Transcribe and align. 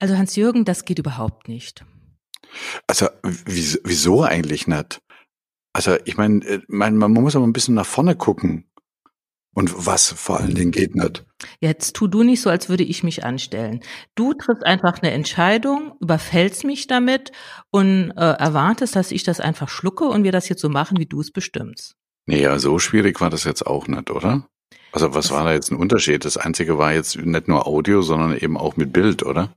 Also 0.00 0.16
Hans-Jürgen, 0.16 0.64
das 0.64 0.84
geht 0.84 0.98
überhaupt 0.98 1.46
nicht. 1.46 1.84
Also 2.88 3.06
wieso 3.22 4.22
eigentlich 4.22 4.66
nicht? 4.66 5.00
Also 5.72 5.96
ich 6.04 6.16
meine, 6.16 6.44
äh, 6.44 6.60
man, 6.66 6.96
man 6.96 7.12
muss 7.12 7.36
aber 7.36 7.46
ein 7.46 7.52
bisschen 7.52 7.74
nach 7.74 7.86
vorne 7.86 8.16
gucken. 8.16 8.66
Und 9.52 9.86
was 9.86 10.12
vor 10.12 10.40
allen 10.40 10.54
Dingen 10.54 10.70
geht 10.70 10.94
nicht. 10.94 11.26
Jetzt 11.60 11.96
tu 11.96 12.06
du 12.06 12.22
nicht 12.22 12.40
so, 12.40 12.50
als 12.50 12.68
würde 12.68 12.84
ich 12.84 13.02
mich 13.02 13.24
anstellen. 13.24 13.80
Du 14.14 14.32
triffst 14.32 14.64
einfach 14.64 15.02
eine 15.02 15.10
Entscheidung, 15.10 15.96
überfällst 16.00 16.64
mich 16.64 16.86
damit 16.86 17.32
und 17.70 18.12
äh, 18.12 18.20
erwartest, 18.20 18.94
dass 18.94 19.10
ich 19.10 19.24
das 19.24 19.40
einfach 19.40 19.68
schlucke 19.68 20.04
und 20.04 20.22
wir 20.22 20.32
das 20.32 20.48
jetzt 20.48 20.60
so 20.60 20.68
machen, 20.68 20.98
wie 20.98 21.06
du 21.06 21.20
es 21.20 21.32
bestimmst. 21.32 21.96
Nee, 22.26 22.42
ja, 22.42 22.58
so 22.58 22.78
schwierig 22.78 23.20
war 23.20 23.28
das 23.28 23.44
jetzt 23.44 23.66
auch 23.66 23.88
nicht, 23.88 24.10
oder? 24.10 24.48
Also 24.92 25.14
was 25.14 25.30
war 25.32 25.44
da 25.44 25.52
jetzt 25.52 25.72
ein 25.72 25.78
Unterschied? 25.78 26.24
Das 26.24 26.36
Einzige 26.36 26.78
war 26.78 26.92
jetzt 26.92 27.16
nicht 27.16 27.48
nur 27.48 27.66
Audio, 27.66 28.02
sondern 28.02 28.36
eben 28.36 28.56
auch 28.56 28.76
mit 28.76 28.92
Bild, 28.92 29.24
oder? 29.24 29.52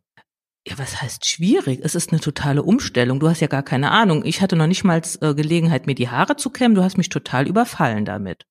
Ja, 0.67 0.77
was 0.77 1.01
heißt 1.01 1.25
schwierig? 1.25 1.81
Es 1.83 1.93
ist 1.93 2.11
eine 2.11 2.21
totale 2.21 2.63
Umstellung. 2.63 3.19
Du 3.19 3.27
hast 3.27 3.41
ja 3.41 3.47
gar 3.47 3.63
keine 3.63 3.91
Ahnung. 3.91 4.23
Ich 4.23 4.41
hatte 4.41 4.55
noch 4.55 4.67
nicht 4.67 4.85
mal 4.85 5.01
äh, 5.19 5.33
Gelegenheit, 5.33 5.87
mir 5.87 5.95
die 5.95 6.09
Haare 6.09 6.37
zu 6.37 6.49
kämmen. 6.49 6.75
Du 6.75 6.83
hast 6.83 6.97
mich 6.97 7.09
total 7.09 7.47
überfallen 7.47 8.05
damit. 8.05 8.45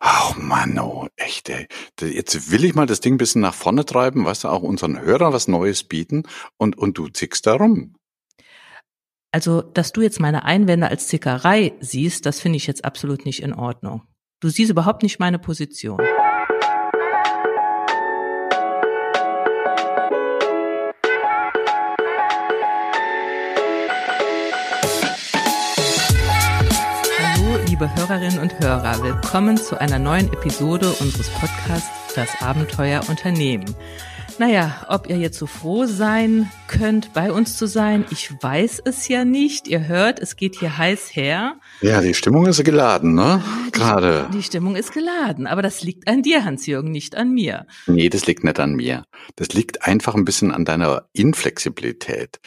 Ach 0.00 0.36
Mann, 0.36 0.78
oh, 0.78 1.08
echt, 1.16 1.48
ey. 1.48 1.66
Jetzt 2.00 2.50
will 2.50 2.64
ich 2.64 2.74
mal 2.74 2.86
das 2.86 3.00
Ding 3.00 3.14
ein 3.14 3.18
bisschen 3.18 3.40
nach 3.40 3.54
vorne 3.54 3.84
treiben, 3.84 4.24
weißt 4.24 4.44
du, 4.44 4.48
auch 4.48 4.62
unseren 4.62 5.00
Hörern 5.00 5.32
was 5.32 5.48
Neues 5.48 5.84
bieten 5.84 6.24
und, 6.58 6.76
und 6.76 6.98
du 6.98 7.08
zickst 7.08 7.46
da 7.46 7.54
rum. 7.54 7.96
Also, 9.30 9.62
dass 9.62 9.92
du 9.92 10.02
jetzt 10.02 10.20
meine 10.20 10.44
Einwände 10.44 10.88
als 10.88 11.08
Zickerei 11.08 11.72
siehst, 11.80 12.24
das 12.24 12.40
finde 12.40 12.56
ich 12.56 12.66
jetzt 12.66 12.84
absolut 12.84 13.24
nicht 13.24 13.42
in 13.42 13.52
Ordnung. 13.52 14.02
Du 14.40 14.48
siehst 14.48 14.70
überhaupt 14.70 15.02
nicht 15.02 15.18
meine 15.18 15.38
Position. 15.38 16.00
Liebe 27.74 27.92
Hörerinnen 27.96 28.38
und 28.38 28.60
Hörer, 28.60 29.02
willkommen 29.02 29.56
zu 29.56 29.80
einer 29.80 29.98
neuen 29.98 30.32
Episode 30.32 30.94
unseres 31.00 31.28
Podcasts 31.30 32.14
Das 32.14 32.40
Abenteuer 32.40 33.00
Unternehmen. 33.08 33.64
Naja, 34.38 34.86
ob 34.88 35.10
ihr 35.10 35.16
jetzt 35.16 35.40
so 35.40 35.48
froh 35.48 35.84
sein 35.84 36.48
könnt, 36.68 37.12
bei 37.14 37.32
uns 37.32 37.58
zu 37.58 37.66
sein, 37.66 38.04
ich 38.10 38.30
weiß 38.40 38.80
es 38.84 39.08
ja 39.08 39.24
nicht. 39.24 39.66
Ihr 39.66 39.88
hört, 39.88 40.20
es 40.20 40.36
geht 40.36 40.54
hier 40.54 40.78
heiß 40.78 41.16
her. 41.16 41.56
Ja, 41.80 42.00
die 42.00 42.14
Stimmung 42.14 42.46
ist 42.46 42.62
geladen, 42.62 43.14
ne? 43.14 43.42
Gerade. 43.72 44.28
Die 44.32 44.44
Stimmung 44.44 44.76
ist 44.76 44.92
geladen, 44.92 45.48
aber 45.48 45.60
das 45.60 45.82
liegt 45.82 46.06
an 46.06 46.22
dir, 46.22 46.44
Hans-Jürgen, 46.44 46.92
nicht 46.92 47.16
an 47.16 47.34
mir. 47.34 47.66
Nee, 47.88 48.08
das 48.08 48.24
liegt 48.26 48.44
nicht 48.44 48.60
an 48.60 48.74
mir. 48.74 49.02
Das 49.34 49.48
liegt 49.48 49.82
einfach 49.84 50.14
ein 50.14 50.24
bisschen 50.24 50.52
an 50.52 50.64
deiner 50.64 51.08
Inflexibilität. 51.12 52.38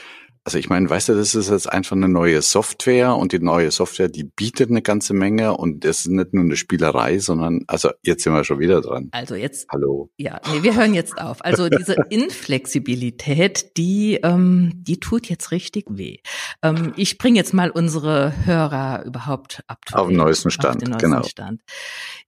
Also 0.47 0.59
ich 0.59 0.69
meine, 0.69 0.89
weißt 0.89 1.09
du, 1.09 1.13
das 1.13 1.35
ist 1.35 1.49
jetzt 1.49 1.69
einfach 1.69 1.97
eine 1.97 2.07
neue 2.07 2.41
Software 2.41 3.17
und 3.17 3.33
die 3.33 3.39
neue 3.39 3.69
Software, 3.69 4.07
die 4.07 4.23
bietet 4.23 4.69
eine 4.69 4.81
ganze 4.81 5.13
Menge 5.13 5.57
und 5.57 5.83
das 5.83 6.05
ist 6.05 6.07
nicht 6.07 6.33
nur 6.33 6.45
eine 6.45 6.55
Spielerei, 6.55 7.19
sondern 7.19 7.65
also 7.67 7.89
jetzt 8.01 8.23
sind 8.23 8.31
wir 8.31 8.45
schon 8.45 8.59
wieder 8.59 8.79
dran. 8.79 9.09
Also 9.11 9.35
jetzt. 9.35 9.67
Hallo. 9.69 10.09
Ja, 10.15 10.39
nee, 10.49 10.63
wir 10.63 10.73
hören 10.77 10.93
jetzt 10.93 11.17
auf. 11.17 11.43
Also 11.43 11.67
diese 11.67 11.95
Inflexibilität, 12.09 13.75
die 13.75 14.21
ähm, 14.23 14.71
die 14.73 15.01
tut 15.01 15.27
jetzt 15.27 15.51
richtig 15.51 15.83
weh. 15.89 16.19
Ähm, 16.63 16.93
ich 16.95 17.17
bringe 17.17 17.35
jetzt 17.35 17.53
mal 17.53 17.69
unsere 17.69 18.31
Hörer 18.45 19.03
überhaupt 19.03 19.65
ab. 19.67 19.79
Auf 19.91 20.07
den 20.07 20.15
neuesten 20.15 20.49
Stand, 20.49 20.77
auf 20.77 20.81
den 20.81 20.91
neuesten 20.91 21.11
genau. 21.11 21.23
Stand. 21.23 21.61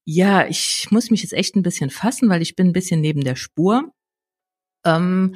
Ja, 0.04 0.46
ich 0.46 0.90
muss 0.92 1.10
mich 1.10 1.24
jetzt 1.24 1.32
echt 1.32 1.56
ein 1.56 1.64
bisschen 1.64 1.90
fassen, 1.90 2.28
weil 2.28 2.42
ich 2.42 2.58
bin 2.58 2.68
ein 2.68 2.74
bisschen 2.74 3.00
neben 3.00 3.24
der 3.24 3.38
Spur. 3.38 3.94
Ähm, 4.84 5.36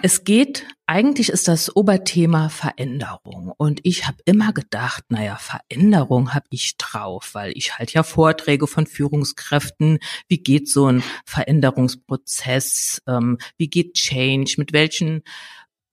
es 0.00 0.24
geht, 0.24 0.66
eigentlich 0.86 1.28
ist 1.28 1.48
das 1.48 1.74
Oberthema 1.74 2.48
Veränderung. 2.48 3.52
Und 3.56 3.80
ich 3.82 4.06
habe 4.06 4.18
immer 4.24 4.52
gedacht, 4.52 5.04
naja, 5.08 5.36
Veränderung 5.36 6.34
habe 6.34 6.46
ich 6.50 6.76
drauf, 6.76 7.30
weil 7.34 7.52
ich 7.56 7.78
halt 7.78 7.92
ja 7.92 8.02
Vorträge 8.02 8.66
von 8.66 8.86
Führungskräften, 8.86 9.98
wie 10.28 10.38
geht 10.38 10.68
so 10.68 10.86
ein 10.86 11.02
Veränderungsprozess, 11.26 13.02
ähm, 13.06 13.38
wie 13.56 13.68
geht 13.68 13.94
Change, 13.94 14.54
mit 14.58 14.72
welchen 14.72 15.22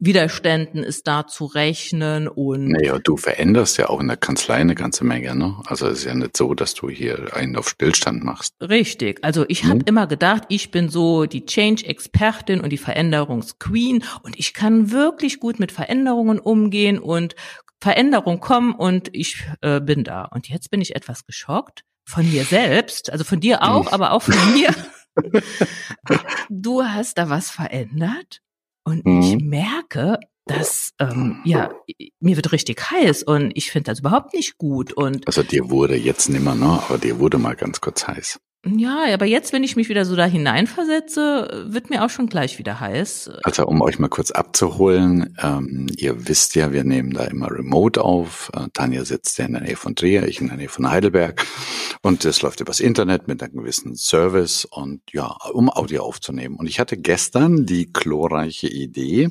Widerständen 0.02 0.82
ist 0.82 1.08
da 1.08 1.28
zu 1.28 1.46
rechnen 1.46 2.30
und. 2.30 2.70
Naja, 2.70 3.00
du 3.00 3.18
veränderst 3.18 3.78
ja 3.78 3.90
auch 3.90 4.00
in 4.00 4.08
der 4.08 4.16
Kanzlei 4.16 4.56
eine 4.56 4.74
ganze 4.76 5.04
Menge, 5.04 5.36
ne? 5.36 5.58
Also 5.66 5.88
es 5.88 6.00
ist 6.00 6.06
ja 6.06 6.16
nicht 6.16 6.38
so, 6.38 6.54
dass 6.54 6.74
du 6.74 6.90
hier 6.90 7.36
einen 7.36 7.58
auf 7.58 7.68
Stillstand 7.68 8.24
machst. 8.24 8.56
Richtig. 8.62 9.20
Also 9.24 9.44
ich 9.50 9.64
hm? 9.64 9.70
habe 9.72 9.80
immer 9.86 10.08
gedacht, 10.08 10.44
ich 10.48 10.72
bin 10.72 10.88
so 10.88 11.26
die 11.26 11.46
Change-Expertin 11.46 12.62
und 12.62 12.70
die 12.70 12.78
Veränderungsqueen 12.78 14.04
und 14.24 14.40
ich 14.40 14.54
kann 14.54 14.92
wirklich 14.92 15.42
gut 15.42 15.60
mit 15.60 15.74
Veränderungen 15.74 16.40
umgehen 16.40 16.98
und 16.98 17.36
Veränderungen 17.82 18.40
kommen 18.40 18.74
und 18.74 19.10
ich 19.14 19.46
äh, 19.62 19.82
bin 19.82 20.06
da. 20.06 20.24
Und 20.24 20.48
jetzt 20.48 20.72
bin 20.72 20.80
ich 20.80 20.96
etwas 20.96 21.26
geschockt 21.26 21.84
von 22.06 22.30
mir 22.30 22.46
selbst, 22.46 23.12
also 23.12 23.26
von 23.26 23.42
dir 23.42 23.64
auch, 23.64 23.92
aber 23.92 24.14
auch 24.14 24.22
von 24.22 24.54
mir. 24.54 24.74
du 26.50 26.84
hast 26.84 27.18
da 27.18 27.30
was 27.30 27.50
verändert 27.50 28.42
und 28.90 29.06
mhm. 29.06 29.22
ich 29.22 29.38
merke, 29.38 30.20
dass 30.46 30.94
ähm, 31.00 31.42
ja 31.46 31.70
mir 32.20 32.36
wird 32.36 32.52
richtig 32.52 32.90
heiß 32.90 33.24
und 33.24 33.52
ich 33.54 33.72
finde 33.72 33.92
das 33.92 34.00
überhaupt 34.00 34.34
nicht 34.34 34.58
gut 34.58 34.94
und 34.94 35.28
also 35.28 35.44
dir 35.44 35.70
wurde 35.70 35.96
jetzt 35.96 36.28
nimmer 36.30 36.56
ne 36.56 36.82
aber 36.88 36.98
dir 36.98 37.20
wurde 37.20 37.38
mal 37.38 37.56
ganz 37.56 37.82
kurz 37.82 38.08
heiß 38.08 38.40
ja, 38.66 39.06
aber 39.14 39.26
jetzt, 39.26 39.54
wenn 39.54 39.64
ich 39.64 39.78
mich 39.78 39.88
wieder 39.88 40.04
so 40.04 40.18
da 40.18 40.26
hineinversetze, 40.26 41.66
wird 41.70 41.90
mir 41.90 42.04
auch 42.04 42.10
schon 42.10 42.28
gleich 42.28 42.60
wieder 42.60 42.82
heiß. 42.82 43.32
Also 43.44 43.66
um 43.66 43.82
euch 43.82 44.00
mal 44.00 44.10
kurz 44.10 44.32
abzuholen, 44.32 45.38
ähm, 45.42 45.88
ihr 45.96 46.28
wisst 46.28 46.56
ja, 46.56 46.74
wir 46.74 46.84
nehmen 46.84 47.12
da 47.12 47.24
immer 47.24 47.50
remote 47.50 48.04
auf. 48.04 48.52
Äh, 48.54 48.68
Tanja 48.74 49.06
sitzt 49.06 49.38
ja 49.38 49.46
in 49.46 49.54
der 49.54 49.62
Nähe 49.62 49.78
von 49.78 49.96
Trier, 49.96 50.28
ich 50.28 50.42
in 50.42 50.50
der 50.50 50.58
Nähe 50.58 50.68
von 50.68 50.90
Heidelberg. 50.92 51.46
Und 52.02 52.26
das 52.26 52.42
läuft 52.42 52.60
übers 52.60 52.82
Internet 52.82 53.30
mit 53.30 53.42
einem 53.42 53.54
gewissen 53.54 53.96
Service 53.96 54.66
und 54.66 55.02
ja, 55.14 55.38
um 55.54 55.70
Audio 55.70 56.04
aufzunehmen. 56.04 56.58
Und 56.58 56.68
ich 56.68 56.82
hatte 56.82 56.98
gestern 56.98 57.66
die 57.66 57.94
glorreiche 57.94 58.68
Idee, 58.68 59.30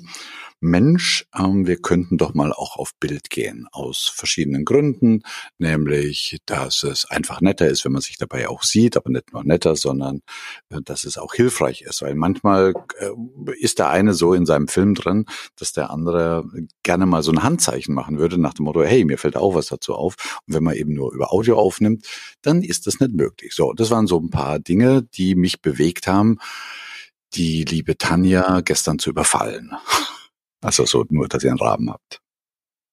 Mensch, 0.61 1.27
ähm, 1.37 1.67
wir 1.67 1.77
könnten 1.77 2.19
doch 2.19 2.35
mal 2.35 2.53
auch 2.53 2.77
auf 2.77 2.95
Bild 2.99 3.31
gehen, 3.31 3.67
aus 3.71 4.11
verschiedenen 4.15 4.65
Gründen, 4.65 5.23
nämlich, 5.59 6.39
dass 6.47 6.83
es 6.83 7.05
einfach 7.05 7.41
netter 7.41 7.69
ist, 7.69 7.85
wenn 7.85 7.93
man 7.93 8.03
sich 8.03 8.17
dabei 8.17 8.49
auch 8.49 8.63
sieht, 8.63 8.97
aber 8.97 9.11
nicht 9.11 9.33
nur 9.33 9.45
netter, 9.45 9.77
sondern 9.77 10.23
äh, 10.71 10.81
dass 10.85 11.05
es 11.05 11.17
auch 11.17 11.35
hilfreich 11.35 11.83
ist, 11.83 12.03
weil 12.03 12.15
manchmal 12.15 12.75
äh, 12.99 13.11
ist 13.59 13.79
der 13.79 13.91
eine 13.91 14.15
so 14.15 14.35
in 14.35 14.47
seinem 14.47 14.69
Film 14.69 14.95
drin, 14.95 15.27
dass 15.57 15.73
der 15.73 15.91
andere 15.91 16.45
gerne 16.83 17.07
mal 17.07 17.23
so 17.23 17.31
ein 17.31 17.43
Handzeichen 17.43 17.95
machen 17.95 18.19
würde, 18.19 18.39
nach 18.39 18.55
dem 18.55 18.65
Motto, 18.65 18.83
hey, 18.83 19.05
mir 19.05 19.19
fällt 19.19 19.37
auch 19.37 19.55
was 19.55 19.69
dazu 19.69 19.95
auf. 19.95 20.17
Und 20.47 20.55
wenn 20.55 20.65
man 20.65 20.75
eben 20.75 20.95
nur 20.95 21.13
über 21.13 21.33
Audio 21.33 21.59
aufnimmt, 21.59 22.07
dann 22.43 22.63
ist 22.63 22.87
das 22.87 23.01
nicht 23.01 23.13
möglich. 23.13 23.55
So, 23.55 23.73
das 23.73 23.91
waren 23.91 24.07
so 24.07 24.19
ein 24.19 24.31
paar 24.31 24.59
Dinge, 24.59 25.03
die 25.03 25.35
mich 25.35 25.63
bewegt 25.63 26.07
haben, 26.07 26.39
die 27.35 27.65
liebe 27.65 27.97
Tanja 27.97 28.61
gestern 28.61 28.99
zu 28.99 29.11
überfallen. 29.11 29.73
Also 30.61 30.85
so 30.87 31.05
nur, 31.09 31.29
dass 31.29 31.45
ihr 31.45 31.51
einen 31.51 31.61
Rahmen 31.61 31.91
habt. 31.91 32.21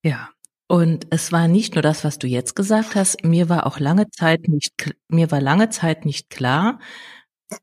Ja. 0.04 0.30
Und 0.68 1.06
es 1.12 1.32
war 1.32 1.48
nicht 1.48 1.76
nur 1.76 1.84
das, 1.84 2.04
was 2.04 2.18
du 2.18 2.26
jetzt 2.26 2.56
gesagt 2.56 2.96
hast. 2.96 3.24
Mir 3.24 3.50
war 3.50 3.68
auch 3.68 3.80
lange 3.80 4.10
Zeit 4.10 4.48
nicht, 4.48 4.74
mir 5.10 5.30
war 5.30 5.40
lange 5.40 5.70
Zeit 5.70 6.06
nicht 6.06 6.32
klar, 6.32 6.80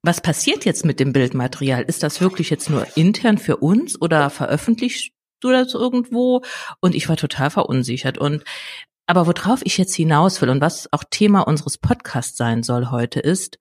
was 0.03 0.21
passiert 0.21 0.65
jetzt 0.65 0.85
mit 0.85 1.01
dem 1.01 1.13
Bildmaterial? 1.13 1.83
Ist 1.83 2.03
das 2.03 2.21
wirklich 2.21 2.51
jetzt 2.51 2.71
nur 2.71 2.87
intern 2.97 3.39
für 3.39 3.57
uns 3.57 4.01
oder 4.01 4.31
veröffentlichst 4.31 5.11
du 5.41 5.51
das 5.51 5.75
irgendwo? 5.75 6.43
Und 6.81 6.95
ich 6.95 7.09
war 7.09 7.17
total 7.17 7.51
verunsichert. 7.51 8.19
Und 8.19 8.45
aber 9.07 9.27
worauf 9.27 9.61
ich 9.65 9.79
jetzt 9.79 9.95
hinaus 9.95 10.41
will 10.41 10.49
und 10.49 10.61
was 10.61 10.89
auch 10.93 11.05
Thema 11.11 11.41
unseres 11.41 11.79
Podcasts 11.79 12.37
sein 12.37 12.63
soll 12.63 12.91
heute 12.91 13.21
ist, 13.21 13.59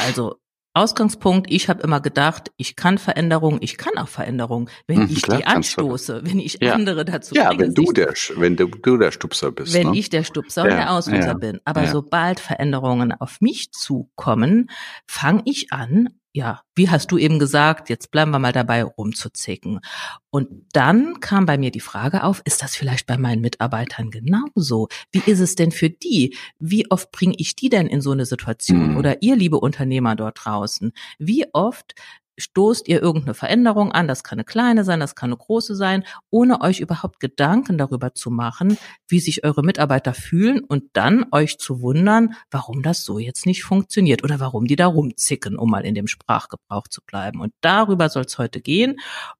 also 0.00 0.36
Ausgangspunkt, 0.76 1.50
ich 1.50 1.68
habe 1.68 1.82
immer 1.82 2.00
gedacht, 2.00 2.52
ich 2.56 2.76
kann 2.76 2.98
Veränderung, 2.98 3.58
ich 3.60 3.78
kann 3.78 3.96
auch 3.96 4.08
Veränderung, 4.08 4.68
wenn 4.86 5.00
mhm, 5.00 5.08
ich 5.10 5.22
klar, 5.22 5.38
die 5.38 5.46
anstoße, 5.46 6.20
wenn 6.24 6.38
ich 6.38 6.58
ja. 6.60 6.74
andere 6.74 7.04
dazu 7.04 7.34
Ja, 7.34 7.48
bringe, 7.48 7.64
wenn 7.64 7.74
du 7.74 7.92
der 7.92 8.12
wenn 8.36 8.56
du, 8.56 8.66
du 8.66 8.98
der 8.98 9.10
Stupser 9.10 9.52
bist. 9.52 9.72
Wenn 9.72 9.90
ne? 9.90 9.98
ich 9.98 10.10
der 10.10 10.22
Stupser 10.22 10.66
ja, 10.66 10.70
und 10.70 10.76
der 10.76 10.92
Auslöser 10.92 11.28
ja, 11.28 11.34
bin. 11.34 11.60
Aber 11.64 11.86
sobald 11.86 12.40
Veränderungen 12.40 13.12
auf 13.12 13.40
mich 13.40 13.72
zukommen, 13.72 14.70
fange 15.06 15.42
ich 15.46 15.72
an, 15.72 16.10
ja, 16.36 16.60
wie 16.74 16.90
hast 16.90 17.10
du 17.10 17.16
eben 17.16 17.38
gesagt, 17.38 17.88
jetzt 17.88 18.10
bleiben 18.10 18.30
wir 18.30 18.38
mal 18.38 18.52
dabei, 18.52 18.84
rumzuzicken. 18.84 19.80
Und 20.28 20.48
dann 20.72 21.18
kam 21.20 21.46
bei 21.46 21.56
mir 21.56 21.70
die 21.70 21.80
Frage 21.80 22.24
auf, 22.24 22.42
ist 22.44 22.62
das 22.62 22.76
vielleicht 22.76 23.06
bei 23.06 23.16
meinen 23.16 23.40
Mitarbeitern 23.40 24.10
genauso? 24.10 24.88
Wie 25.12 25.22
ist 25.24 25.40
es 25.40 25.54
denn 25.54 25.72
für 25.72 25.88
die? 25.88 26.36
Wie 26.58 26.90
oft 26.90 27.10
bringe 27.10 27.32
ich 27.38 27.56
die 27.56 27.70
denn 27.70 27.86
in 27.86 28.02
so 28.02 28.10
eine 28.10 28.26
Situation? 28.26 28.90
Mhm. 28.90 28.96
Oder 28.98 29.22
ihr, 29.22 29.34
liebe 29.34 29.58
Unternehmer 29.58 30.14
dort 30.14 30.44
draußen, 30.44 30.92
wie 31.18 31.46
oft 31.54 31.94
stoßt 32.38 32.88
ihr 32.88 33.02
irgendeine 33.02 33.34
Veränderung 33.34 33.92
an, 33.92 34.08
das 34.08 34.24
kann 34.24 34.38
eine 34.38 34.44
kleine 34.44 34.84
sein, 34.84 35.00
das 35.00 35.14
kann 35.14 35.30
eine 35.30 35.36
große 35.36 35.74
sein, 35.74 36.04
ohne 36.30 36.60
euch 36.60 36.80
überhaupt 36.80 37.20
Gedanken 37.20 37.78
darüber 37.78 38.14
zu 38.14 38.30
machen, 38.30 38.78
wie 39.08 39.20
sich 39.20 39.44
eure 39.44 39.62
Mitarbeiter 39.62 40.14
fühlen 40.14 40.60
und 40.60 40.84
dann 40.92 41.26
euch 41.32 41.58
zu 41.58 41.80
wundern, 41.80 42.34
warum 42.50 42.82
das 42.82 43.04
so 43.04 43.18
jetzt 43.18 43.46
nicht 43.46 43.64
funktioniert 43.64 44.24
oder 44.24 44.40
warum 44.40 44.66
die 44.66 44.76
da 44.76 44.86
rumzicken, 44.86 45.56
um 45.56 45.70
mal 45.70 45.84
in 45.84 45.94
dem 45.94 46.06
Sprachgebrauch 46.06 46.88
zu 46.88 47.00
bleiben. 47.04 47.40
Und 47.40 47.52
darüber 47.60 48.08
soll 48.08 48.24
es 48.24 48.38
heute 48.38 48.60
gehen. 48.60 48.96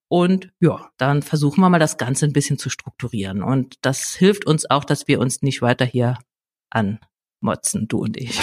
Und 0.08 0.50
ja, 0.60 0.88
dann 0.96 1.22
versuchen 1.22 1.60
wir 1.60 1.68
mal 1.68 1.78
das 1.78 1.98
Ganze 1.98 2.26
ein 2.26 2.32
bisschen 2.32 2.58
zu 2.58 2.70
strukturieren. 2.70 3.42
Und 3.42 3.76
das 3.82 4.14
hilft 4.14 4.46
uns 4.46 4.68
auch, 4.70 4.84
dass 4.84 5.08
wir 5.08 5.20
uns 5.20 5.42
nicht 5.42 5.62
weiter 5.62 5.84
hier 5.84 6.18
an 6.70 7.00
motzen, 7.40 7.86
du 7.88 7.98
und 7.98 8.16
ich. 8.16 8.38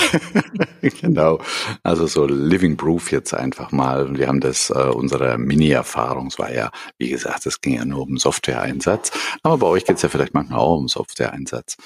genau. 1.02 1.40
Also 1.84 2.08
so 2.08 2.26
Living 2.26 2.78
Proof 2.78 3.12
jetzt 3.12 3.34
einfach 3.34 3.72
mal. 3.72 4.18
Wir 4.18 4.28
haben 4.28 4.40
das, 4.40 4.70
äh, 4.70 4.90
unsere 4.90 5.38
Mini-Erfahrung, 5.38 6.28
es 6.28 6.40
war 6.40 6.54
ja, 6.54 6.72
wie 6.98 7.10
gesagt, 7.10 7.46
es 7.46 7.62
ging 7.62 7.76
ja 7.76 7.86
nur 7.86 8.02
um 8.04 8.18
Software-Einsatz. 8.18 9.12
Aber 9.44 9.58
bei 9.58 9.68
euch 9.68 9.86
geht 9.86 9.98
es 9.98 10.02
ja 10.02 10.10
vielleicht 10.10 10.34
manchmal 10.34 10.60
auch 10.60 10.78
um 10.78 10.88
Software-Einsatz. 10.88 11.78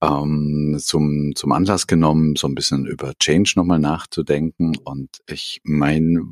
Ähm, 0.00 0.76
zum, 0.80 1.32
zum 1.34 1.52
Anlass 1.52 1.86
genommen, 1.86 2.36
so 2.36 2.46
ein 2.46 2.54
bisschen 2.54 2.86
über 2.86 3.12
Change 3.18 3.54
nochmal 3.56 3.80
nachzudenken. 3.80 4.76
Und 4.76 5.18
ich 5.26 5.60
meine, 5.64 6.22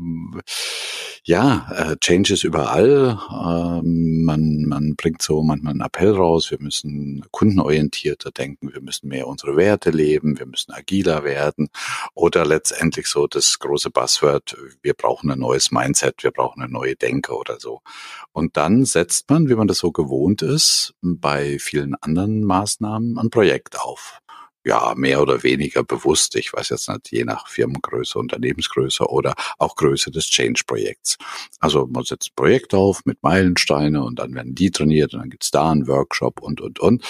ja, 1.26 1.66
äh, 1.74 1.96
Change 1.96 2.34
ist 2.34 2.44
überall. 2.44 3.18
Ähm, 3.32 4.22
man, 4.22 4.62
man 4.62 4.94
bringt 4.94 5.22
so 5.22 5.42
manchmal 5.42 5.72
einen 5.72 5.80
Appell 5.80 6.12
raus, 6.12 6.52
wir 6.52 6.60
müssen 6.60 7.24
kundenorientierter 7.32 8.30
denken, 8.30 8.72
wir 8.72 8.80
müssen 8.80 9.08
mehr 9.08 9.26
unsere 9.26 9.56
Werte 9.56 9.90
leben, 9.90 10.38
wir 10.38 10.46
müssen 10.46 10.72
agiler 10.72 11.24
werden. 11.24 11.68
Oder 12.14 12.46
letztendlich 12.46 13.08
so 13.08 13.26
das 13.26 13.58
große 13.58 13.90
Buzzword, 13.90 14.56
wir 14.82 14.94
brauchen 14.94 15.28
ein 15.32 15.40
neues 15.40 15.72
Mindset, 15.72 16.22
wir 16.22 16.30
brauchen 16.30 16.62
eine 16.62 16.70
neue 16.70 16.94
Denke 16.94 17.36
oder 17.36 17.58
so. 17.58 17.80
Und 18.30 18.56
dann 18.56 18.84
setzt 18.84 19.28
man, 19.28 19.48
wie 19.48 19.56
man 19.56 19.66
das 19.66 19.78
so 19.78 19.90
gewohnt 19.90 20.42
ist, 20.42 20.94
bei 21.02 21.58
vielen 21.58 21.96
anderen 21.96 22.44
Maßnahmen 22.44 23.18
ein 23.18 23.30
Projekt 23.30 23.80
auf 23.80 24.20
ja, 24.66 24.94
mehr 24.96 25.22
oder 25.22 25.44
weniger 25.44 25.84
bewusst, 25.84 26.34
ich 26.34 26.52
weiß 26.52 26.70
jetzt 26.70 26.88
nicht, 26.88 27.12
je 27.12 27.24
nach 27.24 27.46
Firmengröße, 27.46 28.18
Unternehmensgröße 28.18 29.04
oder 29.08 29.34
auch 29.58 29.76
Größe 29.76 30.10
des 30.10 30.26
Change-Projekts. 30.26 31.18
Also 31.60 31.86
man 31.86 32.02
setzt 32.02 32.30
ein 32.30 32.34
Projekt 32.34 32.74
auf 32.74 33.04
mit 33.04 33.22
Meilensteine 33.22 34.02
und 34.02 34.18
dann 34.18 34.34
werden 34.34 34.56
die 34.56 34.72
trainiert 34.72 35.14
und 35.14 35.20
dann 35.20 35.30
gibt's 35.30 35.52
da 35.52 35.70
einen 35.70 35.86
Workshop 35.86 36.40
und, 36.40 36.60
und, 36.60 36.80
und. 36.80 37.04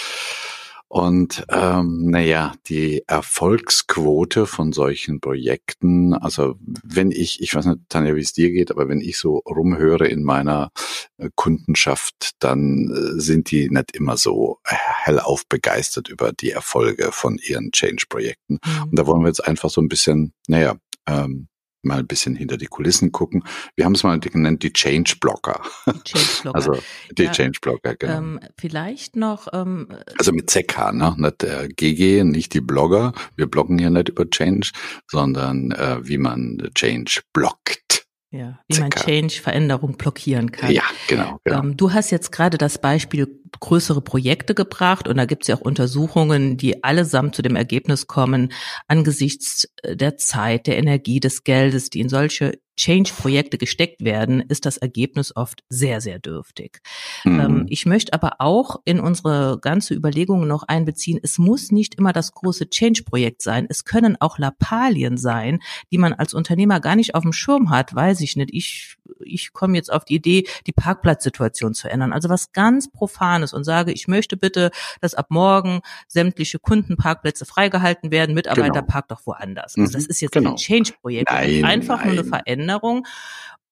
Und 0.89 1.45
ähm, 1.49 2.09
naja, 2.09 2.53
die 2.67 3.03
Erfolgsquote 3.07 4.45
von 4.45 4.71
solchen 4.71 5.19
Projekten, 5.19 6.13
also 6.13 6.55
wenn 6.83 7.11
ich, 7.11 7.41
ich 7.41 7.53
weiß 7.53 7.65
nicht, 7.65 7.79
Tanja, 7.89 8.15
wie 8.15 8.21
es 8.21 8.31
dir 8.31 8.51
geht, 8.51 8.71
aber 8.71 8.87
wenn 8.87 9.01
ich 9.01 9.17
so 9.17 9.39
rumhöre 9.39 10.07
in 10.07 10.23
meiner 10.23 10.71
äh, 11.17 11.29
Kundenschaft, 11.35 12.31
dann 12.39 12.89
äh, 12.89 13.19
sind 13.19 13.51
die 13.51 13.69
nicht 13.69 13.95
immer 13.95 14.15
so 14.15 14.59
hellauf 14.63 15.45
begeistert 15.47 16.07
über 16.07 16.31
die 16.31 16.51
Erfolge 16.51 17.11
von 17.11 17.37
ihren 17.37 17.71
Change-Projekten. 17.71 18.59
Mhm. 18.63 18.83
Und 18.83 18.95
da 18.97 19.05
wollen 19.05 19.23
wir 19.23 19.27
jetzt 19.27 19.45
einfach 19.45 19.69
so 19.69 19.81
ein 19.81 19.89
bisschen, 19.89 20.33
naja, 20.47 20.77
ähm, 21.05 21.49
mal 21.87 21.99
ein 21.99 22.07
bisschen 22.07 22.35
hinter 22.35 22.57
die 22.57 22.67
Kulissen 22.67 23.11
gucken. 23.11 23.43
Wir 23.75 23.85
haben 23.85 23.95
es 23.95 24.03
mal 24.03 24.19
genannt, 24.19 24.63
die 24.63 24.73
Change 24.73 25.15
Blocker. 25.19 25.61
Change 26.03 26.25
Blocker. 26.43 26.57
Also 26.57 26.77
die 27.11 27.23
ja, 27.23 27.31
Change 27.31 27.59
Blocker, 27.61 27.95
genau. 27.95 28.17
Ähm, 28.17 28.39
vielleicht 28.57 29.15
noch. 29.15 29.47
Ähm, 29.53 29.87
also 30.17 30.31
mit 30.31 30.49
ZK, 30.49 30.93
ne? 30.93 31.15
Nicht 31.17 31.41
der 31.43 31.67
GG, 31.67 32.23
nicht 32.23 32.53
die 32.53 32.61
Blogger. 32.61 33.13
Wir 33.35 33.47
bloggen 33.47 33.77
hier 33.77 33.89
nicht 33.89 34.09
über 34.09 34.29
Change, 34.29 34.71
sondern 35.07 35.71
äh, 35.71 35.97
wie 36.01 36.17
man 36.17 36.69
Change 36.73 37.21
blockt. 37.33 38.06
Ja, 38.29 38.59
wie 38.67 38.79
man 38.79 38.89
Change, 38.91 39.39
Veränderung 39.41 39.95
blockieren 39.95 40.51
kann. 40.51 40.71
Ja, 40.71 40.83
genau. 41.07 41.39
genau. 41.45 41.59
Ähm, 41.59 41.77
du 41.77 41.93
hast 41.93 42.11
jetzt 42.11 42.33
gerade 42.33 42.57
das 42.57 42.77
Beispiel 42.77 43.39
größere 43.61 44.01
Projekte 44.01 44.53
gebracht 44.53 45.07
und 45.07 45.15
da 45.15 45.23
gibt 45.23 45.43
es 45.43 45.47
ja 45.47 45.55
auch 45.55 45.61
Untersuchungen, 45.61 46.57
die 46.57 46.83
allesamt 46.83 47.35
zu 47.35 47.41
dem 47.41 47.55
Ergebnis 47.55 48.07
kommen, 48.07 48.51
angesichts 48.87 49.69
der 49.85 50.17
Zeit, 50.17 50.67
der 50.67 50.77
Energie, 50.77 51.21
des 51.21 51.45
Geldes, 51.45 51.89
die 51.89 52.01
in 52.01 52.09
solche 52.09 52.59
Change-Projekte 52.77 53.57
gesteckt 53.57 54.03
werden, 54.03 54.41
ist 54.41 54.65
das 54.65 54.77
Ergebnis 54.77 55.35
oft 55.35 55.63
sehr, 55.67 55.99
sehr 55.99 56.19
dürftig. 56.19 56.79
Mhm. 57.23 57.39
Ähm, 57.39 57.65
ich 57.69 57.85
möchte 57.85 58.13
aber 58.13 58.35
auch 58.37 58.77
in 58.85 58.99
unsere 58.99 59.59
ganze 59.59 59.95
Überlegungen 59.95 60.47
noch 60.47 60.63
einbeziehen, 60.63 61.19
es 61.21 61.39
muss 61.39 61.71
nicht 61.71 61.95
immer 61.95 62.13
das 62.13 62.31
große 62.33 62.69
Change-Projekt 62.69 63.41
sein. 63.41 63.65
Es 63.67 63.83
können 63.83 64.15
auch 64.19 64.37
Lappalien 64.37 65.17
sein, 65.17 65.59
die 65.91 65.97
man 65.97 66.13
als 66.13 66.35
Unternehmer 66.35 66.79
gar 66.79 66.95
nicht 66.95 67.15
auf 67.15 67.23
dem 67.23 67.33
Schirm 67.33 67.71
hat, 67.71 67.95
weiß 67.95 68.21
ich 68.21 68.35
nicht. 68.35 68.51
Ich, 68.53 68.95
ich 69.21 69.53
komme 69.53 69.75
jetzt 69.75 69.91
auf 69.91 70.05
die 70.05 70.15
Idee, 70.15 70.47
die 70.67 70.71
Parkplatzsituation 70.71 71.73
zu 71.73 71.89
ändern. 71.89 72.13
Also 72.13 72.29
was 72.29 72.51
ganz 72.51 72.91
Profanes 72.91 73.53
und 73.53 73.63
sage, 73.63 73.91
ich 73.91 74.07
möchte 74.07 74.37
bitte, 74.37 74.69
dass 75.01 75.15
ab 75.15 75.27
morgen 75.29 75.81
sämtliche 76.07 76.59
Kundenparkplätze 76.59 77.45
freigehalten 77.45 78.11
werden, 78.11 78.35
Mitarbeiter 78.35 78.81
genau. 78.81 78.85
parkt 78.85 79.09
doch 79.09 79.25
woanders. 79.25 79.75
Also 79.75 79.91
das 79.93 80.03
mhm. 80.03 80.09
ist 80.11 80.21
jetzt 80.21 80.33
genau. 80.33 80.51
kein 80.51 80.57
Change-Projekt. 80.57 81.31
Einfach 81.31 81.97
nein. 81.97 82.15
nur 82.15 82.19
eine 82.19 82.23
Veränderung 82.23 82.66
Veränderung 82.67 83.07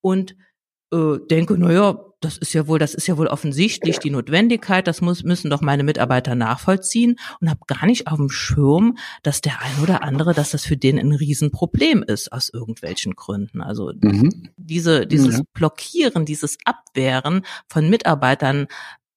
und 0.01 0.36
äh, 0.92 1.18
denke, 1.30 1.57
naja, 1.57 2.00
das 2.21 2.38
ist 2.38 2.53
ja 2.53 2.68
wohl, 2.68 2.80
das 2.80 2.94
ist 2.94 3.07
ja 3.07 3.18
wohl 3.18 3.27
offensichtlich 3.27 4.00
die 4.00 4.09
Notwendigkeit, 4.09 4.88
das 4.88 5.01
muss, 5.01 5.24
müssen 5.24 5.50
doch 5.50 5.62
meine 5.62 5.83
Mitarbeiter 5.83 6.33
nachvollziehen 6.33 7.18
und 7.39 7.50
habe 7.50 7.59
gar 7.68 7.86
nicht 7.86 8.07
auf 8.07 8.18
dem 8.18 8.30
Schirm, 8.30 8.97
dass 9.21 9.42
der 9.42 9.62
ein 9.62 9.83
oder 9.83 10.03
andere, 10.03 10.33
dass 10.33 10.51
das 10.51 10.65
für 10.65 10.77
den 10.77 10.97
ein 10.97 11.12
Riesenproblem 11.12 12.03
ist 12.03 12.31
aus 12.31 12.50
irgendwelchen 12.50 13.13
Gründen. 13.15 13.62
Also 13.62 13.92
mhm. 14.00 14.50
diese, 14.57 15.06
dieses 15.06 15.38
ja. 15.38 15.44
Blockieren, 15.53 16.25
dieses 16.25 16.57
Abwehren 16.65 17.45
von 17.68 17.89
Mitarbeitern 17.89 18.68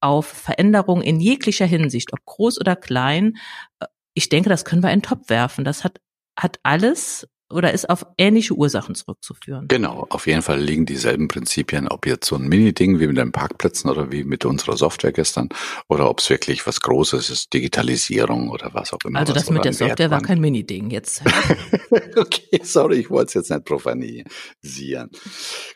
auf 0.00 0.26
Veränderungen 0.26 1.02
in 1.02 1.20
jeglicher 1.20 1.66
Hinsicht, 1.66 2.12
ob 2.12 2.24
groß 2.24 2.60
oder 2.60 2.76
klein, 2.76 3.36
äh, 3.80 3.86
ich 4.14 4.28
denke, 4.28 4.48
das 4.48 4.64
können 4.64 4.82
wir 4.82 4.90
in 4.90 4.98
den 4.98 5.04
Topf 5.04 5.30
werfen. 5.30 5.64
Das 5.64 5.84
hat, 5.84 6.00
hat 6.36 6.58
alles 6.64 7.28
oder 7.50 7.72
ist 7.72 7.88
auf 7.88 8.06
ähnliche 8.18 8.54
Ursachen 8.54 8.94
zurückzuführen. 8.94 9.66
Genau, 9.68 10.06
auf 10.10 10.26
jeden 10.26 10.42
Fall 10.42 10.60
liegen 10.60 10.84
dieselben 10.84 11.28
Prinzipien, 11.28 11.88
ob 11.88 12.06
jetzt 12.06 12.26
so 12.26 12.36
ein 12.36 12.48
Mini-Ding 12.48 13.00
wie 13.00 13.06
mit 13.06 13.16
den 13.16 13.32
Parkplätzen 13.32 13.90
oder 13.90 14.12
wie 14.12 14.24
mit 14.24 14.44
unserer 14.44 14.76
Software 14.76 15.12
gestern 15.12 15.48
oder 15.88 16.10
ob 16.10 16.20
es 16.20 16.28
wirklich 16.28 16.66
was 16.66 16.80
Großes 16.80 17.30
ist, 17.30 17.52
Digitalisierung 17.54 18.50
oder 18.50 18.70
was 18.74 18.92
auch 18.92 18.98
immer. 19.06 19.20
Also 19.20 19.32
das 19.32 19.50
mit 19.50 19.64
der 19.64 19.72
Software 19.72 20.10
war 20.10 20.20
kein 20.20 20.40
Mini-Ding 20.40 20.90
jetzt. 20.90 21.22
okay, 22.16 22.60
sorry, 22.62 22.96
ich 22.96 23.10
wollte 23.10 23.28
es 23.28 23.34
jetzt 23.34 23.50
nicht 23.50 23.64
profanisieren. 23.64 25.10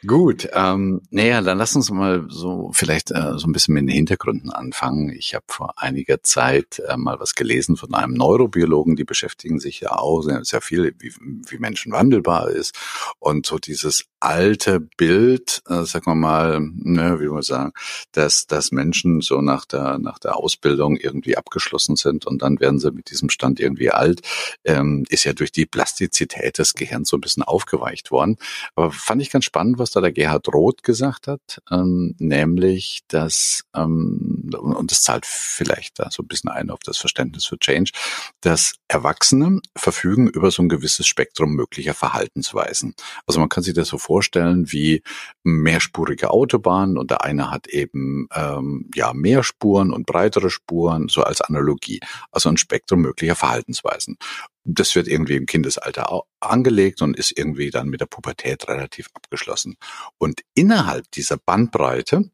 Gut, 0.06 0.48
ähm, 0.52 1.00
naja, 1.10 1.40
dann 1.40 1.56
lass 1.56 1.74
uns 1.74 1.90
mal 1.90 2.26
so 2.28 2.70
vielleicht 2.74 3.10
äh, 3.10 3.38
so 3.38 3.46
ein 3.46 3.52
bisschen 3.52 3.74
mit 3.74 3.84
den 3.84 3.88
Hintergründen 3.88 4.50
anfangen. 4.50 5.10
Ich 5.10 5.34
habe 5.34 5.44
vor 5.48 5.74
einiger 5.76 6.22
Zeit 6.22 6.82
äh, 6.86 6.96
mal 6.98 7.19
was 7.19 7.34
gelesen 7.34 7.76
von 7.76 7.94
einem 7.94 8.12
Neurobiologen, 8.12 8.96
die 8.96 9.04
beschäftigen 9.04 9.58
sich 9.58 9.80
ja 9.80 9.92
auch 9.92 10.20
sehr, 10.20 10.44
sehr 10.44 10.60
viel, 10.60 10.94
wie, 10.98 11.14
wie 11.48 11.61
Menschen 11.62 11.92
wandelbar 11.92 12.50
ist. 12.50 12.74
Und 13.18 13.46
so 13.46 13.58
dieses 13.58 14.04
alte 14.20 14.80
Bild, 14.80 15.62
äh, 15.68 15.84
sagen 15.84 16.06
wir 16.06 16.14
mal, 16.14 16.60
ne, 16.60 17.18
wie 17.20 17.28
man 17.28 17.42
sagen, 17.42 17.72
dass, 18.12 18.46
dass 18.46 18.70
Menschen 18.70 19.20
so 19.20 19.40
nach 19.40 19.64
der, 19.64 19.98
nach 19.98 20.19
der 20.19 20.36
Ausbildung 20.36 20.96
irgendwie 20.96 21.36
abgeschlossen 21.36 21.96
sind 21.96 22.26
und 22.26 22.42
dann 22.42 22.60
werden 22.60 22.78
sie 22.78 22.92
mit 22.92 23.10
diesem 23.10 23.31
Stand 23.31 23.58
irgendwie 23.58 23.90
alt, 23.90 24.20
ähm, 24.64 25.04
ist 25.08 25.24
ja 25.24 25.32
durch 25.32 25.50
die 25.50 25.66
Plastizität 25.66 26.58
des 26.58 26.74
Gehirns 26.74 27.08
so 27.08 27.16
ein 27.16 27.20
bisschen 27.20 27.42
aufgeweicht 27.42 28.10
worden. 28.10 28.36
Aber 28.76 28.92
fand 28.92 29.22
ich 29.22 29.31
ganz 29.31 29.44
spannend, 29.44 29.78
was 29.78 29.90
da 29.90 30.00
der 30.00 30.12
Gerhard 30.12 30.46
Roth 30.48 30.82
gesagt 30.82 31.26
hat, 31.26 31.60
ähm, 31.70 32.14
nämlich, 32.19 33.00
dass, 33.08 33.64
ähm, 33.74 34.31
und 34.54 34.90
das 34.90 35.02
zahlt 35.02 35.26
vielleicht 35.26 35.98
da 35.98 36.10
so 36.10 36.22
ein 36.22 36.28
bisschen 36.28 36.50
ein 36.50 36.70
auf 36.70 36.80
das 36.84 36.98
Verständnis 36.98 37.44
für 37.44 37.58
Change, 37.58 37.92
dass 38.40 38.74
Erwachsene 38.88 39.60
verfügen 39.76 40.28
über 40.28 40.50
so 40.50 40.62
ein 40.62 40.68
gewisses 40.68 41.06
Spektrum 41.06 41.54
möglicher 41.54 41.94
Verhaltensweisen. 41.94 42.94
Also 43.26 43.40
man 43.40 43.48
kann 43.48 43.62
sich 43.62 43.74
das 43.74 43.88
so 43.88 43.98
vorstellen 43.98 44.70
wie 44.72 45.02
mehrspurige 45.42 46.30
Autobahnen 46.30 46.98
und 46.98 47.10
der 47.10 47.24
eine 47.24 47.50
hat 47.50 47.66
eben 47.68 48.28
ähm, 48.34 48.90
ja 48.94 49.12
mehr 49.12 49.42
Spuren 49.42 49.92
und 49.92 50.06
breitere 50.06 50.50
Spuren, 50.50 51.08
so 51.08 51.22
als 51.22 51.40
Analogie. 51.40 52.00
Also 52.30 52.48
ein 52.48 52.56
Spektrum 52.56 53.00
möglicher 53.00 53.34
Verhaltensweisen. 53.36 54.18
Das 54.64 54.94
wird 54.94 55.08
irgendwie 55.08 55.36
im 55.36 55.46
Kindesalter 55.46 56.22
angelegt 56.40 57.02
und 57.02 57.16
ist 57.16 57.36
irgendwie 57.36 57.70
dann 57.70 57.88
mit 57.88 58.00
der 58.00 58.06
Pubertät 58.06 58.68
relativ 58.68 59.08
abgeschlossen. 59.14 59.76
Und 60.18 60.42
innerhalb 60.54 61.10
dieser 61.12 61.36
Bandbreite 61.36 62.30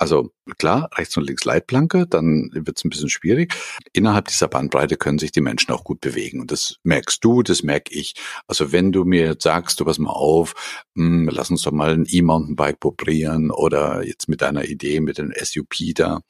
also 0.00 0.32
klar, 0.58 0.88
rechts 0.94 1.16
und 1.18 1.24
links 1.24 1.44
Leitplanke, 1.44 2.06
dann 2.06 2.50
wird 2.54 2.78
es 2.78 2.84
ein 2.84 2.88
bisschen 2.88 3.10
schwierig. 3.10 3.54
Innerhalb 3.92 4.28
dieser 4.28 4.48
Bandbreite 4.48 4.96
können 4.96 5.18
sich 5.18 5.30
die 5.30 5.42
Menschen 5.42 5.72
auch 5.72 5.84
gut 5.84 6.00
bewegen. 6.00 6.40
Und 6.40 6.50
das 6.50 6.76
merkst 6.84 7.22
du, 7.22 7.42
das 7.42 7.62
merke 7.62 7.92
ich. 7.92 8.14
Also 8.48 8.72
wenn 8.72 8.92
du 8.92 9.04
mir 9.04 9.26
jetzt 9.26 9.42
sagst, 9.42 9.78
du 9.78 9.84
pass 9.84 9.98
mal 9.98 10.10
auf, 10.10 10.54
mh, 10.94 11.04
hm, 11.04 11.28
lass 11.28 11.50
uns 11.50 11.62
doch 11.62 11.72
mal 11.72 11.92
ein 11.92 12.06
E-Mountainbike 12.08 12.80
probieren 12.80 13.50
oder 13.50 14.02
jetzt 14.02 14.28
mit 14.28 14.40
deiner 14.40 14.64
Idee 14.64 15.00
mit 15.00 15.18
dem 15.18 15.34
SUP 15.38 15.74
da. 15.94 16.20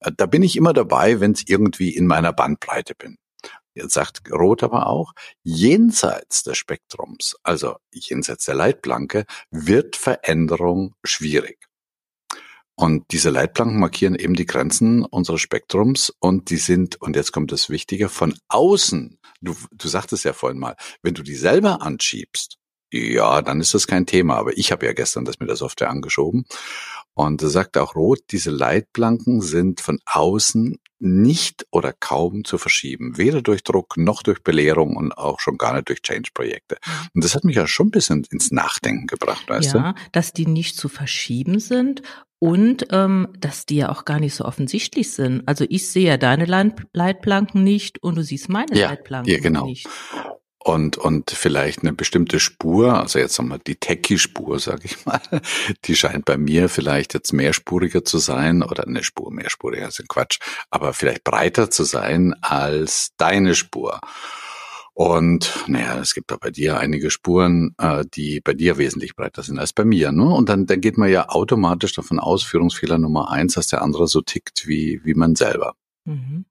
Äh, 0.00 0.10
da 0.16 0.24
bin 0.24 0.42
ich 0.42 0.56
immer 0.56 0.72
dabei, 0.72 1.20
wenn 1.20 1.32
es 1.32 1.44
irgendwie 1.46 1.90
in 1.94 2.06
meiner 2.06 2.32
Bandbreite 2.32 2.94
bin 2.94 3.18
Jetzt 3.78 3.94
sagt 3.94 4.22
Roth 4.32 4.64
aber 4.64 4.88
auch, 4.88 5.12
jenseits 5.44 6.42
des 6.42 6.58
Spektrums, 6.58 7.36
also 7.44 7.76
jenseits 7.92 8.44
der 8.44 8.56
Leitplanke, 8.56 9.24
wird 9.50 9.94
Veränderung 9.94 10.96
schwierig. 11.04 11.67
Und 12.80 13.10
diese 13.10 13.30
Leitplanken 13.30 13.80
markieren 13.80 14.14
eben 14.14 14.34
die 14.34 14.46
Grenzen 14.46 15.04
unseres 15.04 15.40
Spektrums 15.40 16.14
und 16.20 16.48
die 16.50 16.58
sind, 16.58 16.94
und 17.02 17.16
jetzt 17.16 17.32
kommt 17.32 17.50
das 17.50 17.70
Wichtige, 17.70 18.08
von 18.08 18.36
außen. 18.46 19.18
Du, 19.40 19.56
du 19.72 19.88
sagtest 19.88 20.24
ja 20.24 20.32
vorhin 20.32 20.60
mal, 20.60 20.76
wenn 21.02 21.14
du 21.14 21.24
die 21.24 21.34
selber 21.34 21.82
anschiebst, 21.82 22.56
ja, 22.92 23.42
dann 23.42 23.60
ist 23.60 23.74
das 23.74 23.88
kein 23.88 24.06
Thema. 24.06 24.36
Aber 24.36 24.56
ich 24.56 24.70
habe 24.70 24.86
ja 24.86 24.92
gestern 24.92 25.24
das 25.24 25.40
mit 25.40 25.48
der 25.48 25.56
Software 25.56 25.90
angeschoben. 25.90 26.44
Und 27.14 27.40
sagt 27.40 27.76
auch 27.78 27.96
Roth, 27.96 28.22
diese 28.30 28.52
Leitplanken 28.52 29.40
sind 29.40 29.80
von 29.80 29.98
außen 30.06 30.78
nicht 31.00 31.66
oder 31.70 31.92
kaum 31.92 32.44
zu 32.44 32.58
verschieben. 32.58 33.16
Weder 33.16 33.42
durch 33.42 33.62
Druck 33.62 33.96
noch 33.96 34.22
durch 34.22 34.42
Belehrung 34.42 34.96
und 34.96 35.12
auch 35.12 35.40
schon 35.40 35.58
gar 35.58 35.74
nicht 35.74 35.88
durch 35.88 36.02
Change-Projekte. 36.02 36.78
Und 37.14 37.24
das 37.24 37.34
hat 37.34 37.44
mich 37.44 37.56
ja 37.56 37.66
schon 37.66 37.88
ein 37.88 37.92
bisschen 37.92 38.26
ins 38.30 38.50
Nachdenken 38.50 39.06
gebracht, 39.06 39.48
weißt 39.48 39.74
ja, 39.74 39.92
du? 39.92 40.00
dass 40.12 40.32
die 40.32 40.46
nicht 40.46 40.76
zu 40.76 40.88
verschieben 40.88 41.60
sind 41.60 42.02
und 42.38 42.86
ähm, 42.90 43.28
dass 43.38 43.66
die 43.66 43.76
ja 43.76 43.90
auch 43.90 44.04
gar 44.04 44.20
nicht 44.20 44.34
so 44.34 44.44
offensichtlich 44.44 45.12
sind. 45.12 45.46
Also 45.46 45.64
ich 45.68 45.88
sehe 45.88 46.06
ja 46.08 46.16
deine 46.16 46.44
Leitplanken 46.92 47.64
nicht 47.64 48.02
und 48.02 48.16
du 48.16 48.22
siehst 48.22 48.48
meine 48.48 48.76
ja, 48.76 48.90
Leitplanken 48.90 49.32
ja, 49.32 49.40
genau. 49.40 49.66
nicht 49.66 49.88
und, 50.68 50.98
und 50.98 51.30
vielleicht 51.30 51.80
eine 51.80 51.94
bestimmte 51.94 52.38
Spur, 52.38 52.92
also 53.00 53.18
jetzt 53.18 53.38
nochmal 53.38 53.58
die 53.66 53.76
Techie-Spur, 53.76 54.58
sage 54.58 54.82
ich 54.84 55.06
mal, 55.06 55.20
die 55.86 55.96
scheint 55.96 56.26
bei 56.26 56.36
mir 56.36 56.68
vielleicht 56.68 57.14
jetzt 57.14 57.32
mehrspuriger 57.32 58.04
zu 58.04 58.18
sein 58.18 58.62
oder 58.62 58.86
eine 58.86 59.02
Spur 59.02 59.32
mehrspuriger 59.32 59.88
ist 59.88 59.98
ein 59.98 60.08
Quatsch, 60.08 60.38
aber 60.70 60.92
vielleicht 60.92 61.24
breiter 61.24 61.70
zu 61.70 61.84
sein 61.84 62.34
als 62.42 63.12
deine 63.16 63.54
Spur. 63.54 63.98
Und 64.92 65.64
naja, 65.68 65.98
es 66.00 66.12
gibt 66.12 66.30
da 66.30 66.36
bei 66.36 66.50
dir 66.50 66.78
einige 66.78 67.10
Spuren, 67.10 67.74
äh, 67.78 68.04
die 68.12 68.40
bei 68.40 68.52
dir 68.52 68.76
wesentlich 68.76 69.16
breiter 69.16 69.42
sind 69.42 69.58
als 69.58 69.72
bei 69.72 69.86
mir. 69.86 70.12
Ne? 70.12 70.28
Und 70.28 70.50
dann, 70.50 70.66
dann 70.66 70.82
geht 70.82 70.98
man 70.98 71.08
ja 71.08 71.30
automatisch 71.30 71.94
davon 71.94 72.18
aus, 72.18 72.42
Führungsfehler 72.42 72.98
Nummer 72.98 73.30
eins, 73.30 73.54
dass 73.54 73.68
der 73.68 73.80
andere 73.80 74.06
so 74.06 74.20
tickt 74.20 74.66
wie, 74.66 75.00
wie 75.04 75.14
man 75.14 75.34
selber. 75.34 75.76
Mhm. 76.04 76.44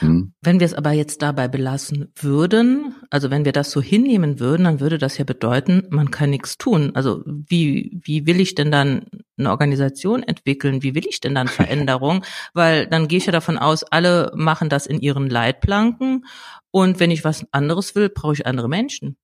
Mhm. 0.00 0.32
Wenn 0.40 0.60
wir 0.60 0.66
es 0.66 0.74
aber 0.74 0.92
jetzt 0.92 1.22
dabei 1.22 1.48
belassen 1.48 2.12
würden, 2.16 2.94
also 3.10 3.30
wenn 3.30 3.44
wir 3.44 3.52
das 3.52 3.70
so 3.70 3.80
hinnehmen 3.80 4.40
würden, 4.40 4.64
dann 4.64 4.80
würde 4.80 4.98
das 4.98 5.18
ja 5.18 5.24
bedeuten, 5.24 5.86
man 5.90 6.10
kann 6.10 6.30
nichts 6.30 6.58
tun. 6.58 6.92
Also 6.94 7.22
wie, 7.26 8.00
wie 8.02 8.26
will 8.26 8.40
ich 8.40 8.54
denn 8.54 8.70
dann 8.70 9.06
eine 9.38 9.50
Organisation 9.50 10.22
entwickeln? 10.22 10.82
Wie 10.82 10.94
will 10.94 11.06
ich 11.06 11.20
denn 11.20 11.34
dann 11.34 11.48
Veränderung? 11.48 12.24
Weil 12.52 12.86
dann 12.86 13.08
gehe 13.08 13.18
ich 13.18 13.26
ja 13.26 13.32
davon 13.32 13.58
aus, 13.58 13.84
alle 13.84 14.32
machen 14.34 14.68
das 14.68 14.86
in 14.86 15.00
ihren 15.00 15.28
Leitplanken 15.28 16.24
und 16.70 17.00
wenn 17.00 17.10
ich 17.10 17.24
was 17.24 17.46
anderes 17.52 17.94
will, 17.94 18.08
brauche 18.08 18.34
ich 18.34 18.46
andere 18.46 18.68
Menschen. 18.68 19.16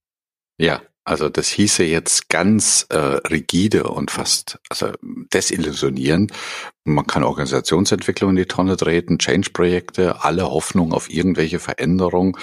Ja, 0.58 0.82
also 1.04 1.28
das 1.28 1.48
hieße 1.48 1.84
jetzt 1.84 2.28
ganz 2.28 2.86
äh, 2.90 2.96
rigide 2.96 3.84
und 3.84 4.10
fast 4.10 4.58
also 4.68 4.92
desillusionierend, 5.02 6.32
man 6.84 7.06
kann 7.06 7.24
Organisationsentwicklung 7.24 8.30
in 8.30 8.36
die 8.36 8.46
Tonne 8.46 8.76
treten, 8.76 9.18
Change-Projekte, 9.18 10.24
alle 10.24 10.50
Hoffnung 10.50 10.92
auf 10.92 11.10
irgendwelche 11.10 11.58
Veränderung 11.58 12.38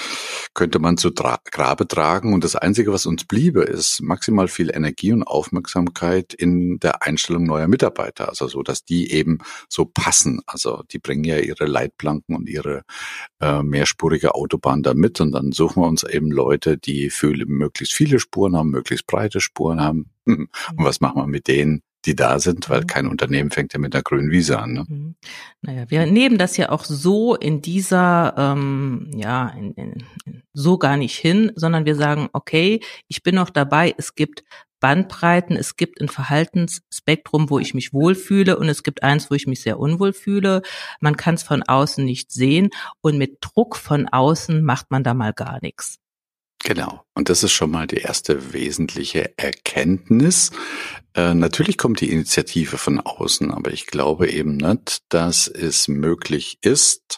könnte 0.53 0.77
man 0.77 0.97
zu 0.97 1.09
Tra 1.09 1.39
Grabe 1.51 1.87
tragen. 1.87 2.33
Und 2.33 2.43
das 2.43 2.55
Einzige, 2.55 2.93
was 2.93 3.07
uns 3.07 3.25
bliebe, 3.25 3.63
ist 3.63 4.01
maximal 4.01 4.47
viel 4.47 4.69
Energie 4.73 5.11
und 5.11 5.23
Aufmerksamkeit 5.23 6.33
in 6.35 6.79
der 6.79 7.03
Einstellung 7.03 7.45
neuer 7.45 7.67
Mitarbeiter. 7.67 8.29
Also 8.29 8.47
so, 8.47 8.61
dass 8.61 8.85
die 8.85 9.11
eben 9.11 9.39
so 9.69 9.85
passen. 9.85 10.41
Also 10.45 10.83
die 10.91 10.99
bringen 10.99 11.23
ja 11.23 11.37
ihre 11.37 11.65
Leitplanken 11.65 12.35
und 12.35 12.47
ihre 12.47 12.83
äh, 13.41 13.63
mehrspurige 13.63 14.35
Autobahn 14.35 14.83
da 14.83 14.93
mit. 14.93 15.19
Und 15.19 15.31
dann 15.31 15.51
suchen 15.51 15.81
wir 15.81 15.87
uns 15.87 16.03
eben 16.03 16.31
Leute, 16.31 16.77
die 16.77 17.09
für 17.09 17.33
möglichst 17.47 17.93
viele 17.93 18.19
Spuren 18.19 18.47
haben, 18.56 18.70
möglichst 18.70 19.08
breite 19.08 19.42
Spuren 19.42 19.82
haben. 19.82 20.12
Und 20.25 20.50
was 20.77 21.01
machen 21.01 21.22
wir 21.22 21.27
mit 21.27 21.48
denen? 21.48 21.82
die 22.08 22.16
da 22.16 22.39
sind, 22.39 22.70
weil 22.70 22.82
mhm. 22.82 22.88
kein 22.88 23.08
Unternehmen 23.08 23.51
fängt 23.51 23.74
ja 23.74 23.80
mit 23.80 23.94
einer 23.94 24.01
grünen 24.01 24.32
Wiese 24.32 24.60
an. 24.60 24.74
Ne? 24.74 24.86
Mhm. 24.88 25.16
Naja, 25.62 25.86
wir 25.89 26.06
nehmen 26.06 26.38
das 26.38 26.58
ja 26.58 26.70
auch 26.70 26.86
so 26.86 27.36
in 27.36 27.62
dieser, 27.62 28.34
ähm, 28.38 29.12
ja, 29.13 29.50
in, 29.50 29.74
in, 29.74 30.04
so 30.54 30.77
gar 30.77 30.98
nicht 30.98 31.18
hin, 31.18 31.51
sondern 31.56 31.86
wir 31.86 31.96
sagen, 31.96 32.30
okay, 32.34 32.80
ich 33.08 33.24
bin 33.24 33.36
noch 33.36 33.50
dabei, 33.50 33.94
es 33.98 34.16
gibt 34.16 34.44
Bandbreiten, 34.80 35.56
es 35.56 35.75
gibt 35.75 36.01
ein 36.01 36.08
Verhaltensspektrum, 36.08 37.50
wo 37.50 37.60
ich 37.60 37.74
mich 37.74 37.94
wohlfühle 37.94 38.58
und 38.58 38.70
es 38.70 38.84
gibt 38.84 39.04
eins, 39.04 39.30
wo 39.30 39.36
ich 39.36 39.48
mich 39.48 39.62
sehr 39.62 39.80
unwohl 39.80 40.13
fühle. 40.13 40.62
Man 41.01 41.18
kann 41.18 41.36
es 41.36 41.44
von 41.44 41.63
außen 41.63 42.06
nicht 42.06 42.32
sehen 42.32 42.70
und 43.01 43.18
mit 43.18 43.39
Druck 43.42 43.75
von 43.75 44.08
außen 44.08 44.63
macht 44.63 44.92
man 44.92 45.04
da 45.04 45.13
mal 45.13 45.34
gar 45.34 45.60
nichts. 45.62 45.98
Genau. 46.67 47.05
Und 47.13 47.29
das 47.29 47.43
ist 47.43 47.53
schon 47.53 47.71
mal 47.71 47.88
die 47.88 47.95
erste 47.95 48.51
wesentliche 48.51 49.31
Erkenntnis. 49.38 50.51
Äh, 51.17 51.33
natürlich 51.33 51.79
kommt 51.79 52.00
die 52.01 52.12
Initiative 52.12 52.77
von 52.77 53.00
außen, 53.00 53.51
aber 53.51 53.74
ich 53.74 53.88
glaube 53.88 54.29
eben 54.29 54.55
nicht, 54.55 55.00
dass 55.09 55.47
es 55.47 55.88
möglich 55.88 56.59
ist, 56.62 57.17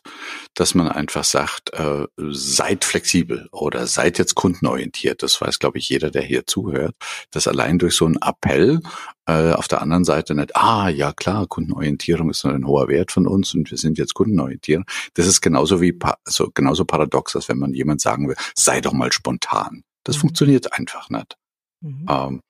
dass 0.54 0.74
man 0.74 0.88
einfach 0.88 1.26
sagt, 1.26 1.74
äh, 1.74 2.06
seid 2.18 2.86
flexibel 2.86 3.50
oder 3.52 3.88
seid 3.88 4.18
jetzt 4.18 4.36
kundenorientiert. 4.36 5.22
Das 5.22 5.42
weiß, 5.42 5.60
glaube 5.60 5.80
ich, 5.80 5.90
jeder, 5.90 6.12
der 6.12 6.22
hier 6.22 6.48
zuhört, 6.48 6.96
dass 7.32 7.46
allein 7.46 7.78
durch 7.78 7.94
so 7.94 8.06
einen 8.06 8.20
Appell 8.22 8.80
äh, 9.26 9.52
auf 9.52 9.68
der 9.68 9.82
anderen 9.82 10.06
Seite 10.06 10.34
nicht, 10.34 10.56
ah, 10.56 10.88
ja 10.88 11.12
klar, 11.12 11.46
Kundenorientierung 11.48 12.30
ist 12.30 12.46
ein 12.46 12.66
hoher 12.66 12.88
Wert 12.88 13.12
von 13.12 13.28
uns 13.28 13.54
und 13.54 13.70
wir 13.70 13.78
sind 13.78 13.98
jetzt 13.98 14.14
kundenorientiert. 14.14 14.84
Das 15.16 15.28
ist 15.28 15.42
genauso 15.42 15.82
wie, 15.82 16.00
also 16.24 16.50
genauso 16.54 16.86
paradox, 16.86 17.36
als 17.36 17.50
wenn 17.50 17.60
man 17.60 17.74
jemand 17.74 18.00
sagen 18.00 18.30
will, 18.30 18.38
sei 18.56 18.80
doch 18.80 18.94
mal 18.94 19.12
spontan. 19.12 19.84
Das 20.06 20.16
mhm. 20.16 20.22
funktioniert 20.22 20.72
einfach 20.72 21.10
nicht. 21.10 21.36
Mhm. 21.82 22.06
Ähm, 22.10 22.42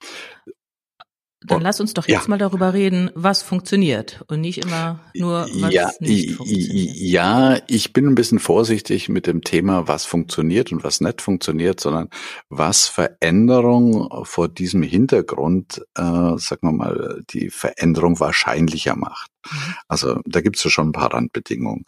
dann 1.45 1.61
lass 1.61 1.79
uns 1.79 1.93
doch 1.93 2.07
jetzt 2.07 2.23
ja. 2.23 2.27
mal 2.27 2.37
darüber 2.37 2.73
reden, 2.73 3.11
was 3.15 3.41
funktioniert 3.41 4.23
und 4.27 4.41
nicht 4.41 4.57
immer 4.57 4.99
nur, 5.13 5.47
was 5.53 5.73
ja, 5.73 5.89
nicht 6.01 6.33
funktioniert. 6.33 6.95
Ja, 6.97 7.57
ich 7.67 7.93
bin 7.93 8.07
ein 8.07 8.15
bisschen 8.15 8.39
vorsichtig 8.39 9.07
mit 9.07 9.25
dem 9.25 9.41
Thema, 9.41 9.87
was 9.87 10.05
funktioniert 10.05 10.73
und 10.73 10.83
was 10.83 10.99
nicht 10.99 11.21
funktioniert, 11.21 11.79
sondern 11.79 12.09
was 12.49 12.87
Veränderung 12.87 14.25
vor 14.25 14.49
diesem 14.49 14.83
Hintergrund, 14.83 15.81
äh, 15.95 16.01
sagen 16.01 16.59
wir 16.61 16.73
mal, 16.73 17.23
die 17.29 17.49
Veränderung 17.49 18.19
wahrscheinlicher 18.19 18.97
macht. 18.97 19.31
Mhm. 19.49 19.75
Also 19.87 20.19
da 20.25 20.41
gibt 20.41 20.57
es 20.57 20.63
ja 20.65 20.69
schon 20.69 20.89
ein 20.89 20.93
paar 20.93 21.13
Randbedingungen. 21.13 21.85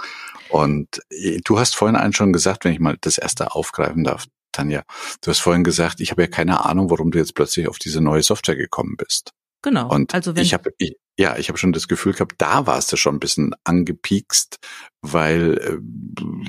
Und 0.49 1.01
äh, 1.09 1.41
du 1.43 1.59
hast 1.59 1.75
vorhin 1.75 1.97
einen 1.97 2.13
schon 2.13 2.31
gesagt, 2.31 2.63
wenn 2.63 2.71
ich 2.73 2.79
mal 2.79 2.97
das 3.01 3.17
erste 3.17 3.53
aufgreifen 3.53 4.05
darf, 4.05 4.27
Tanja, 4.53 4.83
du 5.21 5.31
hast 5.31 5.39
vorhin 5.39 5.63
gesagt, 5.63 5.99
ich 5.99 6.11
habe 6.11 6.23
ja 6.23 6.27
keine 6.27 6.65
Ahnung, 6.65 6.89
warum 6.89 7.11
du 7.11 7.17
jetzt 7.17 7.35
plötzlich 7.35 7.67
auf 7.67 7.79
diese 7.79 8.01
neue 8.01 8.23
Software 8.23 8.55
gekommen 8.55 8.95
bist. 8.97 9.33
Genau. 9.61 9.89
Und 9.89 10.13
also 10.13 10.35
wenn 10.35 10.43
ich 10.43 10.53
habe 10.53 10.71
ja, 11.19 11.37
ich 11.37 11.49
habe 11.49 11.57
schon 11.59 11.73
das 11.73 11.87
Gefühl 11.87 12.13
gehabt, 12.13 12.35
da 12.39 12.65
warst 12.65 12.91
du 12.91 12.97
schon 12.97 13.15
ein 13.15 13.19
bisschen 13.19 13.53
angepiekst, 13.63 14.57
weil 15.01 15.57
äh, 15.57 15.77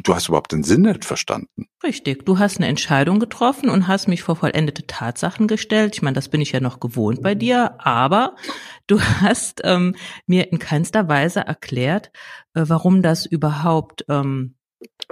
du 0.02 0.14
hast 0.14 0.28
überhaupt 0.28 0.52
den 0.52 0.62
Sinn 0.62 0.82
nicht 0.82 1.04
verstanden. 1.04 1.66
Richtig, 1.82 2.24
du 2.24 2.38
hast 2.38 2.56
eine 2.56 2.68
Entscheidung 2.68 3.18
getroffen 3.18 3.68
und 3.68 3.86
hast 3.86 4.08
mich 4.08 4.22
vor 4.22 4.36
vollendete 4.36 4.86
Tatsachen 4.86 5.46
gestellt. 5.46 5.96
Ich 5.96 6.02
meine, 6.02 6.14
das 6.14 6.28
bin 6.28 6.40
ich 6.40 6.52
ja 6.52 6.60
noch 6.60 6.80
gewohnt 6.80 7.22
bei 7.22 7.34
dir, 7.34 7.74
aber 7.80 8.36
du 8.86 9.00
hast 9.20 9.60
ähm, 9.64 9.94
mir 10.26 10.50
in 10.52 10.58
keinster 10.58 11.08
Weise 11.08 11.40
erklärt, 11.40 12.10
äh, 12.54 12.64
warum 12.66 13.02
das 13.02 13.26
überhaupt 13.26 14.06
ähm, 14.08 14.54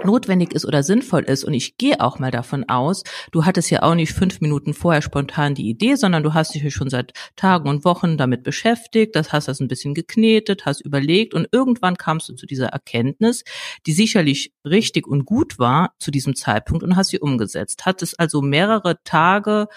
notwendig 0.03 0.53
ist 0.53 0.65
oder 0.65 0.83
sinnvoll 0.83 1.23
ist. 1.23 1.43
Und 1.43 1.53
ich 1.53 1.77
gehe 1.77 2.01
auch 2.01 2.19
mal 2.19 2.31
davon 2.31 2.67
aus, 2.67 3.03
du 3.31 3.45
hattest 3.45 3.69
ja 3.69 3.83
auch 3.83 3.95
nicht 3.95 4.13
fünf 4.13 4.41
Minuten 4.41 4.73
vorher 4.73 5.01
spontan 5.01 5.55
die 5.55 5.69
Idee, 5.69 5.95
sondern 5.95 6.23
du 6.23 6.33
hast 6.33 6.53
dich 6.55 6.63
ja 6.63 6.71
schon 6.71 6.89
seit 6.89 7.13
Tagen 7.35 7.69
und 7.69 7.85
Wochen 7.85 8.17
damit 8.17 8.43
beschäftigt, 8.43 9.15
das 9.15 9.31
hast 9.31 9.47
das 9.47 9.59
ein 9.59 9.67
bisschen 9.67 9.93
geknetet, 9.93 10.65
hast 10.65 10.81
überlegt 10.81 11.33
und 11.33 11.47
irgendwann 11.51 11.97
kamst 11.97 12.29
du 12.29 12.33
zu 12.33 12.45
dieser 12.45 12.67
Erkenntnis, 12.67 13.43
die 13.85 13.93
sicherlich 13.93 14.53
richtig 14.65 15.07
und 15.07 15.25
gut 15.25 15.59
war 15.59 15.93
zu 15.99 16.11
diesem 16.11 16.35
Zeitpunkt 16.35 16.83
und 16.83 16.95
hast 16.95 17.09
sie 17.09 17.19
umgesetzt. 17.19 17.85
Hattest 17.85 18.19
also 18.19 18.41
mehrere 18.41 19.01
Tage 19.03 19.67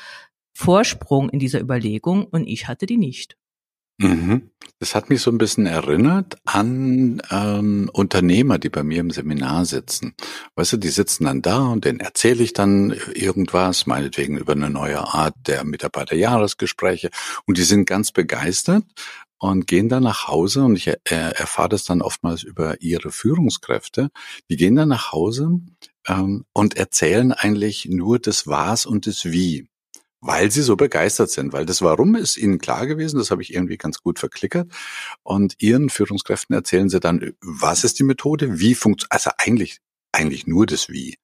Vorsprung 0.55 1.31
in 1.31 1.39
dieser 1.39 1.61
Überlegung 1.61 2.25
und 2.25 2.47
ich 2.47 2.69
hatte 2.69 2.87
die 2.87 2.97
nicht. 2.97 3.37
Mhm. 3.99 4.51
Das 4.81 4.95
hat 4.95 5.09
mich 5.09 5.23
so 5.23 5.31
ein 5.31 5.39
bisschen 5.39 5.67
erinnert 5.67 6.37
an 6.45 7.23
ähm, 7.31 7.89
Unternehmer, 7.93 8.59
die 8.59 8.69
bei 8.69 8.83
mir 8.83 9.01
im 9.01 9.11
Seminar 9.11 9.65
sitzen. 9.67 10.15
Weißt 10.57 10.73
du, 10.73 10.77
die 10.79 10.89
sitzen 10.89 11.25
dann 11.25 11.43
da 11.43 11.69
und 11.69 11.85
denen 11.85 12.01
erzähle 12.01 12.43
ich 12.43 12.53
dann 12.53 12.95
irgendwas, 13.15 13.87
meinetwegen 13.87 14.37
über 14.37 14.53
eine 14.53 14.71
neue 14.71 15.01
Art 15.01 15.35
der 15.47 15.65
Mitarbeiterjahresgespräche. 15.65 17.11
Und 17.47 17.57
die 17.57 17.63
sind 17.63 17.87
ganz 17.87 18.11
begeistert 18.11 18.85
und 19.39 19.67
gehen 19.67 19.89
dann 19.89 20.03
nach 20.03 20.27
Hause 20.27 20.65
und 20.65 20.77
ich 20.77 20.89
äh, 20.89 20.97
erfahre 21.05 21.69
das 21.69 21.85
dann 21.85 22.03
oftmals 22.03 22.43
über 22.43 22.81
ihre 22.81 23.13
Führungskräfte. 23.13 24.11
Die 24.51 24.57
gehen 24.57 24.75
dann 24.75 24.89
nach 24.89 25.13
Hause 25.13 25.61
ähm, 26.09 26.45
und 26.53 26.77
erzählen 26.77 27.33
eigentlich 27.33 27.87
nur 27.91 28.19
das 28.19 28.47
Was 28.47 28.87
und 28.87 29.07
das 29.07 29.27
Wie 29.27 29.69
weil 30.25 30.51
sie 30.51 30.63
so 30.63 30.75
begeistert 30.75 31.31
sind, 31.31 31.53
weil 31.53 31.67
das 31.67 31.83
Warum 31.83 32.15
ist 32.15 32.39
ihnen 32.39 32.59
klar 32.59 32.87
gewesen, 32.87 33.19
das 33.19 33.31
habe 33.31 33.43
ich 33.43 33.53
irgendwie 33.53 33.77
ganz 33.77 34.01
gut 34.01 34.19
verklickert. 34.19 34.71
Und 35.23 35.55
ihren 35.59 35.91
Führungskräften 35.91 36.57
erzählen 36.57 36.89
sie 36.89 36.99
dann, 36.99 37.35
was 37.43 37.85
ist 37.85 37.99
die 37.99 38.05
Methode, 38.05 38.59
wie 38.59 38.75
funktioniert, 38.75 39.13
also 39.13 39.31
eigentlich, 39.37 39.81
eigentlich 40.13 40.47
nur 40.47 40.65
das 40.67 40.89
Wie. 40.89 41.17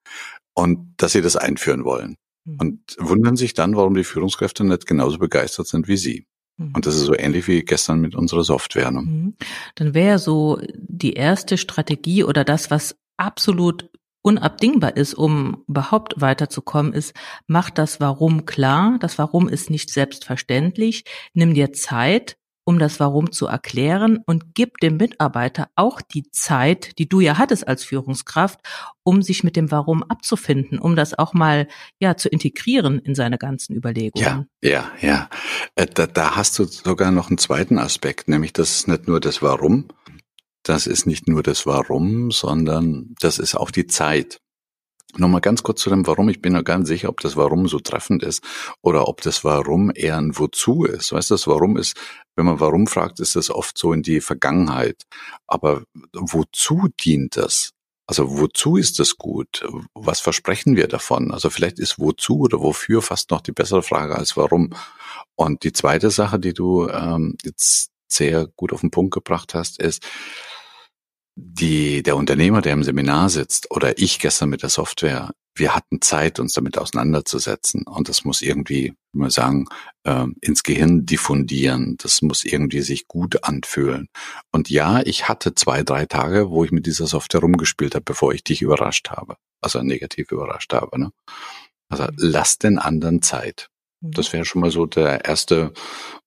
und 0.53 0.93
dass 0.97 1.13
sie 1.13 1.21
das 1.21 1.35
einführen 1.35 1.83
wollen. 1.83 2.17
Mhm. 2.45 2.57
Und 2.59 2.97
wundern 2.99 3.35
sich 3.37 3.53
dann, 3.53 3.75
warum 3.75 3.95
die 3.95 4.03
Führungskräfte 4.03 4.63
nicht 4.63 4.85
genauso 4.85 5.17
begeistert 5.17 5.67
sind 5.67 5.87
wie 5.87 5.97
sie. 5.97 6.25
Mhm. 6.57 6.73
Und 6.75 6.85
das 6.85 6.95
ist 6.95 7.05
so 7.05 7.15
ähnlich 7.15 7.47
wie 7.47 7.63
gestern 7.63 8.01
mit 8.01 8.13
unserer 8.13 8.43
Software. 8.43 8.91
Ne? 8.91 9.01
Mhm. 9.01 9.33
Dann 9.75 9.95
wäre 9.95 10.19
so 10.19 10.61
die 10.75 11.13
erste 11.13 11.57
Strategie 11.57 12.23
oder 12.23 12.43
das, 12.43 12.69
was 12.69 12.95
absolut 13.17 13.89
unabdingbar 14.21 14.97
ist, 14.97 15.13
um 15.13 15.63
überhaupt 15.67 16.19
weiterzukommen, 16.19 16.93
ist, 16.93 17.13
mach 17.47 17.69
das 17.69 17.99
Warum 17.99 18.45
klar. 18.45 18.97
Das 18.99 19.17
Warum 19.17 19.49
ist 19.49 19.69
nicht 19.69 19.91
selbstverständlich. 19.91 21.05
Nimm 21.33 21.53
dir 21.53 21.73
Zeit, 21.73 22.37
um 22.63 22.79
das 22.79 22.99
Warum 22.99 23.31
zu 23.31 23.47
erklären 23.47 24.19
und 24.25 24.53
gib 24.53 24.77
dem 24.77 24.97
Mitarbeiter 24.97 25.69
auch 25.75 26.01
die 26.01 26.29
Zeit, 26.29 26.97
die 26.99 27.09
du 27.09 27.19
ja 27.19 27.37
hattest 27.37 27.67
als 27.67 27.83
Führungskraft, 27.83 28.59
um 29.03 29.21
sich 29.23 29.43
mit 29.43 29.55
dem 29.55 29.71
Warum 29.71 30.03
abzufinden, 30.03 30.77
um 30.77 30.95
das 30.95 31.17
auch 31.17 31.33
mal 31.33 31.67
ja 31.99 32.15
zu 32.15 32.29
integrieren 32.29 32.99
in 32.99 33.15
seine 33.15 33.37
ganzen 33.37 33.75
Überlegungen. 33.75 34.47
Ja, 34.61 34.69
ja, 34.69 34.91
ja. 35.01 35.29
Äh, 35.75 35.87
da, 35.87 36.05
da 36.05 36.35
hast 36.35 36.59
du 36.59 36.65
sogar 36.65 37.11
noch 37.11 37.29
einen 37.29 37.39
zweiten 37.39 37.79
Aspekt, 37.79 38.27
nämlich 38.27 38.53
das 38.53 38.75
ist 38.75 38.87
nicht 38.87 39.07
nur 39.07 39.19
das 39.19 39.41
Warum, 39.41 39.87
das 40.63 40.87
ist 40.87 41.05
nicht 41.05 41.27
nur 41.27 41.43
das 41.43 41.65
Warum, 41.65 42.31
sondern 42.31 43.15
das 43.19 43.39
ist 43.39 43.55
auch 43.55 43.71
die 43.71 43.87
Zeit. 43.87 44.39
Nochmal 45.17 45.41
ganz 45.41 45.61
kurz 45.61 45.81
zu 45.81 45.89
dem 45.89 46.07
Warum. 46.07 46.29
Ich 46.29 46.41
bin 46.41 46.53
noch 46.53 46.63
nicht 46.63 46.87
sicher, 46.87 47.09
ob 47.09 47.19
das 47.19 47.35
Warum 47.35 47.67
so 47.67 47.79
treffend 47.79 48.23
ist 48.23 48.43
oder 48.81 49.07
ob 49.07 49.21
das 49.21 49.43
Warum 49.43 49.91
eher 49.93 50.17
ein 50.17 50.37
Wozu 50.37 50.85
ist. 50.85 51.11
Weißt 51.11 51.31
du, 51.31 51.33
das 51.33 51.47
Warum 51.47 51.75
ist, 51.75 51.97
wenn 52.35 52.45
man 52.45 52.61
Warum 52.61 52.87
fragt, 52.87 53.19
ist 53.19 53.35
das 53.35 53.49
oft 53.49 53.77
so 53.77 53.91
in 53.91 54.03
die 54.03 54.21
Vergangenheit. 54.21 55.03
Aber 55.47 55.83
wozu 56.13 56.87
dient 57.03 57.35
das? 57.35 57.71
Also 58.07 58.39
wozu 58.39 58.77
ist 58.77 58.99
das 58.99 59.17
gut? 59.17 59.65
Was 59.93 60.21
versprechen 60.21 60.75
wir 60.75 60.87
davon? 60.87 61.31
Also 61.31 61.49
vielleicht 61.49 61.79
ist 61.79 61.99
wozu 61.99 62.39
oder 62.39 62.59
wofür 62.59 63.01
fast 63.01 63.31
noch 63.31 63.41
die 63.41 63.53
bessere 63.53 63.83
Frage 63.83 64.15
als 64.15 64.37
warum. 64.37 64.73
Und 65.35 65.63
die 65.63 65.73
zweite 65.73 66.09
Sache, 66.09 66.39
die 66.39 66.53
du 66.53 66.87
ähm, 66.87 67.35
jetzt 67.43 67.90
sehr 68.13 68.47
gut 68.55 68.73
auf 68.73 68.81
den 68.81 68.91
Punkt 68.91 69.13
gebracht 69.13 69.53
hast, 69.53 69.79
ist, 69.81 70.03
die, 71.35 72.03
der 72.03 72.17
Unternehmer, 72.17 72.61
der 72.61 72.73
im 72.73 72.83
Seminar 72.83 73.29
sitzt, 73.29 73.71
oder 73.71 73.97
ich 73.97 74.19
gestern 74.19 74.49
mit 74.49 74.63
der 74.63 74.69
Software, 74.69 75.31
wir 75.55 75.75
hatten 75.75 76.01
Zeit, 76.01 76.39
uns 76.39 76.53
damit 76.53 76.77
auseinanderzusetzen. 76.77 77.83
Und 77.83 78.09
das 78.09 78.23
muss 78.23 78.41
irgendwie, 78.41 78.93
wie 79.13 79.19
wir 79.19 79.31
sagen, 79.31 79.65
äh, 80.03 80.25
ins 80.41 80.63
Gehirn 80.63 81.05
diffundieren. 81.05 81.97
Das 81.97 82.21
muss 82.21 82.45
irgendwie 82.45 82.81
sich 82.81 83.07
gut 83.07 83.43
anfühlen. 83.43 84.07
Und 84.51 84.69
ja, 84.69 85.01
ich 85.01 85.27
hatte 85.27 85.53
zwei, 85.55 85.83
drei 85.83 86.05
Tage, 86.05 86.49
wo 86.49 86.63
ich 86.63 86.71
mit 86.71 86.85
dieser 86.85 87.07
Software 87.07 87.41
rumgespielt 87.41 87.95
habe, 87.95 88.05
bevor 88.05 88.33
ich 88.33 88.43
dich 88.43 88.61
überrascht 88.61 89.09
habe. 89.09 89.35
Also 89.61 89.81
negativ 89.81 90.31
überrascht 90.31 90.73
habe. 90.73 90.99
Ne? 90.99 91.11
Also 91.89 92.07
lass 92.15 92.57
den 92.57 92.79
anderen 92.79 93.21
Zeit. 93.21 93.67
Das 94.01 94.29
mhm. 94.29 94.33
wäre 94.33 94.45
schon 94.45 94.61
mal 94.61 94.71
so 94.71 94.85
der 94.85 95.25
erste, 95.25 95.73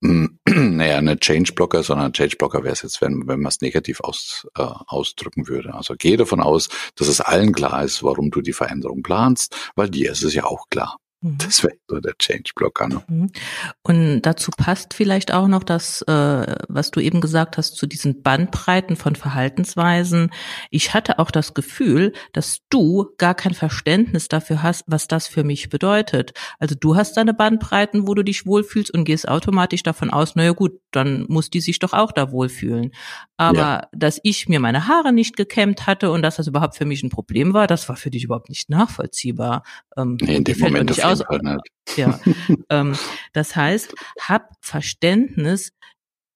mh, 0.00 0.28
naja, 0.48 0.98
eine 0.98 1.18
Change-Blocker, 1.18 1.82
sondern 1.82 2.12
Change-Blocker 2.12 2.62
wäre 2.62 2.72
es 2.72 2.82
jetzt, 2.82 3.00
wenn, 3.00 3.26
wenn 3.26 3.40
man 3.40 3.50
es 3.50 3.60
negativ 3.60 4.00
aus, 4.00 4.46
äh, 4.56 4.62
ausdrücken 4.62 5.48
würde. 5.48 5.74
Also 5.74 5.94
gehe 5.96 6.16
davon 6.16 6.40
aus, 6.40 6.68
dass 6.94 7.08
es 7.08 7.20
allen 7.20 7.52
klar 7.52 7.84
ist, 7.84 8.02
warum 8.02 8.30
du 8.30 8.40
die 8.40 8.52
Veränderung 8.52 9.02
planst, 9.02 9.56
weil 9.74 9.90
dir 9.90 10.12
ist 10.12 10.22
es 10.22 10.34
ja 10.34 10.44
auch 10.44 10.68
klar. 10.70 10.98
Mhm. 11.24 11.38
Das 11.38 11.62
wäre 11.64 11.74
so 11.88 12.00
der 12.00 12.16
Change-Blocker. 12.18 12.88
Ne? 12.88 13.02
Mhm. 13.08 13.30
Und 13.82 14.22
dazu 14.22 14.50
passt 14.54 14.92
vielleicht 14.92 15.32
auch 15.32 15.48
noch 15.48 15.64
das, 15.64 16.02
äh, 16.02 16.56
was 16.68 16.90
du 16.90 17.00
eben 17.00 17.22
gesagt 17.22 17.56
hast, 17.56 17.76
zu 17.76 17.86
diesen 17.86 18.22
Bandbreiten 18.22 18.96
von 18.96 19.16
Verhaltensweisen. 19.16 20.30
Ich 20.70 20.92
hatte 20.92 21.18
auch 21.18 21.30
das 21.30 21.54
Gefühl, 21.54 22.12
dass 22.34 22.60
du 22.68 23.06
gar 23.16 23.34
kein 23.34 23.54
Verständnis 23.54 24.28
dafür 24.28 24.62
hast, 24.62 24.84
was 24.86 25.08
das 25.08 25.26
für 25.26 25.44
mich 25.44 25.70
bedeutet. 25.70 26.34
Also 26.58 26.74
du 26.78 26.94
hast 26.94 27.16
deine 27.16 27.32
Bandbreiten, 27.32 28.06
wo 28.06 28.14
du 28.14 28.22
dich 28.22 28.44
wohlfühlst 28.44 28.92
und 28.92 29.04
gehst 29.04 29.26
automatisch 29.26 29.82
davon 29.82 30.10
aus, 30.10 30.36
naja 30.36 30.52
gut, 30.52 30.72
dann 30.90 31.24
muss 31.28 31.48
die 31.48 31.60
sich 31.60 31.78
doch 31.78 31.94
auch 31.94 32.12
da 32.12 32.32
wohlfühlen. 32.32 32.92
Aber 33.38 33.56
ja. 33.58 33.88
dass 33.92 34.20
ich 34.22 34.48
mir 34.48 34.60
meine 34.60 34.88
Haare 34.88 35.12
nicht 35.12 35.36
gekämmt 35.36 35.86
hatte 35.86 36.10
und 36.10 36.20
dass 36.20 36.36
das 36.36 36.48
überhaupt 36.48 36.76
für 36.76 36.84
mich 36.84 37.02
ein 37.02 37.08
Problem 37.08 37.54
war, 37.54 37.66
das 37.66 37.88
war 37.88 37.96
für 37.96 38.10
dich 38.10 38.24
überhaupt 38.24 38.50
nicht 38.50 38.68
nachvollziehbar. 38.68 39.62
Ähm, 39.96 40.18
nee, 40.20 40.36
in 40.36 40.44
dem 40.44 40.58
Moment 40.58 40.90
nicht 40.90 41.04
aus. 41.22 41.40
Ja. 41.96 42.18
ähm, 42.70 42.96
das 43.34 43.54
heißt, 43.54 43.94
hab 44.18 44.52
Verständnis, 44.60 45.70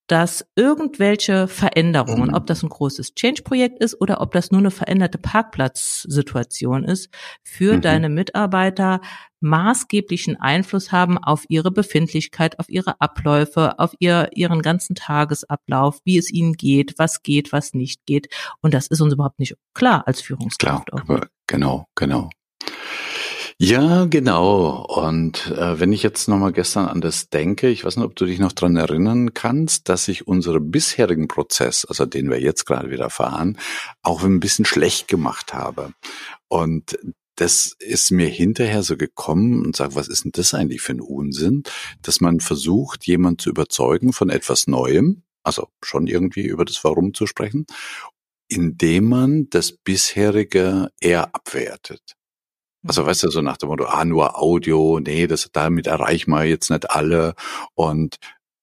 dass 0.09 0.47
irgendwelche 0.57 1.49
Veränderungen, 1.49 2.31
mhm. 2.31 2.35
ob 2.35 2.47
das 2.47 2.63
ein 2.63 2.71
großes 2.71 3.15
Change-Projekt 3.15 3.79
ist 3.79 4.01
oder 4.01 4.21
ob 4.21 4.33
das 4.33 4.51
nur 4.51 4.59
eine 4.59 4.71
veränderte 4.71 5.19
Parkplatzsituation 5.19 6.85
ist, 6.85 7.11
für 7.45 7.77
mhm. 7.77 7.83
deine 7.83 8.09
Mitarbeiter 8.09 9.01
maßgeblichen 9.41 10.37
Einfluss 10.37 10.91
haben 10.91 11.19
auf 11.19 11.45
ihre 11.49 11.71
Befindlichkeit, 11.71 12.59
auf 12.59 12.69
ihre 12.69 13.01
Abläufe, 13.01 13.79
auf 13.79 13.93
ihr, 14.01 14.31
ihren 14.33 14.63
ganzen 14.63 14.97
Tagesablauf, 14.97 16.01
wie 16.05 16.19
es 16.19 16.33
ihnen 16.33 16.55
geht, 16.55 16.95
was 16.99 17.23
geht, 17.23 17.53
was 17.53 17.75
nicht 17.75 18.05
geht. 18.07 18.35
Und 18.63 18.75
das 18.75 18.89
ist 18.89 19.01
uns 19.01 19.13
überhaupt 19.13 19.39
nicht 19.39 19.57
klar 19.75 20.05
als 20.07 20.23
Führungskraft. 20.23 20.91
Klar, 20.91 21.29
genau, 21.47 21.87
genau. 21.95 22.31
Ja, 23.61 24.05
genau. 24.05 24.85
Und 24.87 25.49
äh, 25.49 25.81
wenn 25.81 25.93
ich 25.93 26.05
jetzt 26.05 26.29
nochmal 26.29 26.53
gestern 26.53 26.87
an 26.87 27.01
das 27.01 27.29
denke, 27.29 27.69
ich 27.69 27.85
weiß 27.85 27.97
nicht, 27.97 28.05
ob 28.05 28.15
du 28.15 28.25
dich 28.25 28.39
noch 28.39 28.53
dran 28.53 28.77
erinnern 28.77 29.35
kannst, 29.35 29.89
dass 29.89 30.07
ich 30.07 30.29
unseren 30.29 30.71
bisherigen 30.71 31.27
Prozess, 31.27 31.85
also 31.85 32.07
den 32.07 32.31
wir 32.31 32.41
jetzt 32.41 32.67
gerade 32.67 32.91
wieder 32.91 33.11
fahren, 33.11 33.59
auch 34.03 34.23
ein 34.23 34.39
bisschen 34.39 34.65
schlecht 34.65 35.09
gemacht 35.09 35.55
habe. 35.55 35.93
Und 36.47 36.99
das 37.35 37.75
ist 37.81 38.13
mir 38.13 38.29
hinterher 38.29 38.85
so 38.85 38.97
gekommen 38.97 39.65
und 39.65 39.75
sage, 39.75 39.97
was 39.97 40.07
ist 40.07 40.25
denn 40.25 40.33
das 40.33 40.55
eigentlich 40.55 40.81
für 40.81 40.93
ein 40.93 41.01
Unsinn, 41.01 41.65
dass 42.03 42.21
man 42.21 42.39
versucht, 42.39 43.07
jemand 43.09 43.41
zu 43.41 43.51
überzeugen 43.51 44.13
von 44.13 44.31
etwas 44.31 44.69
Neuem, 44.69 45.23
also 45.43 45.67
schon 45.83 46.07
irgendwie 46.07 46.47
über 46.47 46.65
das 46.65 46.85
Warum 46.85 47.13
zu 47.13 47.27
sprechen, 47.27 47.67
indem 48.49 49.09
man 49.09 49.51
das 49.51 49.73
bisherige 49.73 50.91
eher 51.01 51.35
abwertet. 51.35 52.18
Also 52.87 53.05
weißt 53.05 53.25
du, 53.25 53.31
so 53.31 53.43
nach 53.43 53.57
dem 53.57 53.69
Motto, 53.69 53.85
ah, 53.85 54.05
nur 54.05 54.41
Audio, 54.41 55.01
nee, 55.01 55.27
das 55.27 55.49
damit 55.53 55.87
erreichen 55.87 56.31
wir 56.31 56.45
jetzt 56.45 56.71
nicht 56.71 56.91
alle. 56.91 57.35
Und 57.75 58.19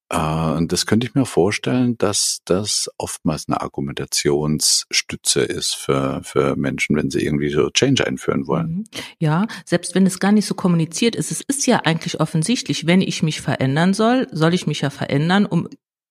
äh, 0.09 0.65
das 0.65 0.85
könnte 0.85 1.07
ich 1.07 1.15
mir 1.15 1.25
vorstellen, 1.25 1.97
dass 1.97 2.39
das 2.45 2.89
oftmals 2.97 3.45
eine 3.47 3.61
Argumentationsstütze 3.61 5.41
ist 5.41 5.75
für, 5.75 6.21
für 6.23 6.55
Menschen, 6.55 6.95
wenn 6.95 7.09
sie 7.09 7.25
irgendwie 7.25 7.49
so 7.49 7.69
Change 7.69 8.05
einführen 8.05 8.47
wollen. 8.47 8.69
Mhm. 8.69 8.83
Ja, 9.19 9.47
selbst 9.65 9.95
wenn 9.95 10.05
es 10.05 10.19
gar 10.19 10.31
nicht 10.31 10.45
so 10.45 10.53
kommuniziert 10.55 11.15
ist, 11.15 11.31
es 11.31 11.41
ist 11.41 11.65
ja 11.67 11.81
eigentlich 11.83 12.19
offensichtlich, 12.19 12.87
wenn 12.87 13.01
ich 13.01 13.23
mich 13.23 13.41
verändern 13.41 13.93
soll, 13.93 14.27
soll 14.31 14.53
ich 14.53 14.67
mich 14.67 14.81
ja 14.81 14.89
verändern, 14.89 15.45
um 15.45 15.67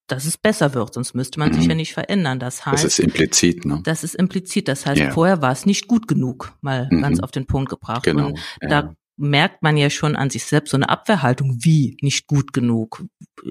dass 0.06 0.26
es 0.26 0.36
besser 0.36 0.74
wird, 0.74 0.94
sonst 0.94 1.14
müsste 1.14 1.38
man 1.38 1.50
mhm. 1.50 1.54
sich 1.54 1.66
ja 1.66 1.74
nicht 1.74 1.94
verändern. 1.94 2.38
Das 2.38 2.66
heißt, 2.66 2.84
das 2.84 2.84
ist 2.84 2.98
implizit, 2.98 3.64
ne? 3.64 3.80
Das 3.84 4.04
ist 4.04 4.14
implizit. 4.14 4.68
Das 4.68 4.84
heißt, 4.86 5.00
ja. 5.00 5.10
vorher 5.10 5.40
war 5.40 5.52
es 5.52 5.66
nicht 5.66 5.88
gut 5.88 6.08
genug, 6.08 6.56
mal 6.60 6.88
mhm. 6.90 7.00
ganz 7.00 7.20
auf 7.20 7.30
den 7.30 7.46
Punkt 7.46 7.70
gebracht. 7.70 8.02
Genau. 8.02 8.28
Und 8.28 8.38
ja. 8.62 8.94
Merkt 9.16 9.62
man 9.62 9.77
ja 9.77 9.90
schon 9.90 10.16
an 10.16 10.31
sich 10.31 10.44
selbst 10.44 10.70
so 10.70 10.77
eine 10.77 10.88
Abwehrhaltung, 10.88 11.59
wie 11.61 11.96
nicht 12.00 12.27
gut 12.27 12.53
genug. 12.53 13.05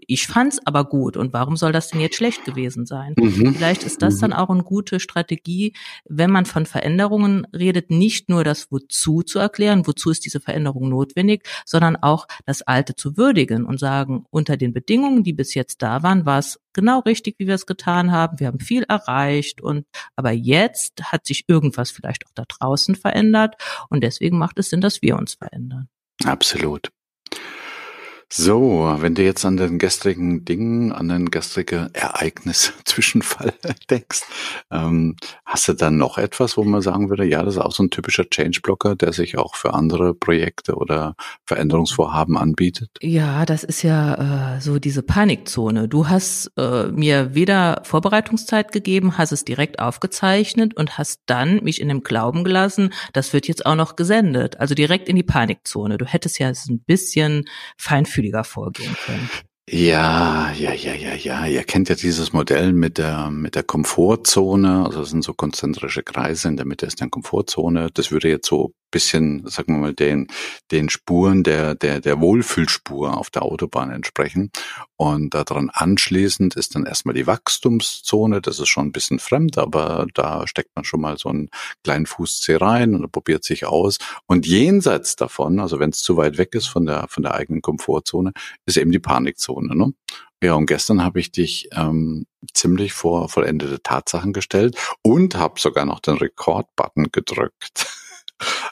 Ich 0.08 0.28
fand's 0.28 0.60
aber 0.66 0.86
gut 0.86 1.18
und 1.18 1.34
warum 1.34 1.56
soll 1.56 1.72
das 1.72 1.90
denn 1.90 2.02
jetzt 2.02 2.16
schlecht 2.16 2.46
gewesen 2.46 2.86
sein? 2.86 3.14
Mhm. 3.18 3.56
Vielleicht 3.56 3.84
ist 3.84 4.02
das 4.02 4.16
mhm. 4.16 4.20
dann 4.22 4.34
auch 4.34 4.50
eine 4.50 4.64
gute 4.64 5.00
Strategie, 5.00 5.74
wenn 6.06 6.32
man 6.32 6.46
von 6.46 6.66
Veränderungen 6.66 7.48
redet, 7.54 7.92
nicht 7.92 8.30
nur 8.30 8.44
das 8.44 8.72
Wozu 8.72 9.22
zu 9.22 9.40
erklären, 9.40 9.88
wozu 9.88 10.10
ist 10.10 10.26
diese 10.26 10.40
Veränderung 10.40 10.90
notwendig, 10.90 11.44
sondern 11.66 11.96
auch 11.96 12.28
das 12.46 12.62
Alte 12.64 12.96
zu 12.96 13.16
würdigen 13.18 13.66
und 13.66 13.80
sagen, 13.80 14.26
unter 14.32 14.58
den 14.58 14.74
Bedingungen, 14.74 15.24
die 15.24 15.34
bis 15.34 15.54
jetzt 15.54 15.82
da 15.82 16.04
waren, 16.04 16.26
war 16.26 16.40
es 16.40 16.60
genau 16.74 17.00
richtig, 17.00 17.36
wie 17.38 17.48
wir 17.48 17.56
es 17.56 17.66
getan 17.66 18.12
haben. 18.12 18.40
Wir 18.40 18.48
haben 18.48 18.60
viel 18.60 18.84
erreicht 18.84 19.62
und 19.62 19.86
aber 20.16 20.32
jetzt 20.32 21.04
hat 21.04 21.26
sich 21.26 21.46
irgendwas 21.48 21.92
vielleicht 21.92 22.26
auch 22.26 22.32
da 22.34 22.44
draußen 22.48 22.96
verändert 22.96 23.56
und 23.90 24.04
deswegen 24.04 24.38
macht 24.38 24.60
es 24.60 24.70
Sinn, 24.70 24.82
dass 24.82 25.02
wir 25.02 25.18
uns 25.18 25.36
verändern. 25.36 25.53
Absolut. 26.26 26.90
So, 28.36 28.96
wenn 28.98 29.14
du 29.14 29.22
jetzt 29.22 29.46
an 29.46 29.58
den 29.58 29.78
gestrigen 29.78 30.44
Dingen, 30.44 30.92
an 30.92 31.08
den 31.08 31.30
gestrige 31.30 31.92
Ereignis, 31.94 32.74
Zwischenfall 32.84 33.54
denkst, 33.92 34.24
ähm, 34.72 35.18
hast 35.46 35.68
du 35.68 35.74
dann 35.74 35.98
noch 35.98 36.18
etwas, 36.18 36.58
wo 36.58 36.64
man 36.64 36.82
sagen 36.82 37.12
würde, 37.12 37.26
ja, 37.26 37.44
das 37.44 37.58
ist 37.58 37.62
auch 37.62 37.72
so 37.72 37.84
ein 37.84 37.92
typischer 37.92 38.28
Change-Blocker, 38.28 38.96
der 38.96 39.14
sich 39.14 39.38
auch 39.38 39.54
für 39.54 39.76
andere 39.76 40.16
Projekte 40.16 40.74
oder 40.74 41.14
Veränderungsvorhaben 41.46 42.36
anbietet? 42.36 42.90
Ja, 43.02 43.46
das 43.46 43.64
ist 43.64 43.84
ja 43.84 44.56
äh, 44.56 44.62
so 44.62 44.80
diese 44.80 45.04
Panikzone. 45.04 45.88
Du 45.88 46.10
hast 46.10 46.52
äh, 46.58 46.88
mir 46.88 47.36
weder 47.36 47.84
Vorbereitungszeit 47.84 48.72
gegeben, 48.72 49.16
hast 49.20 49.32
es 49.32 49.46
direkt 49.46 49.78
aufgezeichnet 49.78 50.76
und 50.76 50.98
hast 50.98 51.22
dann 51.28 51.64
mich 51.64 51.80
in 51.80 51.88
dem 51.88 52.02
Glauben 52.02 52.44
gelassen, 52.44 52.94
das 53.14 53.32
wird 53.32 53.48
jetzt 53.48 53.64
auch 53.68 53.76
noch 53.76 53.96
gesendet. 53.96 54.60
Also 54.60 54.74
direkt 54.74 55.08
in 55.08 55.18
die 55.18 55.22
Panikzone. 55.22 56.00
Du 56.00 56.06
hättest 56.06 56.40
ja 56.40 56.48
ein 56.48 56.80
bisschen 56.80 57.46
feinfühlig 57.78 58.23
feinfühliger 58.24 58.44
vorgehen 58.44 58.96
können. 59.06 59.30
Ja, 59.70 60.52
ja, 60.52 60.74
ja, 60.74 60.94
ja, 60.94 61.14
ja. 61.16 61.46
Ihr 61.46 61.64
kennt 61.64 61.88
ja 61.88 61.96
dieses 61.96 62.34
Modell 62.34 62.74
mit 62.74 62.98
der, 62.98 63.30
mit 63.30 63.56
der 63.56 63.64
Komfortzone. 63.64 64.84
Also 64.86 65.00
das 65.00 65.10
sind 65.10 65.24
so 65.24 65.34
konzentrische 65.34 66.04
Kreise. 66.04 66.50
In 66.50 66.58
der 66.58 66.66
Mitte 66.66 66.86
ist 66.86 67.02
eine 67.02 67.10
Komfortzone. 67.10 67.90
Das 67.94 68.12
würde 68.12 68.28
jetzt 68.28 68.48
so 68.48 68.74
bisschen, 68.94 69.46
sagen 69.48 69.74
wir 69.74 69.80
mal, 69.80 69.94
den, 69.94 70.28
den 70.72 70.88
Spuren 70.90 71.44
der, 71.44 71.76
der, 71.76 72.00
der 72.00 72.22
Wohlfühlspur 72.22 73.18
auf 73.18 73.30
der 73.30 73.42
Autobahn 73.42 73.92
entsprechen. 73.92 74.52
Und 74.96 75.34
daran 75.34 75.70
anschließend 75.74 76.56
ist 76.56 76.76
dann 76.76 76.86
erstmal 76.86 77.16
die 77.16 77.28
Wachstumszone. 77.28 78.40
Das 78.40 78.60
ist 78.60 78.70
schon 78.70 78.88
ein 78.88 78.92
bisschen 78.92 79.20
fremd, 79.20 79.58
aber 79.58 80.06
da 80.14 80.48
steckt 80.48 80.76
man 80.76 80.86
schon 80.86 81.02
mal 81.02 81.18
so 81.18 81.30
einen 81.30 81.50
kleinen 81.84 82.06
Fußzeh 82.06 82.56
rein 82.56 82.96
und 82.96 83.12
probiert 83.12 83.44
sich 83.44 83.66
aus. 83.66 83.98
Und 84.28 84.46
jenseits 84.46 85.16
davon, 85.16 85.60
also 85.60 85.80
wenn 85.80 85.90
es 85.90 86.00
zu 86.00 86.16
weit 86.16 86.38
weg 86.38 86.54
ist 86.54 86.68
von 86.68 86.86
der, 86.86 87.08
von 87.10 87.24
der 87.24 87.34
eigenen 87.34 87.62
Komfortzone, 87.62 88.32
ist 88.66 88.78
eben 88.78 88.92
die 88.92 89.00
Panikzone. 89.00 89.76
Ne? 89.76 89.94
Ja, 90.44 90.54
und 90.54 90.68
gestern 90.68 91.02
habe 91.02 91.20
ich 91.20 91.32
dich 91.32 91.70
ähm, 91.72 92.26
ziemlich 92.54 92.94
vor 92.94 93.30
vollendete 93.30 93.82
Tatsachen 93.82 94.34
gestellt 94.34 94.78
und 95.02 95.36
habe 95.36 95.60
sogar 95.60 95.86
noch 95.86 96.00
den 96.00 96.18
Rekord-Button 96.18 97.12
gedrückt. 97.12 97.88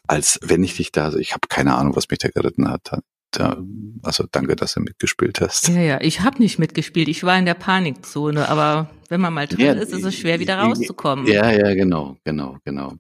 Als 0.08 0.40
wenn 0.42 0.64
ich 0.64 0.78
dich 0.78 0.92
da, 0.92 1.06
also 1.06 1.18
ich 1.18 1.32
habe 1.32 1.48
keine 1.50 1.76
Ahnung, 1.76 1.96
was 1.96 2.10
mich 2.10 2.20
da 2.20 2.30
geritten 2.30 2.70
hat. 2.70 2.92
Da, 3.32 3.58
also 4.04 4.26
danke, 4.30 4.58
dass 4.58 4.74
du 4.74 4.82
mitgespielt 4.82 5.40
hast. 5.40 5.70
Ja, 5.70 5.80
ja, 5.80 6.02
ich 6.02 6.20
habe 6.20 6.40
nicht 6.40 6.60
mitgespielt. 6.60 7.08
Ich 7.08 7.24
war 7.24 7.40
in 7.40 7.46
der 7.46 7.54
Panikzone, 7.54 8.50
aber 8.50 8.90
wenn 9.08 9.22
man 9.22 9.34
mal 9.34 9.48
drin 9.48 9.66
ja, 9.66 9.74
ist, 9.74 9.94
ist 9.94 10.04
es 10.04 10.16
schwer, 10.16 10.40
wieder 10.40 10.58
rauszukommen. 10.58 11.28
Ja, 11.28 11.50
ja, 11.50 11.74
genau, 11.74 12.18
genau, 12.26 12.58
genau. 12.66 12.96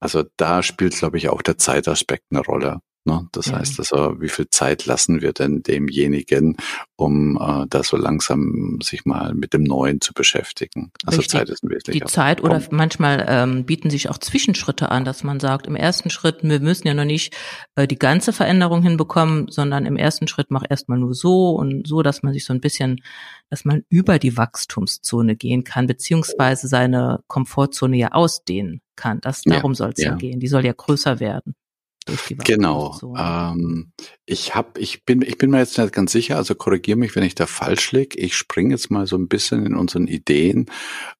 Also 0.00 0.24
da 0.38 0.62
spielt, 0.62 0.96
glaube 0.96 1.18
ich, 1.18 1.28
auch 1.28 1.42
der 1.42 1.58
Zeitaspekt 1.58 2.24
eine 2.30 2.40
Rolle. 2.40 2.80
Ne? 3.06 3.28
Das 3.32 3.46
ja. 3.46 3.58
heißt 3.58 3.78
also, 3.80 4.20
wie 4.20 4.30
viel 4.30 4.48
Zeit 4.48 4.86
lassen 4.86 5.20
wir 5.20 5.34
denn 5.34 5.62
demjenigen, 5.62 6.56
um 6.96 7.36
äh, 7.36 7.66
da 7.68 7.82
so 7.82 7.98
langsam 7.98 8.78
sich 8.82 9.04
mal 9.04 9.34
mit 9.34 9.52
dem 9.52 9.62
Neuen 9.62 10.00
zu 10.00 10.14
beschäftigen? 10.14 10.90
Also 11.04 11.18
Richtig. 11.18 11.38
Zeit 11.38 11.48
ist 11.50 11.62
ein 11.62 11.68
wesentlicher 11.68 12.06
Die 12.06 12.10
Zeit 12.10 12.42
oder 12.42 12.60
Punkt. 12.60 12.72
manchmal 12.72 13.26
ähm, 13.28 13.66
bieten 13.66 13.90
sich 13.90 14.08
auch 14.08 14.16
Zwischenschritte 14.16 14.90
an, 14.90 15.04
dass 15.04 15.22
man 15.22 15.38
sagt, 15.38 15.66
im 15.66 15.76
ersten 15.76 16.08
Schritt, 16.08 16.38
wir 16.42 16.60
müssen 16.60 16.86
ja 16.86 16.94
noch 16.94 17.04
nicht 17.04 17.36
äh, 17.74 17.86
die 17.86 17.98
ganze 17.98 18.32
Veränderung 18.32 18.82
hinbekommen, 18.82 19.48
sondern 19.50 19.84
im 19.84 19.96
ersten 19.96 20.26
Schritt 20.26 20.50
mach 20.50 20.64
erstmal 20.66 20.98
nur 20.98 21.12
so 21.12 21.50
und 21.50 21.86
so, 21.86 22.02
dass 22.02 22.22
man 22.22 22.32
sich 22.32 22.46
so 22.46 22.54
ein 22.54 22.60
bisschen, 22.60 23.02
dass 23.50 23.66
man 23.66 23.82
über 23.90 24.18
die 24.18 24.38
Wachstumszone 24.38 25.36
gehen 25.36 25.64
kann, 25.64 25.86
beziehungsweise 25.86 26.68
seine 26.68 27.20
Komfortzone 27.26 27.98
ja 27.98 28.12
ausdehnen 28.12 28.80
kann. 28.96 29.20
Das, 29.20 29.42
darum 29.42 29.72
ja, 29.72 29.76
soll 29.76 29.90
es 29.94 30.02
ja. 30.02 30.12
ja 30.12 30.16
gehen. 30.16 30.40
Die 30.40 30.48
soll 30.48 30.64
ja 30.64 30.72
größer 30.72 31.20
werden. 31.20 31.54
Genau. 32.44 32.98
Ähm, 33.18 33.92
ich 34.26 34.54
hab, 34.54 34.78
ich 34.78 35.04
bin, 35.04 35.22
ich 35.22 35.38
bin 35.38 35.50
mir 35.50 35.58
jetzt 35.58 35.78
nicht 35.78 35.92
ganz 35.92 36.12
sicher, 36.12 36.36
also 36.36 36.54
korrigiere 36.54 36.98
mich, 36.98 37.16
wenn 37.16 37.22
ich 37.22 37.34
da 37.34 37.46
falsch 37.46 37.92
liege. 37.92 38.18
Ich 38.18 38.36
springe 38.36 38.70
jetzt 38.70 38.90
mal 38.90 39.06
so 39.06 39.16
ein 39.16 39.28
bisschen 39.28 39.64
in 39.64 39.74
unseren 39.74 40.06
Ideen, 40.06 40.66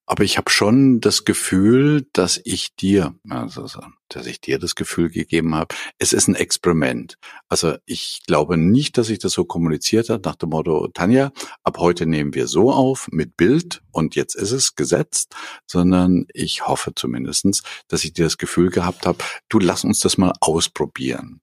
aber 0.05 0.23
ich 0.23 0.37
habe 0.37 0.49
schon 0.49 1.01
das 1.01 1.25
Gefühl, 1.25 2.07
dass 2.13 2.39
ich 2.43 2.75
dir, 2.75 3.15
also, 3.27 3.67
dass 4.09 4.25
ich 4.27 4.39
dir 4.39 4.59
das 4.59 4.75
Gefühl 4.75 5.09
gegeben 5.09 5.55
habe, 5.55 5.73
es 5.97 6.13
ist 6.13 6.27
ein 6.27 6.35
Experiment. 6.35 7.17
Also 7.49 7.75
ich 7.85 8.21
glaube 8.27 8.57
nicht, 8.57 8.97
dass 8.97 9.09
ich 9.09 9.19
das 9.19 9.33
so 9.33 9.45
kommuniziert 9.45 10.09
habe 10.09 10.21
nach 10.23 10.35
dem 10.35 10.49
Motto, 10.49 10.87
Tanja, 10.93 11.31
ab 11.63 11.77
heute 11.79 12.05
nehmen 12.05 12.33
wir 12.35 12.47
so 12.47 12.71
auf 12.71 13.07
mit 13.11 13.35
Bild 13.35 13.81
und 13.91 14.15
jetzt 14.15 14.35
ist 14.35 14.51
es 14.51 14.75
gesetzt, 14.75 15.35
sondern 15.65 16.27
ich 16.33 16.67
hoffe 16.67 16.93
zumindestens, 16.95 17.63
dass 17.87 18.03
ich 18.03 18.13
dir 18.13 18.25
das 18.25 18.37
Gefühl 18.37 18.69
gehabt 18.69 19.05
habe, 19.05 19.19
du 19.49 19.59
lass 19.59 19.83
uns 19.83 19.99
das 19.99 20.17
mal 20.17 20.33
ausprobieren. 20.39 21.41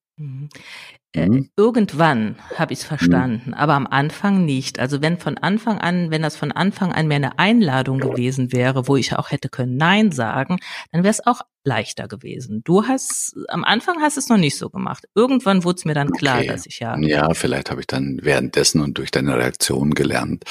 Mhm. 1.14 1.22
Äh, 1.22 1.28
mhm. 1.28 1.50
Irgendwann 1.56 2.36
habe 2.56 2.72
ich 2.72 2.80
es 2.80 2.84
verstanden, 2.84 3.50
mhm. 3.50 3.54
aber 3.54 3.74
am 3.74 3.86
Anfang 3.86 4.44
nicht. 4.44 4.78
Also 4.78 5.02
wenn 5.02 5.18
von 5.18 5.38
Anfang 5.38 5.78
an, 5.78 6.10
wenn 6.10 6.22
das 6.22 6.36
von 6.36 6.52
Anfang 6.52 6.92
an 6.92 7.08
mehr 7.08 7.16
eine 7.16 7.38
Einladung 7.38 7.98
gewesen 7.98 8.52
wäre, 8.52 8.88
wo 8.88 8.96
ich 8.96 9.16
auch 9.16 9.30
hätte 9.30 9.48
können 9.48 9.76
Nein 9.76 10.12
sagen, 10.12 10.58
dann 10.90 11.02
wäre 11.02 11.10
es 11.10 11.26
auch 11.26 11.42
leichter 11.64 12.08
gewesen. 12.08 12.62
Du 12.64 12.86
hast 12.86 13.36
am 13.48 13.62
Anfang 13.62 14.00
hast 14.00 14.16
es 14.16 14.28
noch 14.28 14.36
nicht 14.36 14.58
so 14.58 14.68
gemacht. 14.68 15.04
Irgendwann 15.14 15.62
wurde 15.62 15.76
es 15.76 15.84
mir 15.84 15.94
dann 15.94 16.10
klar, 16.10 16.38
okay. 16.38 16.48
dass 16.48 16.66
ich 16.66 16.80
ja. 16.80 16.98
Ja, 16.98 17.34
vielleicht 17.34 17.70
habe 17.70 17.80
ich 17.80 17.86
dann 17.86 18.18
währenddessen 18.22 18.80
und 18.80 18.98
durch 18.98 19.10
deine 19.10 19.36
Reaktion 19.36 19.92
gelernt. 19.92 20.44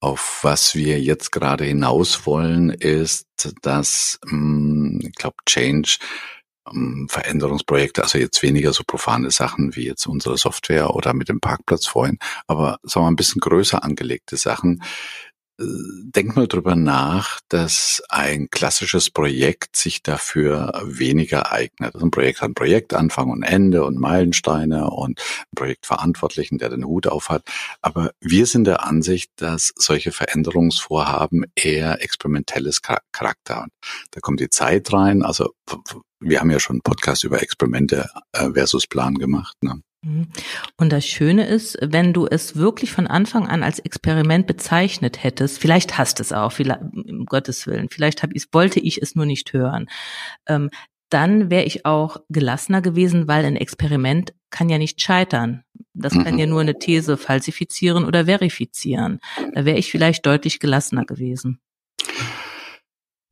Auf 0.00 0.40
was 0.42 0.74
wir 0.74 1.00
jetzt 1.00 1.32
gerade 1.32 1.64
hinaus 1.64 2.26
wollen, 2.26 2.70
ist, 2.70 3.26
dass 3.62 4.18
hm, 4.26 5.00
ich 5.02 5.12
glaube, 5.12 5.36
Change 5.46 5.98
Veränderungsprojekte, 7.08 8.02
also 8.02 8.18
jetzt 8.18 8.42
weniger 8.42 8.72
so 8.72 8.84
profane 8.86 9.30
Sachen 9.30 9.76
wie 9.76 9.86
jetzt 9.86 10.06
unsere 10.06 10.38
Software 10.38 10.94
oder 10.94 11.12
mit 11.12 11.28
dem 11.28 11.40
Parkplatz 11.40 11.86
vorhin, 11.86 12.18
aber 12.46 12.78
sagen 12.82 13.04
wir 13.04 13.10
ein 13.10 13.16
bisschen 13.16 13.40
größer 13.40 13.84
angelegte 13.84 14.36
Sachen, 14.36 14.82
Denk 15.56 16.34
mal 16.34 16.48
drüber 16.48 16.74
nach, 16.74 17.40
dass 17.48 18.02
ein 18.08 18.48
klassisches 18.50 19.10
Projekt 19.10 19.76
sich 19.76 20.02
dafür 20.02 20.82
weniger 20.84 21.52
eignet. 21.52 21.94
Also 21.94 22.06
ein 22.06 22.10
Projekt 22.10 22.40
hat 22.40 22.50
ein 22.50 22.54
Projektanfang 22.54 23.30
und 23.30 23.44
Ende 23.44 23.84
und 23.84 24.00
Meilensteine 24.00 24.90
und 24.90 25.20
ein 25.20 25.54
Projektverantwortlichen, 25.54 26.58
der 26.58 26.70
den 26.70 26.84
Hut 26.84 27.06
auf 27.06 27.28
hat. 27.28 27.44
Aber 27.82 28.10
wir 28.20 28.46
sind 28.46 28.64
der 28.64 28.84
Ansicht, 28.84 29.30
dass 29.36 29.72
solche 29.76 30.10
Veränderungsvorhaben 30.10 31.44
eher 31.54 32.02
experimentelles 32.02 32.82
Charakter 32.82 33.56
haben. 33.56 33.70
Da 34.10 34.20
kommt 34.20 34.40
die 34.40 34.50
Zeit 34.50 34.92
rein. 34.92 35.22
Also 35.22 35.54
wir 36.18 36.40
haben 36.40 36.50
ja 36.50 36.58
schon 36.58 36.74
einen 36.74 36.82
Podcast 36.82 37.22
über 37.22 37.42
Experimente 37.42 38.08
äh, 38.32 38.50
versus 38.50 38.88
Plan 38.88 39.14
gemacht. 39.14 39.56
Ne? 39.62 39.82
Mhm. 40.04 40.28
Und 40.76 40.92
das 40.92 41.06
Schöne 41.06 41.46
ist, 41.46 41.78
wenn 41.80 42.12
du 42.12 42.26
es 42.26 42.56
wirklich 42.56 42.92
von 42.92 43.06
Anfang 43.06 43.48
an 43.48 43.62
als 43.62 43.78
Experiment 43.78 44.46
bezeichnet 44.46 45.22
hättest, 45.22 45.58
vielleicht 45.58 45.98
hast 45.98 46.20
es 46.20 46.32
auch, 46.32 46.52
vielleicht, 46.52 46.80
um 46.80 47.24
Gottes 47.26 47.66
Willen, 47.66 47.88
vielleicht 47.90 48.22
hab 48.22 48.30
ich, 48.34 48.46
wollte 48.52 48.80
ich 48.80 49.00
es 49.00 49.14
nur 49.14 49.26
nicht 49.26 49.52
hören, 49.52 49.88
ähm, 50.46 50.70
dann 51.10 51.50
wäre 51.50 51.64
ich 51.64 51.86
auch 51.86 52.16
gelassener 52.28 52.82
gewesen, 52.82 53.28
weil 53.28 53.44
ein 53.44 53.56
Experiment 53.56 54.34
kann 54.50 54.68
ja 54.68 54.78
nicht 54.78 55.00
scheitern. 55.00 55.62
Das 55.92 56.12
kann 56.12 56.38
ja 56.38 56.46
mhm. 56.46 56.50
nur 56.50 56.60
eine 56.60 56.78
These 56.78 57.16
falsifizieren 57.16 58.04
oder 58.04 58.24
verifizieren. 58.24 59.20
Da 59.52 59.64
wäre 59.64 59.78
ich 59.78 59.90
vielleicht 59.90 60.26
deutlich 60.26 60.58
gelassener 60.58 61.04
gewesen. 61.04 61.60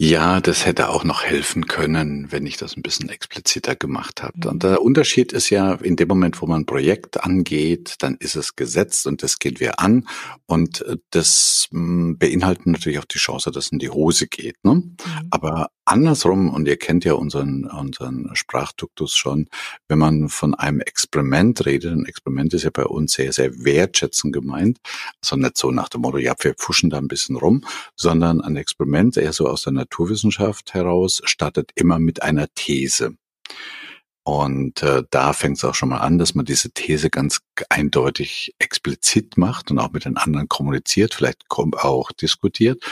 Ja, 0.04 0.40
das 0.40 0.66
hätte 0.66 0.88
auch 0.88 1.04
noch 1.04 1.22
helfen 1.22 1.68
können, 1.68 2.32
wenn 2.32 2.44
ich 2.44 2.56
das 2.56 2.76
ein 2.76 2.82
bisschen 2.82 3.08
expliziter 3.08 3.76
gemacht 3.76 4.20
habe. 4.20 4.48
Und 4.48 4.64
der 4.64 4.82
Unterschied 4.82 5.32
ist 5.32 5.48
ja, 5.48 5.74
in 5.74 5.94
dem 5.94 6.08
Moment, 6.08 6.42
wo 6.42 6.46
man 6.46 6.62
ein 6.62 6.66
Projekt 6.66 7.22
angeht, 7.22 7.94
dann 8.00 8.16
ist 8.16 8.34
es 8.34 8.56
gesetzt 8.56 9.06
und 9.06 9.22
das 9.22 9.38
gehen 9.38 9.60
wir 9.60 9.78
an. 9.78 10.08
Und 10.46 10.80
äh, 10.80 10.96
das 11.10 11.68
hm, 11.70 12.18
beinhaltet 12.18 12.66
natürlich 12.66 12.98
auch 12.98 13.04
die 13.04 13.18
Chance, 13.18 13.52
dass 13.52 13.66
es 13.66 13.70
in 13.70 13.78
die 13.78 13.90
Hose 13.90 14.26
geht. 14.26 14.56
Ne? 14.64 14.74
Mhm. 14.74 14.94
Aber 15.30 15.70
andersrum, 15.84 16.50
und 16.50 16.66
ihr 16.66 16.78
kennt 16.78 17.04
ja 17.04 17.14
unseren, 17.14 17.66
unseren 17.66 18.30
Sprachduktus 18.34 19.14
schon, 19.14 19.48
wenn 19.88 19.98
man 19.98 20.28
von 20.28 20.54
einem 20.54 20.80
Experiment 20.80 21.64
redet, 21.66 21.92
ein 21.92 22.06
Experiment 22.06 22.54
ist 22.54 22.64
ja 22.64 22.70
bei 22.70 22.84
uns 22.84 23.12
sehr, 23.12 23.32
sehr 23.32 23.64
wertschätzend 23.64 24.32
gemeint, 24.32 24.78
also 25.22 25.36
nicht 25.36 25.56
so 25.56 25.70
nach 25.70 25.88
dem 25.88 26.02
Motto, 26.02 26.18
ja, 26.18 26.34
wir 26.40 26.54
pfuschen 26.54 26.90
da 26.90 26.98
ein 26.98 27.08
bisschen 27.08 27.36
rum, 27.36 27.64
sondern 27.96 28.40
ein 28.40 28.56
Experiment 28.56 29.16
eher 29.16 29.32
so 29.32 29.48
aus 29.48 29.62
der 29.62 29.72
Naturwissenschaft 29.92 30.72
heraus 30.72 31.20
startet 31.24 31.70
immer 31.74 31.98
mit 31.98 32.22
einer 32.22 32.48
These. 32.54 33.16
Und 34.24 34.82
äh, 34.82 35.02
da 35.10 35.32
fängt 35.32 35.58
es 35.58 35.64
auch 35.64 35.74
schon 35.74 35.90
mal 35.90 35.98
an, 35.98 36.16
dass 36.16 36.34
man 36.34 36.44
diese 36.44 36.70
These 36.70 37.10
ganz 37.10 37.40
eindeutig 37.68 38.54
explizit 38.58 39.36
macht 39.36 39.70
und 39.70 39.78
auch 39.78 39.92
mit 39.92 40.04
den 40.04 40.16
anderen 40.16 40.48
kommuniziert, 40.48 41.14
vielleicht 41.14 41.44
auch 41.50 42.12
diskutiert. 42.12 42.82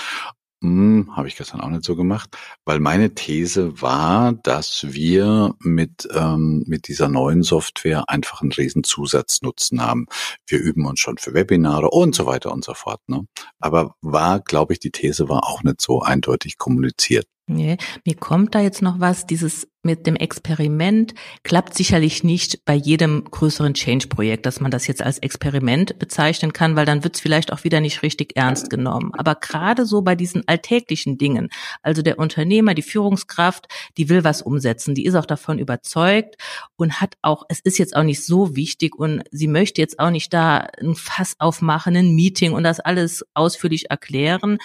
Hm, 0.62 1.16
Habe 1.16 1.26
ich 1.26 1.36
gestern 1.36 1.62
auch 1.62 1.70
nicht 1.70 1.84
so 1.84 1.96
gemacht, 1.96 2.36
weil 2.66 2.80
meine 2.80 3.14
These 3.14 3.80
war, 3.80 4.34
dass 4.34 4.84
wir 4.90 5.54
mit, 5.60 6.06
ähm, 6.14 6.64
mit 6.66 6.86
dieser 6.88 7.08
neuen 7.08 7.42
Software 7.42 8.10
einfach 8.10 8.42
einen 8.42 8.52
riesen 8.52 8.84
Zusatznutzen 8.84 9.80
haben. 9.80 10.06
Wir 10.46 10.58
üben 10.58 10.84
uns 10.84 11.00
schon 11.00 11.16
für 11.16 11.32
Webinare 11.32 11.88
und 11.88 12.14
so 12.14 12.26
weiter 12.26 12.52
und 12.52 12.62
so 12.62 12.74
fort. 12.74 13.00
Ne? 13.06 13.26
Aber 13.58 13.94
war, 14.02 14.40
glaube 14.40 14.74
ich, 14.74 14.80
die 14.80 14.90
These 14.90 15.30
war 15.30 15.44
auch 15.48 15.62
nicht 15.62 15.80
so 15.80 16.02
eindeutig 16.02 16.58
kommuniziert. 16.58 17.26
Nee, 17.50 17.78
mir 18.04 18.14
kommt 18.14 18.54
da 18.54 18.60
jetzt 18.60 18.80
noch 18.80 19.00
was, 19.00 19.26
dieses 19.26 19.66
mit 19.82 20.06
dem 20.06 20.14
Experiment 20.14 21.14
klappt 21.42 21.74
sicherlich 21.74 22.22
nicht 22.22 22.64
bei 22.64 22.74
jedem 22.74 23.24
größeren 23.24 23.74
Change-Projekt, 23.74 24.46
dass 24.46 24.60
man 24.60 24.70
das 24.70 24.86
jetzt 24.86 25.02
als 25.02 25.18
Experiment 25.18 25.98
bezeichnen 25.98 26.52
kann, 26.52 26.76
weil 26.76 26.86
dann 26.86 27.02
wird 27.02 27.16
es 27.16 27.20
vielleicht 27.20 27.52
auch 27.52 27.64
wieder 27.64 27.80
nicht 27.80 28.02
richtig 28.02 28.36
ernst 28.36 28.70
genommen. 28.70 29.10
Aber 29.16 29.34
gerade 29.34 29.86
so 29.86 30.02
bei 30.02 30.14
diesen 30.14 30.46
alltäglichen 30.46 31.18
Dingen, 31.18 31.48
also 31.82 32.02
der 32.02 32.20
Unternehmer, 32.20 32.74
die 32.74 32.82
Führungskraft, 32.82 33.66
die 33.96 34.08
will 34.08 34.22
was 34.22 34.42
umsetzen, 34.42 34.94
die 34.94 35.06
ist 35.06 35.16
auch 35.16 35.26
davon 35.26 35.58
überzeugt 35.58 36.36
und 36.76 37.00
hat 37.00 37.16
auch, 37.22 37.44
es 37.48 37.58
ist 37.58 37.78
jetzt 37.78 37.96
auch 37.96 38.04
nicht 38.04 38.24
so 38.24 38.54
wichtig 38.54 38.94
und 38.94 39.24
sie 39.32 39.48
möchte 39.48 39.80
jetzt 39.80 39.98
auch 39.98 40.10
nicht 40.10 40.32
da 40.32 40.68
ein 40.80 40.94
Fass 40.94 41.34
aufmachen, 41.40 41.96
ein 41.96 42.14
Meeting 42.14 42.52
und 42.52 42.62
das 42.62 42.78
alles 42.78 43.24
ausführlich 43.34 43.90
erklären. 43.90 44.58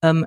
Ähm, 0.00 0.26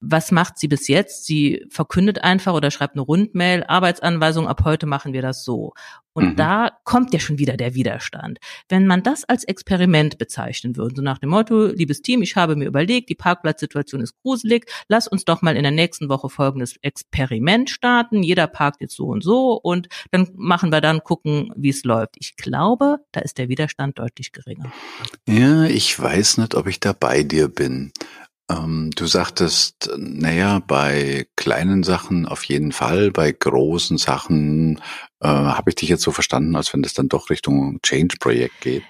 was 0.00 0.30
macht 0.30 0.58
sie 0.58 0.68
bis 0.68 0.88
jetzt? 0.88 1.26
Sie 1.26 1.66
verkündet 1.70 2.22
einfach 2.22 2.54
oder 2.54 2.70
schreibt 2.70 2.94
eine 2.94 3.02
Rundmail, 3.02 3.64
Arbeitsanweisung, 3.64 4.46
ab 4.46 4.62
heute 4.64 4.86
machen 4.86 5.12
wir 5.12 5.22
das 5.22 5.44
so. 5.44 5.72
Und 6.18 6.30
mhm. 6.30 6.36
da 6.36 6.72
kommt 6.82 7.14
ja 7.14 7.20
schon 7.20 7.38
wieder 7.38 7.56
der 7.56 7.74
Widerstand. 7.74 8.38
Wenn 8.68 8.88
man 8.88 9.04
das 9.04 9.24
als 9.24 9.44
Experiment 9.44 10.18
bezeichnen 10.18 10.76
würde, 10.76 10.96
so 10.96 11.02
nach 11.02 11.18
dem 11.18 11.30
Motto, 11.30 11.66
liebes 11.66 12.02
Team, 12.02 12.22
ich 12.22 12.34
habe 12.34 12.56
mir 12.56 12.66
überlegt, 12.66 13.08
die 13.08 13.14
Parkplatzsituation 13.14 14.00
ist 14.00 14.14
gruselig, 14.22 14.68
lass 14.88 15.06
uns 15.06 15.24
doch 15.24 15.42
mal 15.42 15.56
in 15.56 15.62
der 15.62 15.70
nächsten 15.70 16.08
Woche 16.08 16.28
folgendes 16.28 16.76
Experiment 16.82 17.70
starten. 17.70 18.24
Jeder 18.24 18.48
parkt 18.48 18.80
jetzt 18.80 18.96
so 18.96 19.06
und 19.06 19.22
so 19.22 19.52
und 19.52 19.88
dann 20.10 20.28
machen 20.34 20.72
wir 20.72 20.80
dann 20.80 21.04
gucken, 21.04 21.52
wie 21.56 21.70
es 21.70 21.84
läuft. 21.84 22.16
Ich 22.18 22.34
glaube, 22.34 22.98
da 23.12 23.20
ist 23.20 23.38
der 23.38 23.48
Widerstand 23.48 24.00
deutlich 24.00 24.32
geringer. 24.32 24.72
Ja, 25.28 25.66
ich 25.66 25.98
weiß 25.98 26.38
nicht, 26.38 26.56
ob 26.56 26.66
ich 26.66 26.80
da 26.80 26.92
bei 26.94 27.22
dir 27.22 27.46
bin. 27.46 27.92
Ähm, 28.50 28.90
du 28.94 29.06
sagtest, 29.06 29.90
naja, 29.96 30.60
bei 30.66 31.26
kleinen 31.36 31.82
Sachen 31.82 32.26
auf 32.26 32.44
jeden 32.44 32.72
Fall, 32.72 33.10
bei 33.10 33.30
großen 33.30 33.98
Sachen 33.98 34.78
äh, 35.20 35.28
habe 35.28 35.70
ich 35.70 35.76
dich 35.76 35.88
jetzt 35.88 36.02
so 36.02 36.12
verstanden, 36.12 36.56
als 36.56 36.72
wenn 36.72 36.82
das 36.82 36.94
dann 36.94 37.08
doch 37.08 37.28
Richtung 37.28 37.80
Change-Projekt 37.82 38.60
geht. 38.62 38.84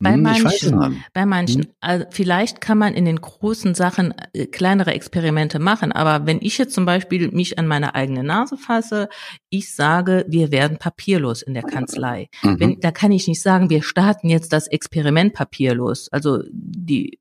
Bei 0.00 0.12
hm, 0.12 0.22
manchen, 0.22 1.04
bei 1.12 1.26
manchen. 1.26 1.62
Hm. 1.64 1.70
Also 1.80 2.06
vielleicht 2.10 2.60
kann 2.60 2.78
man 2.78 2.94
in 2.94 3.04
den 3.04 3.20
großen 3.20 3.74
Sachen 3.74 4.14
äh, 4.32 4.46
kleinere 4.46 4.92
Experimente 4.92 5.58
machen, 5.58 5.90
aber 5.90 6.24
wenn 6.24 6.38
ich 6.40 6.56
jetzt 6.56 6.72
zum 6.72 6.86
Beispiel 6.86 7.32
mich 7.32 7.58
an 7.58 7.66
meine 7.66 7.96
eigene 7.96 8.22
Nase 8.22 8.56
fasse, 8.56 9.08
ich 9.50 9.74
sage, 9.74 10.24
wir 10.28 10.52
werden 10.52 10.78
papierlos 10.78 11.42
in 11.42 11.52
der 11.52 11.64
Kanzlei. 11.64 12.28
Mhm. 12.42 12.60
Wenn, 12.60 12.80
da 12.80 12.92
kann 12.92 13.10
ich 13.10 13.26
nicht 13.26 13.42
sagen, 13.42 13.70
wir 13.70 13.82
starten 13.82 14.28
jetzt 14.28 14.52
das 14.52 14.68
Experiment 14.68 15.34
papierlos. 15.34 16.08
Also 16.12 16.44
die 16.52 17.17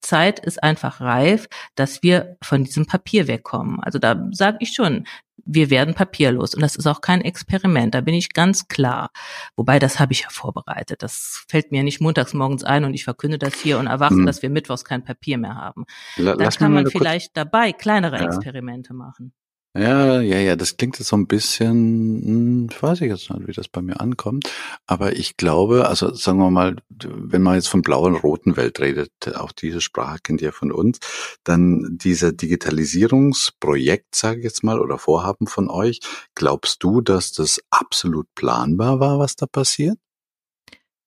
Zeit 0.00 0.38
ist 0.38 0.62
einfach 0.62 1.00
reif, 1.00 1.48
dass 1.74 2.02
wir 2.02 2.36
von 2.42 2.64
diesem 2.64 2.86
Papier 2.86 3.26
wegkommen. 3.26 3.80
Also 3.80 3.98
da 3.98 4.28
sage 4.32 4.58
ich 4.60 4.72
schon, 4.72 5.04
wir 5.44 5.70
werden 5.70 5.94
papierlos. 5.94 6.54
Und 6.54 6.60
das 6.60 6.76
ist 6.76 6.86
auch 6.86 7.00
kein 7.00 7.22
Experiment, 7.22 7.94
da 7.94 8.00
bin 8.00 8.14
ich 8.14 8.32
ganz 8.32 8.68
klar. 8.68 9.10
Wobei, 9.56 9.78
das 9.78 9.98
habe 9.98 10.12
ich 10.12 10.22
ja 10.22 10.28
vorbereitet. 10.30 11.02
Das 11.02 11.44
fällt 11.48 11.72
mir 11.72 11.82
nicht 11.82 12.00
montags 12.00 12.34
morgens 12.34 12.64
ein 12.64 12.84
und 12.84 12.94
ich 12.94 13.04
verkünde 13.04 13.38
das 13.38 13.54
hier 13.54 13.78
und 13.78 13.86
erwarte, 13.86 14.16
hm. 14.16 14.26
dass 14.26 14.42
wir 14.42 14.50
mittwochs 14.50 14.84
kein 14.84 15.04
Papier 15.04 15.38
mehr 15.38 15.54
haben. 15.54 15.84
da 16.16 16.48
kann 16.50 16.72
man 16.72 16.86
vielleicht 16.86 17.36
dabei 17.36 17.72
kleinere 17.72 18.18
ja. 18.18 18.24
Experimente 18.24 18.92
machen. 18.94 19.32
Ja, 19.74 20.20
ja, 20.22 20.38
ja, 20.38 20.56
das 20.56 20.76
klingt 20.76 20.98
jetzt 20.98 21.08
so 21.08 21.16
ein 21.16 21.26
bisschen, 21.26 21.70
hm, 22.24 22.68
weiß 22.80 23.02
ich 23.02 23.08
jetzt 23.08 23.30
nicht, 23.30 23.46
wie 23.46 23.52
das 23.52 23.68
bei 23.68 23.82
mir 23.82 24.00
ankommt, 24.00 24.50
aber 24.86 25.14
ich 25.14 25.36
glaube, 25.36 25.86
also 25.86 26.12
sagen 26.14 26.38
wir 26.38 26.50
mal, 26.50 26.76
wenn 26.88 27.42
man 27.42 27.54
jetzt 27.54 27.68
von 27.68 27.82
blauen 27.82 28.14
und 28.14 28.24
roten 28.24 28.56
Welt 28.56 28.80
redet, 28.80 29.12
auch 29.36 29.52
diese 29.52 29.80
Sprache 29.80 30.18
kennt 30.22 30.40
ihr 30.40 30.52
von 30.52 30.72
uns, 30.72 30.98
dann 31.44 31.98
dieser 31.98 32.32
Digitalisierungsprojekt, 32.32 34.14
sage 34.14 34.38
ich 34.38 34.44
jetzt 34.44 34.64
mal, 34.64 34.80
oder 34.80 34.98
Vorhaben 34.98 35.46
von 35.46 35.68
euch, 35.68 36.00
glaubst 36.34 36.82
du, 36.82 37.00
dass 37.02 37.32
das 37.32 37.60
absolut 37.70 38.26
planbar 38.34 39.00
war, 39.00 39.18
was 39.18 39.36
da 39.36 39.46
passiert? 39.46 39.98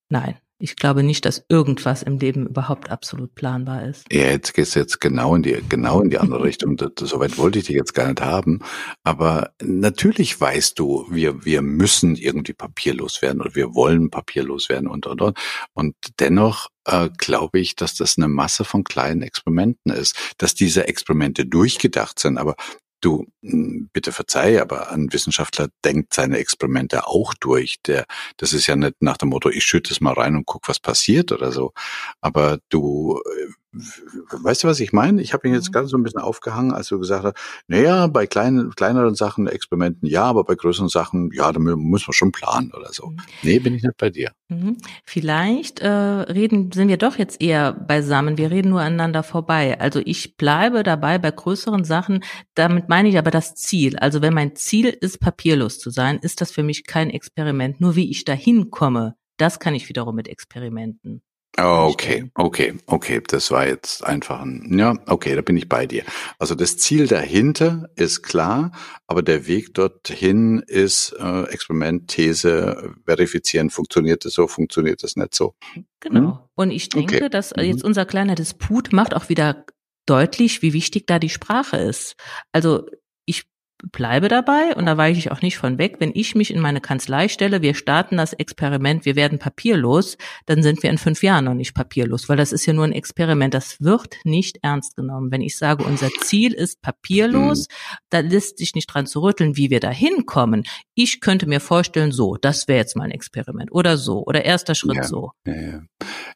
Nein. 0.08 0.38
Ich 0.62 0.76
glaube 0.76 1.02
nicht, 1.02 1.26
dass 1.26 1.43
irgendwas 1.50 2.04
im 2.04 2.19
Leben 2.19 2.45
überhaupt 2.45 2.91
absolut 2.91 3.34
planbar 3.34 3.84
ist. 3.84 4.06
Ja, 4.12 4.26
jetzt 4.26 4.54
gehst 4.54 4.76
du 4.76 4.80
jetzt 4.80 5.02
genau 5.02 5.34
in 5.34 5.41
die, 5.41 5.58
genau 5.67 6.02
in 6.02 6.12
die 6.12 6.19
andere 6.19 6.43
Richtung. 6.43 6.78
Soweit 7.00 7.39
wollte 7.39 7.58
ich 7.58 7.65
dich 7.65 7.76
jetzt 7.76 7.95
gar 7.95 8.08
nicht 8.08 8.21
haben. 8.21 8.60
Aber 9.04 9.54
natürlich 9.63 10.39
weißt 10.39 10.78
du, 10.78 11.08
wir, 11.10 11.43
wir 11.43 11.63
müssen 11.63 12.15
irgendwie 12.15 12.54
papierlos 12.54 13.24
werden 13.24 13.41
oder 13.41 13.56
wir 13.56 13.74
wollen 13.74 14.12
papierlos 14.12 14.69
werden 14.69 14.88
und, 14.88 15.08
und, 15.08 15.21
und. 15.21 15.38
Und 15.74 15.95
dennoch 16.19 16.69
äh, 16.86 17.10
glaube 17.17 17.60
ich, 17.60 17.76
dass 17.76 17.95
das 17.95 18.17
eine 18.17 18.28
Masse 18.28 18.63
von 18.63 18.84
kleinen 18.84 19.24
Experimenten 19.24 19.91
ist, 19.91 20.15
dass 20.38 20.54
diese 20.54 20.88
Experimente 20.88 21.47
durchgedacht 21.47 22.19
sind. 22.19 22.38
Aber 22.38 22.56
Du, 23.01 23.27
hm, 23.41 23.89
bitte 23.91 24.11
verzeih, 24.11 24.61
aber 24.61 24.91
ein 24.91 25.11
Wissenschaftler 25.11 25.69
denkt 25.83 26.13
seine 26.13 26.37
Experimente 26.37 27.07
auch 27.07 27.33
durch. 27.33 27.77
Der, 27.87 28.05
das 28.37 28.53
ist 28.53 28.67
ja 28.67 28.75
nicht 28.75 29.01
nach 29.01 29.17
dem 29.17 29.29
Motto, 29.29 29.49
ich 29.49 29.65
schütte 29.65 29.91
es 29.93 30.01
mal 30.01 30.13
rein 30.13 30.35
und 30.35 30.45
guck, 30.45 30.69
was 30.69 30.79
passiert 30.79 31.31
oder 31.31 31.51
so. 31.51 31.73
Aber 32.21 32.59
du 32.69 33.19
äh, 33.25 33.53
Weißt 33.73 34.63
du, 34.63 34.67
was 34.67 34.81
ich 34.81 34.91
meine? 34.91 35.21
Ich 35.21 35.34
habe 35.34 35.47
ihn 35.47 35.53
jetzt 35.53 35.69
mhm. 35.69 35.73
ganz 35.73 35.91
so 35.91 35.97
ein 35.97 36.03
bisschen 36.03 36.19
aufgehangen, 36.19 36.73
als 36.73 36.89
du 36.89 36.99
gesagt 36.99 37.23
hast, 37.23 37.36
naja, 37.67 38.07
bei 38.07 38.27
kleinen, 38.27 38.75
kleineren 38.75 39.15
Sachen, 39.15 39.47
Experimenten 39.47 40.10
ja, 40.10 40.23
aber 40.23 40.43
bei 40.43 40.55
größeren 40.55 40.89
Sachen, 40.89 41.31
ja, 41.34 41.51
da 41.53 41.60
muss 41.60 42.05
man 42.05 42.13
schon 42.13 42.34
planen 42.34 42.73
oder 42.73 42.91
so. 42.91 43.07
Mhm. 43.07 43.17
Nee, 43.43 43.60
bin 43.60 43.73
ich 43.73 43.84
nicht 43.84 43.95
bei 43.97 44.10
dir. 44.10 44.31
Mhm. 44.49 44.77
Vielleicht 45.05 45.79
äh, 45.79 45.88
reden, 45.88 46.71
sind 46.73 46.89
wir 46.89 46.97
doch 46.97 47.17
jetzt 47.17 47.41
eher 47.41 47.71
beisammen. 47.71 48.38
Wir 48.38 48.51
reden 48.51 48.71
nur 48.71 48.81
aneinander 48.81 49.23
vorbei. 49.23 49.79
Also 49.79 50.01
ich 50.03 50.36
bleibe 50.36 50.84
dabei 50.84 51.17
bei 51.17 51.31
größeren 51.31 51.86
Sachen. 51.86 52.23
Damit 52.55 52.89
meine 52.89 53.07
ich 53.07 53.17
aber 53.17 53.31
das 53.31 53.55
Ziel. 53.55 53.97
Also 53.97 54.21
wenn 54.21 54.34
mein 54.34 54.55
Ziel 54.55 54.88
ist, 54.88 55.21
papierlos 55.21 55.79
zu 55.79 55.91
sein, 55.91 56.19
ist 56.19 56.41
das 56.41 56.51
für 56.51 56.63
mich 56.63 56.86
kein 56.86 57.10
Experiment. 57.10 57.79
Nur 57.79 57.95
wie 57.95 58.12
ich 58.12 58.25
dahin 58.25 58.69
komme, 58.69 59.15
das 59.38 59.60
kann 59.60 59.75
ich 59.75 59.88
wiederum 59.88 60.15
mit 60.15 60.27
Experimenten. 60.27 61.21
Oh, 61.57 61.89
okay, 61.91 62.31
okay, 62.35 62.75
okay. 62.85 63.21
Das 63.27 63.51
war 63.51 63.67
jetzt 63.67 64.05
einfach 64.05 64.41
ein, 64.41 64.77
ja, 64.77 64.95
okay, 65.07 65.35
da 65.35 65.41
bin 65.41 65.57
ich 65.57 65.67
bei 65.67 65.85
dir. 65.85 66.03
Also 66.39 66.55
das 66.55 66.77
Ziel 66.77 67.07
dahinter 67.07 67.89
ist 67.95 68.23
klar, 68.23 68.71
aber 69.05 69.21
der 69.21 69.47
Weg 69.47 69.73
dorthin 69.73 70.63
ist 70.65 71.13
äh, 71.19 71.43
Experiment, 71.49 72.07
These, 72.07 72.93
verifizieren, 73.05 73.69
funktioniert 73.69 74.25
es 74.25 74.33
so, 74.33 74.47
funktioniert 74.47 75.03
es 75.03 75.17
nicht 75.17 75.35
so. 75.35 75.55
Genau. 75.99 76.19
Hm? 76.19 76.39
Und 76.55 76.71
ich 76.71 76.87
denke, 76.87 77.17
okay. 77.17 77.29
dass 77.29 77.53
mhm. 77.55 77.63
jetzt 77.63 77.83
unser 77.83 78.05
kleiner 78.05 78.35
Disput 78.35 78.93
macht 78.93 79.13
auch 79.13 79.27
wieder 79.27 79.65
deutlich, 80.05 80.61
wie 80.61 80.73
wichtig 80.73 81.05
da 81.05 81.19
die 81.19 81.29
Sprache 81.29 81.77
ist. 81.77 82.15
Also 82.53 82.85
bleibe 83.91 84.27
dabei 84.27 84.75
und 84.75 84.85
da 84.85 84.97
weiche 84.97 85.19
ich 85.19 85.31
auch 85.31 85.41
nicht 85.41 85.57
von 85.57 85.77
weg. 85.77 85.95
Wenn 85.99 86.11
ich 86.13 86.35
mich 86.35 86.53
in 86.53 86.59
meine 86.59 86.81
Kanzlei 86.81 87.27
stelle, 87.27 87.61
wir 87.61 87.73
starten 87.73 88.17
das 88.17 88.33
Experiment, 88.33 89.05
wir 89.05 89.15
werden 89.15 89.39
papierlos, 89.39 90.17
dann 90.45 90.63
sind 90.63 90.83
wir 90.83 90.89
in 90.89 90.97
fünf 90.97 91.23
Jahren 91.23 91.45
noch 91.45 91.53
nicht 91.53 91.73
papierlos, 91.73 92.29
weil 92.29 92.37
das 92.37 92.51
ist 92.51 92.65
ja 92.65 92.73
nur 92.73 92.85
ein 92.85 92.91
Experiment. 92.91 93.53
Das 93.53 93.81
wird 93.81 94.17
nicht 94.23 94.59
ernst 94.61 94.95
genommen. 94.95 95.31
Wenn 95.31 95.41
ich 95.41 95.57
sage, 95.57 95.83
unser 95.83 96.09
Ziel 96.21 96.53
ist 96.53 96.81
papierlos, 96.81 97.67
mhm. 97.67 97.95
da 98.09 98.19
lässt 98.19 98.57
sich 98.57 98.75
nicht 98.75 98.87
dran 98.87 99.07
zu 99.07 99.21
rütteln, 99.21 99.57
wie 99.57 99.69
wir 99.69 99.79
da 99.79 99.89
hinkommen. 99.89 100.63
Ich 100.93 101.21
könnte 101.21 101.47
mir 101.47 101.59
vorstellen, 101.59 102.11
so, 102.11 102.37
das 102.37 102.67
wäre 102.67 102.79
jetzt 102.79 102.95
mal 102.95 103.05
ein 103.05 103.11
Experiment 103.11 103.71
oder 103.71 103.97
so 103.97 104.23
oder 104.25 104.45
erster 104.45 104.75
Schritt 104.75 104.97
ja, 104.97 105.03
so. 105.03 105.31
Ja, 105.45 105.55
ja. 105.55 105.81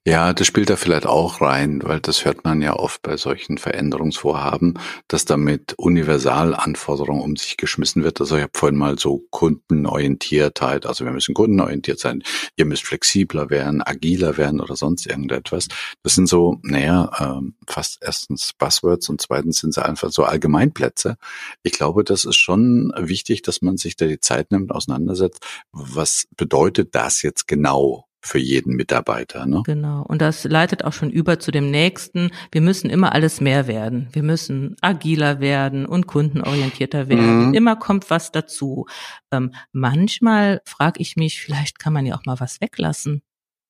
Ja, 0.08 0.34
das 0.34 0.46
spielt 0.46 0.70
da 0.70 0.76
vielleicht 0.76 1.08
auch 1.08 1.42
rein, 1.42 1.82
weil 1.84 2.00
das 2.00 2.26
hört 2.26 2.44
man 2.44 2.62
ja 2.62 2.76
oft 2.76 3.02
bei 3.02 3.18
solchen 3.18 3.58
Veränderungsvorhaben, 3.58 4.78
dass 5.08 5.26
damit 5.26 5.74
Universalanforderungen 5.78 7.24
um 7.24 7.36
sich 7.36 7.58
geschmissen 7.58 8.04
wird. 8.04 8.22
Also 8.22 8.36
ich 8.36 8.44
habe 8.44 8.52
vorhin 8.54 8.78
mal 8.78 9.00
so 9.00 9.24
Kundenorientiertheit, 9.32 10.86
also 10.86 11.06
wir 11.06 11.12
müssen 11.12 11.34
kundenorientiert 11.34 12.00
sein, 12.00 12.22
ihr 12.56 12.66
müsst 12.66 12.84
flexibler 12.86 13.50
werden, 13.50 13.82
agiler 13.82 14.38
werden 14.38 14.62
oder 14.62 14.76
sonst 14.76 15.08
irgendetwas. 15.08 15.70
Das 16.04 16.14
sind 16.14 16.30
so, 16.30 16.60
naja, 16.62 17.10
ähm, 17.20 17.56
fast 17.68 17.98
erstens 18.02 18.54
Buzzwords 18.54 19.10
und 19.10 19.22
zweitens 19.22 19.58
sind 19.58 19.74
sie 19.74 19.84
einfach 19.84 20.12
so 20.12 20.24
Allgemeinplätze. 20.24 21.18
Ich 21.64 21.72
glaube, 21.72 22.04
das 22.04 22.26
ist 22.26 22.38
schon 22.38 22.94
wichtig, 22.96 23.42
dass 23.42 23.64
man 23.64 23.78
sich 23.78 23.96
da 23.96 24.06
die 24.06 24.20
Zeit 24.20 24.52
nimmt, 24.52 24.72
auseinandersetzt. 24.72 25.44
Was 25.72 26.28
bedeutet 26.38 26.94
das 26.94 27.24
jetzt 27.24 27.48
genau? 27.48 28.05
Für 28.26 28.40
jeden 28.40 28.76
Mitarbeiter. 28.76 29.46
Ne? 29.46 29.62
Genau. 29.66 30.04
Und 30.04 30.22
das 30.22 30.44
leitet 30.44 30.84
auch 30.84 30.94
schon 30.94 31.12
über 31.12 31.40
zu 31.40 31.52
dem 31.52 31.70
nächsten. 31.70 32.32
Wir 32.52 32.62
müssen 32.62 32.90
immer 32.90 33.14
alles 33.14 33.40
mehr 33.40 33.68
werden. 33.68 34.10
Wir 34.12 34.24
müssen 34.24 34.76
agiler 34.82 35.40
werden 35.40 35.86
und 35.86 36.08
kundenorientierter 36.08 37.08
werden. 37.08 37.48
Mhm. 37.48 37.54
Immer 37.54 37.76
kommt 37.76 38.10
was 38.10 38.32
dazu. 38.32 38.88
Ähm, 39.32 39.54
manchmal 39.72 40.62
frage 40.66 41.00
ich 41.02 41.16
mich, 41.16 41.40
vielleicht 41.40 41.80
kann 41.80 41.94
man 41.94 42.06
ja 42.06 42.16
auch 42.16 42.26
mal 42.26 42.40
was 42.40 42.62
weglassen. 42.62 43.22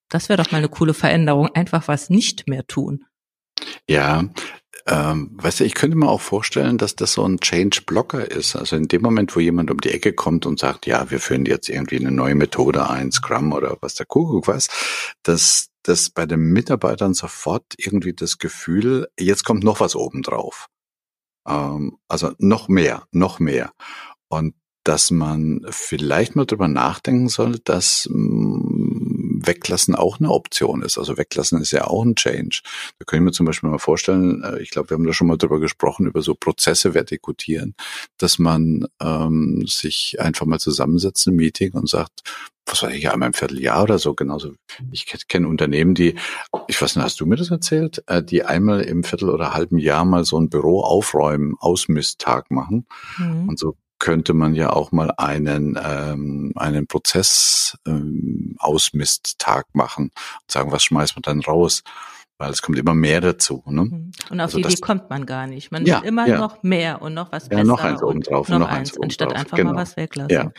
Das 0.09 0.29
wäre 0.29 0.41
doch 0.41 0.51
mal 0.51 0.59
eine 0.59 0.69
coole 0.69 0.93
Veränderung. 0.93 1.49
Einfach 1.53 1.87
was 1.87 2.09
nicht 2.09 2.47
mehr 2.47 2.65
tun. 2.65 3.05
Ja, 3.89 4.23
ähm, 4.87 5.31
weißt 5.33 5.61
du, 5.61 5.63
ich 5.63 5.73
könnte 5.73 5.97
mir 5.97 6.09
auch 6.09 6.21
vorstellen, 6.21 6.77
dass 6.77 6.95
das 6.95 7.13
so 7.13 7.23
ein 7.23 7.39
Change-Blocker 7.39 8.29
ist. 8.29 8.55
Also 8.55 8.75
in 8.75 8.87
dem 8.87 9.01
Moment, 9.01 9.35
wo 9.35 9.39
jemand 9.39 9.71
um 9.71 9.81
die 9.81 9.91
Ecke 9.91 10.13
kommt 10.13 10.45
und 10.45 10.59
sagt, 10.59 10.85
ja, 10.85 11.09
wir 11.09 11.19
führen 11.19 11.45
jetzt 11.45 11.69
irgendwie 11.69 11.97
eine 11.97 12.11
neue 12.11 12.35
Methode 12.35 12.87
ein, 12.89 13.11
Scrum 13.11 13.51
oder 13.53 13.77
was 13.81 13.95
der 13.95 14.05
Kuckuck 14.05 14.47
was, 14.47 14.67
dass 15.23 15.69
dass 15.87 16.09
bei 16.09 16.25
den 16.25 16.39
Mitarbeitern 16.51 17.13
sofort 17.13 17.75
irgendwie 17.77 18.13
das 18.13 18.39
Gefühl, 18.39 19.07
jetzt 19.19 19.43
kommt 19.43 19.63
noch 19.63 19.79
was 19.79 19.95
obendrauf. 19.95 20.67
Ähm, 21.47 21.97
also 22.07 22.31
noch 22.39 22.67
mehr, 22.67 23.03
noch 23.11 23.39
mehr. 23.39 23.71
Und 24.27 24.55
dass 24.83 25.11
man 25.11 25.65
vielleicht 25.69 26.35
mal 26.35 26.45
drüber 26.45 26.67
nachdenken 26.67 27.27
soll, 27.27 27.59
dass 27.63 28.07
mm, 28.11 28.94
Weglassen 29.47 29.95
auch 29.95 30.19
eine 30.19 30.31
Option 30.31 30.81
ist. 30.81 30.97
Also 30.97 31.17
Weglassen 31.17 31.61
ist 31.61 31.71
ja 31.71 31.87
auch 31.87 32.03
ein 32.03 32.15
Change. 32.15 32.61
Da 32.99 33.05
können 33.05 33.25
wir 33.25 33.31
zum 33.31 33.45
Beispiel 33.45 33.69
mal 33.69 33.79
vorstellen, 33.79 34.43
äh, 34.43 34.61
ich 34.61 34.69
glaube, 34.69 34.89
wir 34.89 34.95
haben 34.95 35.05
da 35.05 35.13
schon 35.13 35.27
mal 35.27 35.37
drüber 35.37 35.59
gesprochen, 35.59 36.07
über 36.07 36.21
so 36.21 36.35
Prozesse 36.35 36.93
vertikutieren, 36.93 37.75
dass 38.17 38.39
man 38.39 38.85
ähm, 39.01 39.65
sich 39.67 40.19
einfach 40.19 40.45
mal 40.45 40.59
zusammensetzt 40.59 41.27
im 41.27 41.35
Meeting 41.35 41.73
und 41.73 41.89
sagt, 41.89 42.23
was 42.65 42.81
war 42.81 42.91
ich, 42.91 43.09
einmal 43.11 43.27
im 43.27 43.33
Vierteljahr 43.33 43.83
oder 43.83 43.99
so, 43.99 44.15
genauso. 44.15 44.53
Ich 44.91 45.05
kenne 45.27 45.47
Unternehmen, 45.47 45.93
die, 45.93 46.15
ich 46.67 46.81
weiß 46.81 46.95
nicht, 46.95 47.05
hast 47.05 47.19
du 47.19 47.25
mir 47.25 47.35
das 47.35 47.51
erzählt, 47.51 48.03
äh, 48.07 48.23
die 48.23 48.43
einmal 48.43 48.81
im 48.81 49.03
Viertel 49.03 49.29
oder 49.29 49.53
halben 49.53 49.77
Jahr 49.77 50.03
mal 50.03 50.25
so 50.25 50.39
ein 50.39 50.49
Büro 50.49 50.81
aufräumen, 50.81 51.55
Ausmisttag 51.59 52.49
machen. 52.49 52.87
Mhm. 53.17 53.49
Und 53.49 53.59
so 53.59 53.77
könnte 53.99 54.33
man 54.33 54.55
ja 54.55 54.71
auch 54.71 54.91
mal 54.91 55.11
einen, 55.17 55.79
ähm, 55.81 56.51
einen 56.55 56.87
Prozess 56.87 57.77
ähm, 57.87 58.55
Ausmisttag 58.59 59.65
machen 59.73 60.05
und 60.05 60.51
sagen, 60.51 60.71
was 60.71 60.83
schmeißt 60.83 61.15
man 61.15 61.21
dann 61.21 61.41
raus? 61.41 61.83
Weil 62.37 62.51
es 62.51 62.61
kommt 62.61 62.77
immer 62.77 62.93
mehr 62.93 63.21
dazu. 63.21 63.63
Ne? 63.65 63.85
Mhm. 63.85 64.11
Und 64.29 64.39
auf 64.41 64.47
also 64.47 64.57
die 64.57 64.65
Idee 64.65 64.81
kommt 64.81 65.09
man 65.09 65.25
gar 65.25 65.47
nicht. 65.47 65.71
Man 65.71 65.85
ja, 65.85 66.01
will 66.01 66.09
immer 66.09 66.27
ja. 66.27 66.37
noch 66.37 66.63
mehr 66.63 67.01
und 67.01 67.13
noch 67.13 67.31
was 67.31 67.43
ja, 67.43 67.49
besser. 67.49 67.63
Noch 67.63 67.81
eins 67.81 68.03
oben 68.03 68.21
drauf 68.21 68.49
noch, 68.49 68.59
noch 68.59 68.67
eins, 68.67 68.91
eins 68.91 69.01
anstatt 69.01 69.33
einfach 69.33 69.55
genau. 69.55 69.71
mal 69.71 69.81
was 69.81 69.95
weglassen. 69.95 70.31
Ja. 70.31 70.51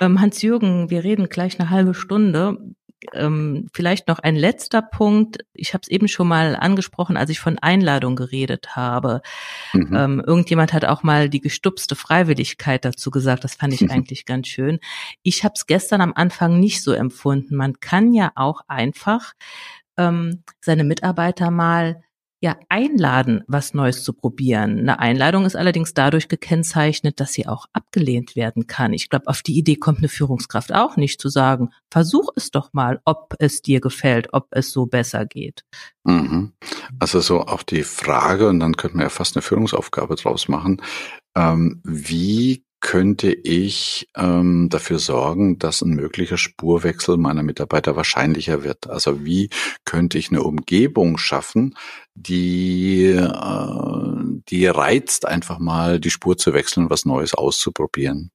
Ähm, 0.00 0.20
Hans-Jürgen, 0.20 0.90
wir 0.90 1.04
reden 1.04 1.28
gleich 1.28 1.60
eine 1.60 1.70
halbe 1.70 1.94
Stunde. 1.94 2.58
Ähm, 3.12 3.68
vielleicht 3.72 4.08
noch 4.08 4.18
ein 4.18 4.36
letzter 4.36 4.82
Punkt. 4.82 5.38
Ich 5.52 5.74
habe 5.74 5.82
es 5.82 5.88
eben 5.88 6.08
schon 6.08 6.28
mal 6.28 6.56
angesprochen, 6.56 7.16
als 7.16 7.30
ich 7.30 7.40
von 7.40 7.58
Einladung 7.58 8.16
geredet 8.16 8.76
habe. 8.76 9.20
Mhm. 9.72 9.96
Ähm, 9.96 10.24
irgendjemand 10.26 10.72
hat 10.72 10.84
auch 10.84 11.02
mal 11.02 11.28
die 11.28 11.40
gestupste 11.40 11.96
Freiwilligkeit 11.96 12.84
dazu 12.84 13.10
gesagt. 13.10 13.44
Das 13.44 13.54
fand 13.54 13.74
ich 13.74 13.82
mhm. 13.82 13.90
eigentlich 13.92 14.24
ganz 14.24 14.48
schön. 14.48 14.80
Ich 15.22 15.44
habe 15.44 15.54
es 15.56 15.66
gestern 15.66 16.00
am 16.00 16.12
Anfang 16.14 16.58
nicht 16.60 16.82
so 16.82 16.92
empfunden. 16.92 17.56
Man 17.56 17.80
kann 17.80 18.12
ja 18.12 18.32
auch 18.34 18.62
einfach 18.68 19.34
ähm, 19.96 20.42
seine 20.60 20.84
Mitarbeiter 20.84 21.50
mal 21.50 22.02
ja 22.44 22.56
einladen, 22.68 23.42
was 23.48 23.72
Neues 23.72 24.04
zu 24.04 24.12
probieren. 24.12 24.78
Eine 24.78 24.98
Einladung 24.98 25.46
ist 25.46 25.56
allerdings 25.56 25.94
dadurch 25.94 26.28
gekennzeichnet, 26.28 27.18
dass 27.18 27.32
sie 27.32 27.48
auch 27.48 27.66
abgelehnt 27.72 28.36
werden 28.36 28.66
kann. 28.66 28.92
Ich 28.92 29.08
glaube, 29.08 29.28
auf 29.28 29.42
die 29.42 29.56
Idee 29.58 29.76
kommt 29.76 29.98
eine 29.98 30.10
Führungskraft 30.10 30.72
auch 30.72 30.96
nicht 30.96 31.20
zu 31.20 31.30
sagen, 31.30 31.70
versuch 31.90 32.28
es 32.36 32.50
doch 32.50 32.74
mal, 32.74 33.00
ob 33.06 33.34
es 33.38 33.62
dir 33.62 33.80
gefällt, 33.80 34.28
ob 34.32 34.48
es 34.50 34.70
so 34.70 34.84
besser 34.84 35.24
geht. 35.24 35.64
Mhm. 36.04 36.52
Also 36.98 37.20
so 37.20 37.40
auch 37.40 37.62
die 37.62 37.82
Frage, 37.82 38.48
und 38.48 38.60
dann 38.60 38.76
könnte 38.76 38.98
man 38.98 39.04
ja 39.04 39.10
fast 39.10 39.36
eine 39.36 39.42
Führungsaufgabe 39.42 40.14
draus 40.16 40.46
machen, 40.48 40.82
ähm, 41.34 41.80
wie 41.82 42.63
könnte 42.84 43.32
ich 43.32 44.10
ähm, 44.14 44.68
dafür 44.68 44.98
sorgen, 44.98 45.58
dass 45.58 45.80
ein 45.80 45.94
möglicher 45.94 46.36
Spurwechsel 46.36 47.16
meiner 47.16 47.42
Mitarbeiter 47.42 47.96
wahrscheinlicher 47.96 48.62
wird? 48.62 48.90
Also 48.90 49.24
wie 49.24 49.48
könnte 49.86 50.18
ich 50.18 50.28
eine 50.28 50.42
Umgebung 50.42 51.16
schaffen, 51.16 51.76
die, 52.14 53.06
äh, 53.06 54.24
die 54.50 54.66
reizt, 54.66 55.26
einfach 55.26 55.58
mal 55.58 55.98
die 55.98 56.10
Spur 56.10 56.36
zu 56.36 56.52
wechseln, 56.52 56.90
was 56.90 57.06
Neues 57.06 57.32
auszuprobieren? 57.32 58.30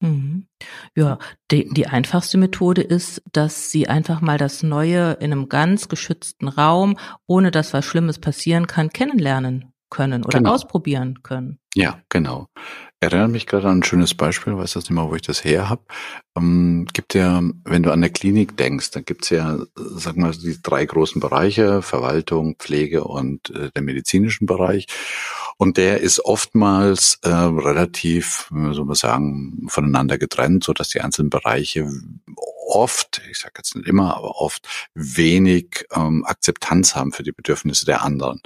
Mhm. 0.00 0.48
Ja, 0.96 1.18
die, 1.52 1.68
die 1.72 1.86
einfachste 1.86 2.36
Methode 2.36 2.82
ist, 2.82 3.22
dass 3.30 3.70
sie 3.70 3.86
einfach 3.86 4.20
mal 4.20 4.38
das 4.38 4.64
Neue 4.64 5.12
in 5.20 5.30
einem 5.30 5.48
ganz 5.48 5.88
geschützten 5.88 6.48
Raum, 6.48 6.98
ohne 7.28 7.52
dass 7.52 7.72
was 7.72 7.84
Schlimmes 7.84 8.18
passieren 8.18 8.66
kann, 8.66 8.90
kennenlernen 8.90 9.72
können 9.88 10.24
oder 10.24 10.38
genau. 10.38 10.54
ausprobieren 10.54 11.22
können. 11.22 11.58
Ja, 11.74 12.00
genau. 12.08 12.48
Erinnert 13.00 13.30
mich 13.30 13.46
gerade 13.46 13.68
an 13.68 13.78
ein 13.78 13.84
schönes 13.84 14.14
Beispiel, 14.14 14.56
weiß 14.56 14.72
das 14.72 14.84
nicht 14.84 14.90
mal, 14.90 15.08
wo 15.08 15.14
ich 15.14 15.22
das 15.22 15.44
her 15.44 15.68
habe. 15.68 15.82
Ähm, 16.36 16.86
gibt 16.92 17.14
ja, 17.14 17.42
wenn 17.64 17.82
du 17.84 17.92
an 17.92 18.00
der 18.00 18.10
Klinik 18.10 18.56
denkst, 18.56 18.90
dann 18.90 19.04
gibt's 19.04 19.30
ja, 19.30 19.58
sag 19.76 20.16
mal, 20.16 20.32
die 20.32 20.60
drei 20.60 20.84
großen 20.84 21.20
Bereiche, 21.20 21.80
Verwaltung, 21.82 22.56
Pflege 22.56 23.04
und 23.04 23.50
äh, 23.50 23.70
der 23.70 23.82
medizinischen 23.82 24.46
Bereich. 24.46 24.86
Und 25.58 25.76
der 25.76 26.00
ist 26.00 26.24
oftmals 26.24 27.18
äh, 27.22 27.28
relativ, 27.30 28.50
so 28.72 28.84
man 28.84 28.94
sagen, 28.94 29.66
voneinander 29.68 30.18
getrennt, 30.18 30.64
so 30.64 30.72
dass 30.72 30.88
die 30.88 31.00
einzelnen 31.00 31.30
Bereiche 31.30 31.88
oft, 32.68 33.22
ich 33.30 33.38
sage 33.38 33.54
jetzt 33.58 33.74
nicht 33.74 33.88
immer, 33.88 34.16
aber 34.16 34.40
oft 34.40 34.68
wenig 34.94 35.86
ähm, 35.94 36.24
Akzeptanz 36.24 36.94
haben 36.94 37.12
für 37.12 37.22
die 37.22 37.32
Bedürfnisse 37.32 37.86
der 37.86 38.02
anderen. 38.02 38.40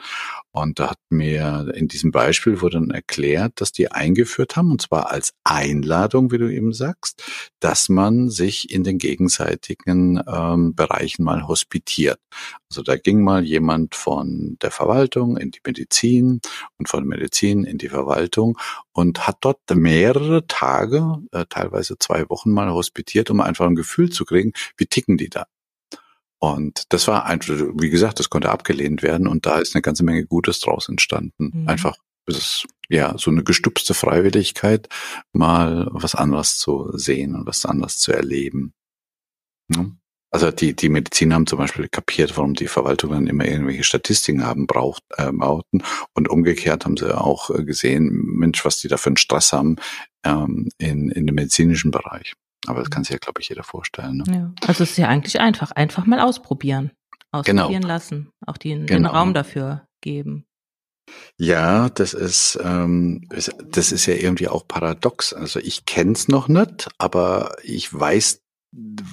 Und 0.55 0.79
da 0.79 0.91
hat 0.91 0.99
mir 1.09 1.73
in 1.75 1.89
diesem 1.89 2.11
Beispiel 2.11 2.61
wurde 2.61 2.79
dann 2.79 2.91
erklärt, 2.91 3.61
dass 3.61 3.73
die 3.73 3.91
eingeführt 3.91 4.57
haben, 4.57 4.71
und 4.71 4.83
zwar 4.83 5.11
als 5.11 5.33
Einladung, 5.45 6.31
wie 6.31 6.37
du 6.37 6.53
eben 6.53 6.75
sagst, 6.75 7.23
dass 7.59 7.89
man 7.89 8.29
sich 8.29 8.71
in 8.71 8.85
den 8.85 8.99
gegenseitigen 8.99 10.23
ähm, 10.27 10.75
Bereichen 10.75 11.25
mal 11.25 11.49
hospitiert. 11.49 12.19
Also 12.71 12.83
da 12.83 12.97
ging 12.97 13.23
mal 13.23 13.45
jemand 13.45 13.95
von 13.95 14.59
der 14.61 14.71
Verwaltung 14.71 15.39
in 15.39 15.53
die 15.53 15.61
Medizin 15.67 16.41
und 16.79 16.89
von 16.89 17.01
der 17.01 17.19
Medizin 17.19 17.65
in 17.65 17.79
die 17.79 17.89
Verwaltung 17.89 18.59
und 18.93 19.27
hat 19.27 19.39
dort 19.41 19.59
mehrere 19.75 20.47
Tage, 20.47 21.17
äh, 21.33 21.47
teilweise 21.49 21.97
zwei 21.99 22.29
Wochen 22.29 22.51
mal 22.51 22.71
hospitiert, 22.71 23.31
um 23.31 23.41
einfach 23.41 23.67
ein 23.67 23.75
Gefühl 23.75 24.11
zu 24.11 24.27
kriegen, 24.27 24.53
wie 24.77 24.87
ticken 24.87 25.17
die 25.17 25.31
da. 25.31 25.47
Und 26.43 26.85
das 26.89 27.07
war 27.07 27.27
einfach, 27.27 27.55
wie 27.77 27.91
gesagt, 27.91 28.19
das 28.19 28.29
konnte 28.29 28.51
abgelehnt 28.51 29.05
werden 29.05 29.29
und 29.29 29.47
da 29.47 29.59
ist 29.59 29.77
eine 29.77 29.83
ganze 29.83 30.03
Menge 30.03 30.27
Gutes 30.27 30.59
draus 30.59 30.89
entstanden. 30.89 31.53
Mhm. 31.55 31.69
Einfach 31.69 31.97
es 32.27 32.37
ist 32.37 32.67
ja 32.89 33.17
so 33.17 33.31
eine 33.31 33.45
gestupste 33.45 33.95
Freiwilligkeit, 33.95 34.89
mal 35.33 35.89
was 35.93 36.15
anderes 36.15 36.59
zu 36.59 36.97
sehen 36.97 37.35
und 37.35 37.47
was 37.47 37.65
anderes 37.65 37.99
zu 37.99 38.13
erleben. 38.13 38.75
Also 40.33 40.51
die, 40.51 40.75
die 40.75 40.89
Mediziner 40.89 41.37
haben 41.37 41.47
zum 41.47 41.59
Beispiel 41.59 41.89
kapiert, 41.89 42.37
warum 42.37 42.55
die 42.55 42.67
Verwaltung 42.67 43.11
dann 43.11 43.27
immer 43.27 43.45
irgendwelche 43.45 43.85
Statistiken 43.85 44.45
haben 44.45 44.67
braucht, 44.67 45.03
äh, 45.17 45.31
brauchten. 45.31 45.83
Und 46.15 46.29
umgekehrt 46.29 46.85
haben 46.85 46.97
sie 46.97 47.17
auch 47.17 47.51
äh, 47.51 47.65
gesehen, 47.65 48.11
Mensch, 48.11 48.65
was 48.65 48.79
die 48.79 48.89
da 48.89 48.97
für 48.97 49.11
einen 49.11 49.17
Stress 49.17 49.53
haben 49.53 49.77
ähm, 50.25 50.71
in, 50.79 51.11
in 51.11 51.27
dem 51.27 51.35
medizinischen 51.35 51.91
Bereich. 51.91 52.33
Aber 52.67 52.81
das 52.81 52.91
kann 52.91 53.05
sich 53.05 53.13
ja, 53.13 53.19
glaube 53.19 53.41
ich, 53.41 53.49
jeder 53.49 53.65
vorstellen. 53.65 54.19
Ne? 54.19 54.25
Ja. 54.35 54.67
Also 54.67 54.85
es 54.85 54.93
ist 54.93 54.99
ja 54.99 55.09
eigentlich 55.09 55.41
einfach. 55.41 55.73
Einfach 55.73 56.07
mal 56.07 56.21
ausprobieren. 56.21 56.93
Ausprobieren 57.33 57.69
genau. 57.83 57.89
lassen. 57.89 58.31
Auch 58.47 58.59
den, 58.59 58.87
genau. 58.87 59.09
den 59.09 59.17
Raum 59.17 59.35
dafür 59.35 59.87
geben. 60.01 60.47
Ja, 61.37 61.89
das 61.89 62.15
ist, 62.15 62.59
ähm, 62.63 63.29
das 63.29 63.93
ist 63.93 64.07
ja 64.07 64.15
irgendwie 64.15 64.49
auch 64.49 64.67
paradox. 64.69 65.33
Also 65.33 65.59
ich 65.59 65.87
kenne 65.87 66.13
es 66.13 66.29
noch 66.29 66.49
nicht, 66.49 66.89
aber 66.99 67.57
ich 67.65 67.93
weiß, 67.93 68.43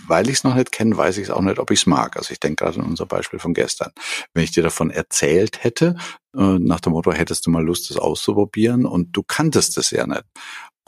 weil 0.08 0.28
ich 0.28 0.36
es 0.36 0.44
noch 0.44 0.56
nicht 0.56 0.72
kenne, 0.72 0.96
weiß 0.96 1.18
ich 1.18 1.26
es 1.26 1.30
auch 1.30 1.42
nicht, 1.42 1.60
ob 1.60 1.72
ich 1.72 1.82
es 1.82 1.86
mag. 1.86 2.16
Also 2.18 2.32
ich 2.32 2.40
denke 2.40 2.64
gerade 2.64 2.80
an 2.80 2.86
unser 2.86 3.06
Beispiel 3.06 3.40
von 3.40 3.54
gestern. 3.54 3.92
Wenn 4.34 4.44
ich 4.44 4.52
dir 4.52 4.64
davon 4.64 4.92
erzählt 4.92 5.64
hätte, 5.64 5.96
äh, 6.36 6.60
nach 6.60 6.80
dem 6.80 6.94
Motto, 6.94 7.12
hättest 7.12 7.46
du 7.46 7.50
mal 7.50 7.66
Lust, 7.66 7.90
das 7.90 7.98
auszuprobieren 7.98 8.86
und 8.86 9.12
du 9.14 9.24
kanntest 9.24 9.78
es 9.78 9.92
ja 9.92 10.06
nicht. 10.06 10.24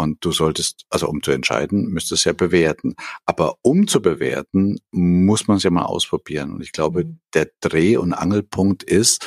Und 0.01 0.23
du 0.25 0.31
solltest, 0.31 0.85
also 0.89 1.07
um 1.07 1.21
zu 1.23 1.31
entscheiden, 1.31 1.87
müsstest 1.87 2.25
ja 2.25 2.33
bewerten. 2.33 2.95
Aber 3.25 3.55
um 3.61 3.87
zu 3.87 4.01
bewerten, 4.01 4.79
muss 4.91 5.47
man 5.47 5.57
es 5.57 5.63
ja 5.63 5.69
mal 5.69 5.85
ausprobieren. 5.85 6.53
Und 6.53 6.61
ich 6.61 6.71
glaube, 6.71 7.05
mhm. 7.05 7.19
der 7.33 7.49
Dreh- 7.61 7.97
und 7.97 8.13
Angelpunkt 8.13 8.83
ist, 8.83 9.25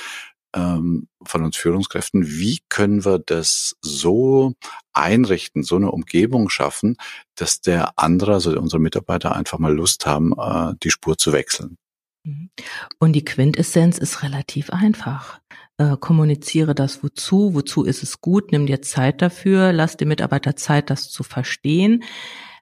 ähm, 0.54 1.08
von 1.24 1.42
uns 1.42 1.56
Führungskräften, 1.56 2.26
wie 2.26 2.60
können 2.68 3.04
wir 3.04 3.18
das 3.18 3.76
so 3.80 4.54
einrichten, 4.92 5.62
so 5.62 5.76
eine 5.76 5.90
Umgebung 5.90 6.48
schaffen, 6.48 6.96
dass 7.34 7.60
der 7.60 7.98
andere, 7.98 8.34
also 8.34 8.58
unsere 8.58 8.80
Mitarbeiter 8.80 9.34
einfach 9.34 9.58
mal 9.58 9.74
Lust 9.74 10.06
haben, 10.06 10.32
äh, 10.38 10.74
die 10.82 10.90
Spur 10.90 11.18
zu 11.18 11.32
wechseln. 11.32 11.76
Mhm. 12.24 12.50
Und 12.98 13.12
die 13.12 13.24
Quintessenz 13.24 13.98
ist 13.98 14.22
relativ 14.22 14.70
einfach. 14.70 15.40
Äh, 15.78 15.96
kommuniziere 15.98 16.74
das 16.74 17.02
wozu, 17.02 17.54
wozu 17.54 17.84
ist 17.84 18.02
es 18.02 18.20
gut, 18.20 18.52
nimm 18.52 18.66
dir 18.66 18.80
Zeit 18.82 19.20
dafür, 19.22 19.72
lass 19.72 19.96
dem 19.96 20.08
Mitarbeiter 20.08 20.54
Zeit, 20.54 20.88
das 20.88 21.10
zu 21.10 21.24
verstehen, 21.24 22.04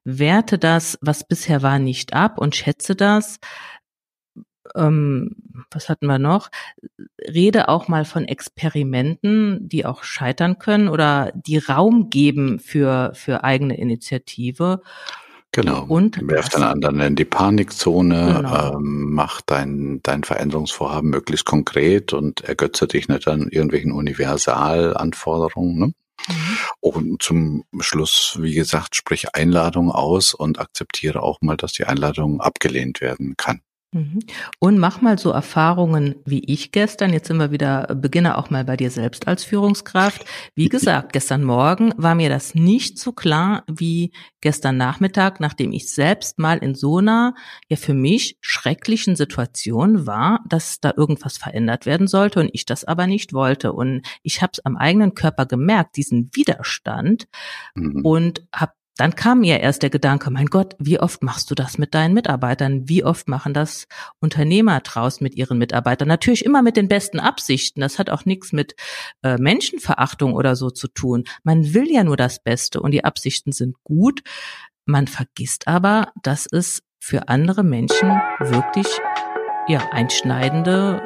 werte 0.04 0.58
das, 0.58 0.98
was 1.02 1.26
bisher 1.28 1.62
war, 1.62 1.78
nicht 1.78 2.14
ab 2.14 2.38
und 2.38 2.56
schätze 2.56 2.96
das 2.96 3.38
ähm, 4.74 5.36
was 5.70 5.88
hatten 5.88 6.06
wir 6.06 6.18
noch? 6.18 6.50
Rede 7.20 7.68
auch 7.68 7.88
mal 7.88 8.04
von 8.04 8.24
Experimenten, 8.24 9.68
die 9.68 9.84
auch 9.86 10.04
scheitern 10.04 10.58
können 10.58 10.88
oder 10.88 11.32
die 11.34 11.58
Raum 11.58 12.10
geben 12.10 12.58
für, 12.58 13.12
für 13.14 13.44
eigene 13.44 13.76
Initiative. 13.78 14.82
Genau. 15.52 15.84
Und 15.84 16.18
werf 16.26 16.48
den 16.48 16.62
anderen 16.62 16.98
in 17.00 17.14
die 17.14 17.26
Panikzone, 17.26 18.36
genau. 18.38 18.76
ähm, 18.78 19.12
mach 19.12 19.42
dein, 19.42 20.00
dein 20.02 20.24
Veränderungsvorhaben 20.24 21.10
möglichst 21.10 21.44
konkret 21.44 22.14
und 22.14 22.40
ergötze 22.40 22.86
dich 22.86 23.08
nicht 23.08 23.28
an 23.28 23.48
irgendwelchen 23.50 23.92
Universalanforderungen. 23.92 25.78
Ne? 25.78 25.86
Mhm. 25.86 26.56
Und 26.80 27.22
zum 27.22 27.64
Schluss, 27.80 28.38
wie 28.40 28.54
gesagt, 28.54 28.96
sprich 28.96 29.34
Einladung 29.34 29.90
aus 29.90 30.32
und 30.32 30.58
akzeptiere 30.58 31.22
auch 31.22 31.42
mal, 31.42 31.58
dass 31.58 31.74
die 31.74 31.84
Einladung 31.84 32.40
abgelehnt 32.40 33.02
werden 33.02 33.34
kann. 33.36 33.60
Mhm. 33.94 34.20
Und 34.58 34.78
mach 34.78 35.02
mal 35.02 35.18
so 35.18 35.30
Erfahrungen 35.30 36.14
wie 36.24 36.42
ich 36.44 36.72
gestern. 36.72 37.12
Jetzt 37.12 37.28
sind 37.28 37.36
wir 37.36 37.50
wieder, 37.50 37.94
beginne 37.94 38.38
auch 38.38 38.48
mal 38.48 38.64
bei 38.64 38.76
dir 38.76 38.90
selbst 38.90 39.28
als 39.28 39.44
Führungskraft. 39.44 40.24
Wie 40.54 40.70
gesagt, 40.70 41.12
gestern 41.12 41.44
Morgen 41.44 41.92
war 41.98 42.14
mir 42.14 42.30
das 42.30 42.54
nicht 42.54 42.98
so 42.98 43.12
klar 43.12 43.64
wie 43.70 44.12
gestern 44.40 44.78
Nachmittag, 44.78 45.40
nachdem 45.40 45.72
ich 45.72 45.92
selbst 45.92 46.38
mal 46.38 46.56
in 46.58 46.74
so 46.74 46.98
einer, 46.98 47.34
ja 47.68 47.76
für 47.76 47.92
mich 47.92 48.38
schrecklichen 48.40 49.14
Situation 49.14 50.06
war, 50.06 50.40
dass 50.48 50.80
da 50.80 50.94
irgendwas 50.96 51.36
verändert 51.36 51.84
werden 51.84 52.06
sollte 52.06 52.40
und 52.40 52.48
ich 52.54 52.64
das 52.64 52.84
aber 52.84 53.06
nicht 53.06 53.34
wollte. 53.34 53.74
Und 53.74 54.06
ich 54.22 54.40
habe 54.40 54.52
es 54.54 54.64
am 54.64 54.76
eigenen 54.78 55.12
Körper 55.14 55.44
gemerkt, 55.44 55.96
diesen 55.96 56.30
Widerstand 56.32 57.28
mhm. 57.74 58.06
und 58.06 58.46
habe 58.54 58.72
dann 58.96 59.14
kam 59.14 59.40
mir 59.40 59.60
erst 59.60 59.82
der 59.82 59.90
Gedanke, 59.90 60.30
mein 60.30 60.46
Gott, 60.46 60.76
wie 60.78 61.00
oft 61.00 61.22
machst 61.22 61.50
du 61.50 61.54
das 61.54 61.78
mit 61.78 61.94
deinen 61.94 62.12
Mitarbeitern? 62.12 62.88
Wie 62.88 63.04
oft 63.04 63.26
machen 63.26 63.54
das 63.54 63.86
Unternehmer 64.20 64.80
draußen 64.80 65.24
mit 65.24 65.34
ihren 65.34 65.58
Mitarbeitern? 65.58 66.08
Natürlich 66.08 66.44
immer 66.44 66.62
mit 66.62 66.76
den 66.76 66.88
besten 66.88 67.18
Absichten. 67.18 67.80
Das 67.80 67.98
hat 67.98 68.10
auch 68.10 68.26
nichts 68.26 68.52
mit 68.52 68.74
äh, 69.22 69.38
Menschenverachtung 69.38 70.34
oder 70.34 70.56
so 70.56 70.70
zu 70.70 70.88
tun. 70.88 71.24
Man 71.42 71.72
will 71.72 71.90
ja 71.90 72.04
nur 72.04 72.16
das 72.16 72.42
Beste 72.42 72.80
und 72.80 72.90
die 72.90 73.04
Absichten 73.04 73.52
sind 73.52 73.76
gut. 73.82 74.22
Man 74.84 75.06
vergisst 75.06 75.68
aber, 75.68 76.12
dass 76.22 76.46
es 76.50 76.82
für 76.98 77.28
andere 77.28 77.64
Menschen 77.64 78.20
wirklich 78.40 78.86
ja 79.68 79.88
einschneidende 79.90 81.02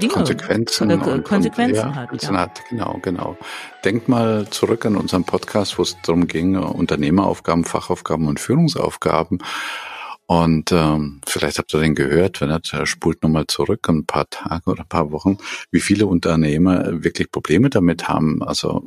Dinge, 0.00 0.12
Konsequenzen, 0.12 0.90
und, 0.90 1.06
und, 1.06 1.24
Konsequenzen 1.24 1.74
ja, 1.76 1.94
hat. 1.94 2.22
Ja. 2.22 2.32
hat. 2.32 2.62
Genau, 2.68 2.98
genau. 3.02 3.36
Denk 3.84 4.08
mal 4.08 4.48
zurück 4.50 4.84
an 4.86 4.96
unseren 4.96 5.24
Podcast, 5.24 5.78
wo 5.78 5.82
es 5.82 5.96
darum 6.02 6.26
ging, 6.26 6.56
Unternehmeraufgaben, 6.56 7.64
Fachaufgaben 7.64 8.26
und 8.26 8.40
Führungsaufgaben. 8.40 9.38
Und 10.26 10.72
ähm, 10.72 11.20
vielleicht 11.26 11.58
habt 11.58 11.74
ihr 11.74 11.80
den 11.80 11.94
gehört, 11.94 12.40
wenn 12.40 12.50
er 12.50 12.86
spult 12.86 13.22
nochmal 13.22 13.46
zurück, 13.46 13.86
ein 13.88 14.06
paar 14.06 14.28
Tage 14.30 14.70
oder 14.70 14.82
ein 14.82 14.88
paar 14.88 15.12
Wochen, 15.12 15.36
wie 15.70 15.80
viele 15.80 16.06
Unternehmer 16.06 17.04
wirklich 17.04 17.30
Probleme 17.30 17.68
damit 17.68 18.08
haben, 18.08 18.42
also 18.42 18.82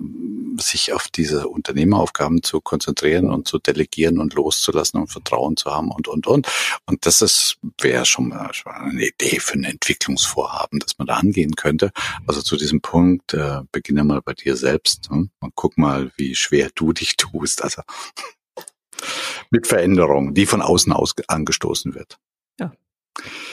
sich 0.60 0.94
auf 0.94 1.08
diese 1.10 1.48
Unternehmeraufgaben 1.48 2.42
zu 2.42 2.62
konzentrieren 2.62 3.30
und 3.30 3.48
zu 3.48 3.60
delegieren 3.60 4.20
und 4.20 4.34
loszulassen 4.34 5.00
und 5.00 5.08
Vertrauen 5.12 5.56
zu 5.58 5.72
haben 5.72 5.92
und, 5.92 6.08
und, 6.08 6.26
und. 6.26 6.48
Und 6.86 7.06
das 7.06 7.22
ist, 7.22 7.58
wäre 7.80 8.06
schon 8.06 8.30
mal 8.30 8.52
eine 8.66 9.08
Idee 9.08 9.40
für 9.40 9.54
ein 9.54 9.64
Entwicklungsvorhaben, 9.64 10.80
dass 10.80 10.98
man 10.98 11.08
da 11.08 11.16
angehen 11.16 11.56
könnte. 11.56 11.92
Also 12.26 12.42
zu 12.42 12.58
diesem 12.58 12.82
Punkt, 12.82 13.36
äh, 13.36 13.62
beginne 13.72 14.04
mal 14.04 14.22
bei 14.22 14.34
dir 14.34 14.56
selbst 14.56 15.10
hm? 15.10 15.30
und 15.40 15.56
guck 15.56 15.78
mal, 15.78 16.12
wie 16.18 16.36
schwer 16.36 16.70
du 16.74 16.94
dich 16.94 17.18
tust. 17.18 17.64
Also 17.64 17.84
mit 19.50 19.68
Veränderung, 19.68 20.34
die 20.34 20.46
von 20.46 20.62
außen 20.62 20.92
aus 20.94 21.16
angestoßen 21.28 21.96
wird. 21.96 22.18
Ja. 22.60 22.72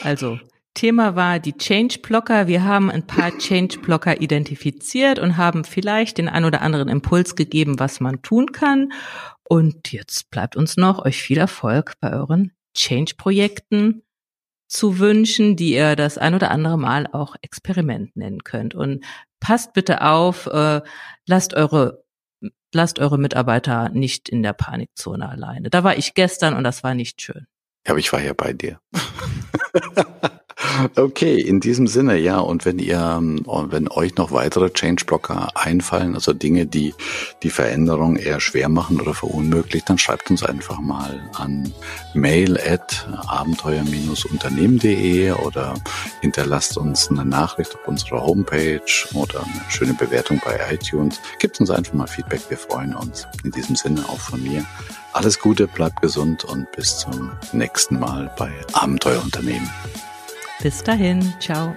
Also 0.03 0.39
Thema 0.75 1.15
war 1.15 1.39
die 1.39 1.57
Change 1.57 1.99
Blocker. 1.99 2.47
Wir 2.47 2.63
haben 2.63 2.91
ein 2.91 3.07
paar 3.07 3.35
Change 3.37 3.79
Blocker 3.79 4.21
identifiziert 4.21 5.19
und 5.19 5.37
haben 5.37 5.63
vielleicht 5.63 6.17
den 6.17 6.27
ein 6.27 6.45
oder 6.45 6.61
anderen 6.61 6.89
Impuls 6.89 7.35
gegeben, 7.35 7.79
was 7.79 7.99
man 8.01 8.21
tun 8.21 8.51
kann. 8.51 8.91
Und 9.47 9.91
jetzt 9.91 10.29
bleibt 10.31 10.55
uns 10.55 10.75
noch 10.75 11.03
euch 11.03 11.21
viel 11.21 11.37
Erfolg 11.37 11.93
bei 12.01 12.11
euren 12.11 12.51
Change 12.75 13.13
Projekten 13.17 14.03
zu 14.67 14.99
wünschen, 14.99 15.55
die 15.55 15.73
ihr 15.73 15.95
das 15.95 16.17
ein 16.17 16.35
oder 16.35 16.51
andere 16.51 16.77
Mal 16.77 17.07
auch 17.11 17.35
Experiment 17.41 18.15
nennen 18.17 18.43
könnt. 18.43 18.75
Und 18.75 19.05
passt 19.39 19.73
bitte 19.73 20.01
auf, 20.01 20.47
äh, 20.47 20.81
lasst 21.25 21.53
eure 21.53 22.04
lasst 22.75 22.99
eure 22.99 23.17
Mitarbeiter 23.17 23.89
nicht 23.89 24.29
in 24.29 24.43
der 24.43 24.53
Panikzone 24.53 25.27
alleine. 25.27 25.69
Da 25.69 25.83
war 25.83 25.97
ich 25.97 26.13
gestern 26.13 26.53
und 26.55 26.63
das 26.63 26.83
war 26.83 26.93
nicht 26.93 27.21
schön. 27.21 27.47
Ja, 27.87 27.91
aber 27.91 27.99
ich 27.99 28.11
war 28.13 28.21
ja 28.21 28.33
bei 28.33 28.53
dir. 28.53 28.79
Okay, 30.95 31.39
in 31.39 31.59
diesem 31.59 31.87
Sinne, 31.87 32.17
ja. 32.17 32.39
Und 32.39 32.65
wenn 32.65 32.79
ihr, 32.79 33.19
wenn 33.21 33.87
euch 33.89 34.15
noch 34.15 34.31
weitere 34.31 34.71
Change-Blocker 34.71 35.49
einfallen, 35.55 36.15
also 36.15 36.33
Dinge, 36.33 36.65
die 36.65 36.93
die 37.43 37.49
Veränderung 37.49 38.17
eher 38.17 38.39
schwer 38.39 38.69
machen 38.69 38.99
oder 38.99 39.13
verunmöglicht, 39.13 39.89
dann 39.89 39.97
schreibt 39.97 40.29
uns 40.29 40.43
einfach 40.43 40.79
mal 40.79 41.29
an 41.33 41.73
mail 42.13 42.57
at 42.57 43.07
abenteuer-unternehmen.de 43.27 45.31
oder 45.31 45.73
hinterlasst 46.21 46.77
uns 46.77 47.09
eine 47.09 47.25
Nachricht 47.25 47.75
auf 47.75 47.87
unserer 47.87 48.23
Homepage 48.23 48.81
oder 49.13 49.41
eine 49.41 49.61
schöne 49.69 49.93
Bewertung 49.93 50.41
bei 50.43 50.59
iTunes. 50.71 51.19
Gebt 51.39 51.59
uns 51.59 51.69
einfach 51.69 51.93
mal 51.93 52.07
Feedback, 52.07 52.41
wir 52.49 52.57
freuen 52.57 52.95
uns. 52.95 53.27
In 53.43 53.51
diesem 53.51 53.75
Sinne 53.75 54.03
auch 54.07 54.19
von 54.19 54.41
mir. 54.41 54.65
Alles 55.13 55.39
Gute, 55.39 55.67
bleibt 55.67 56.01
gesund 56.01 56.43
und 56.43 56.69
bis 56.73 56.99
zum 56.99 57.31
nächsten 57.53 57.99
Mal 57.99 58.29
bei 58.37 58.51
Abenteuerunternehmen. 58.73 59.69
Bis 60.61 60.83
dahin, 60.83 61.33
ciao. 61.39 61.75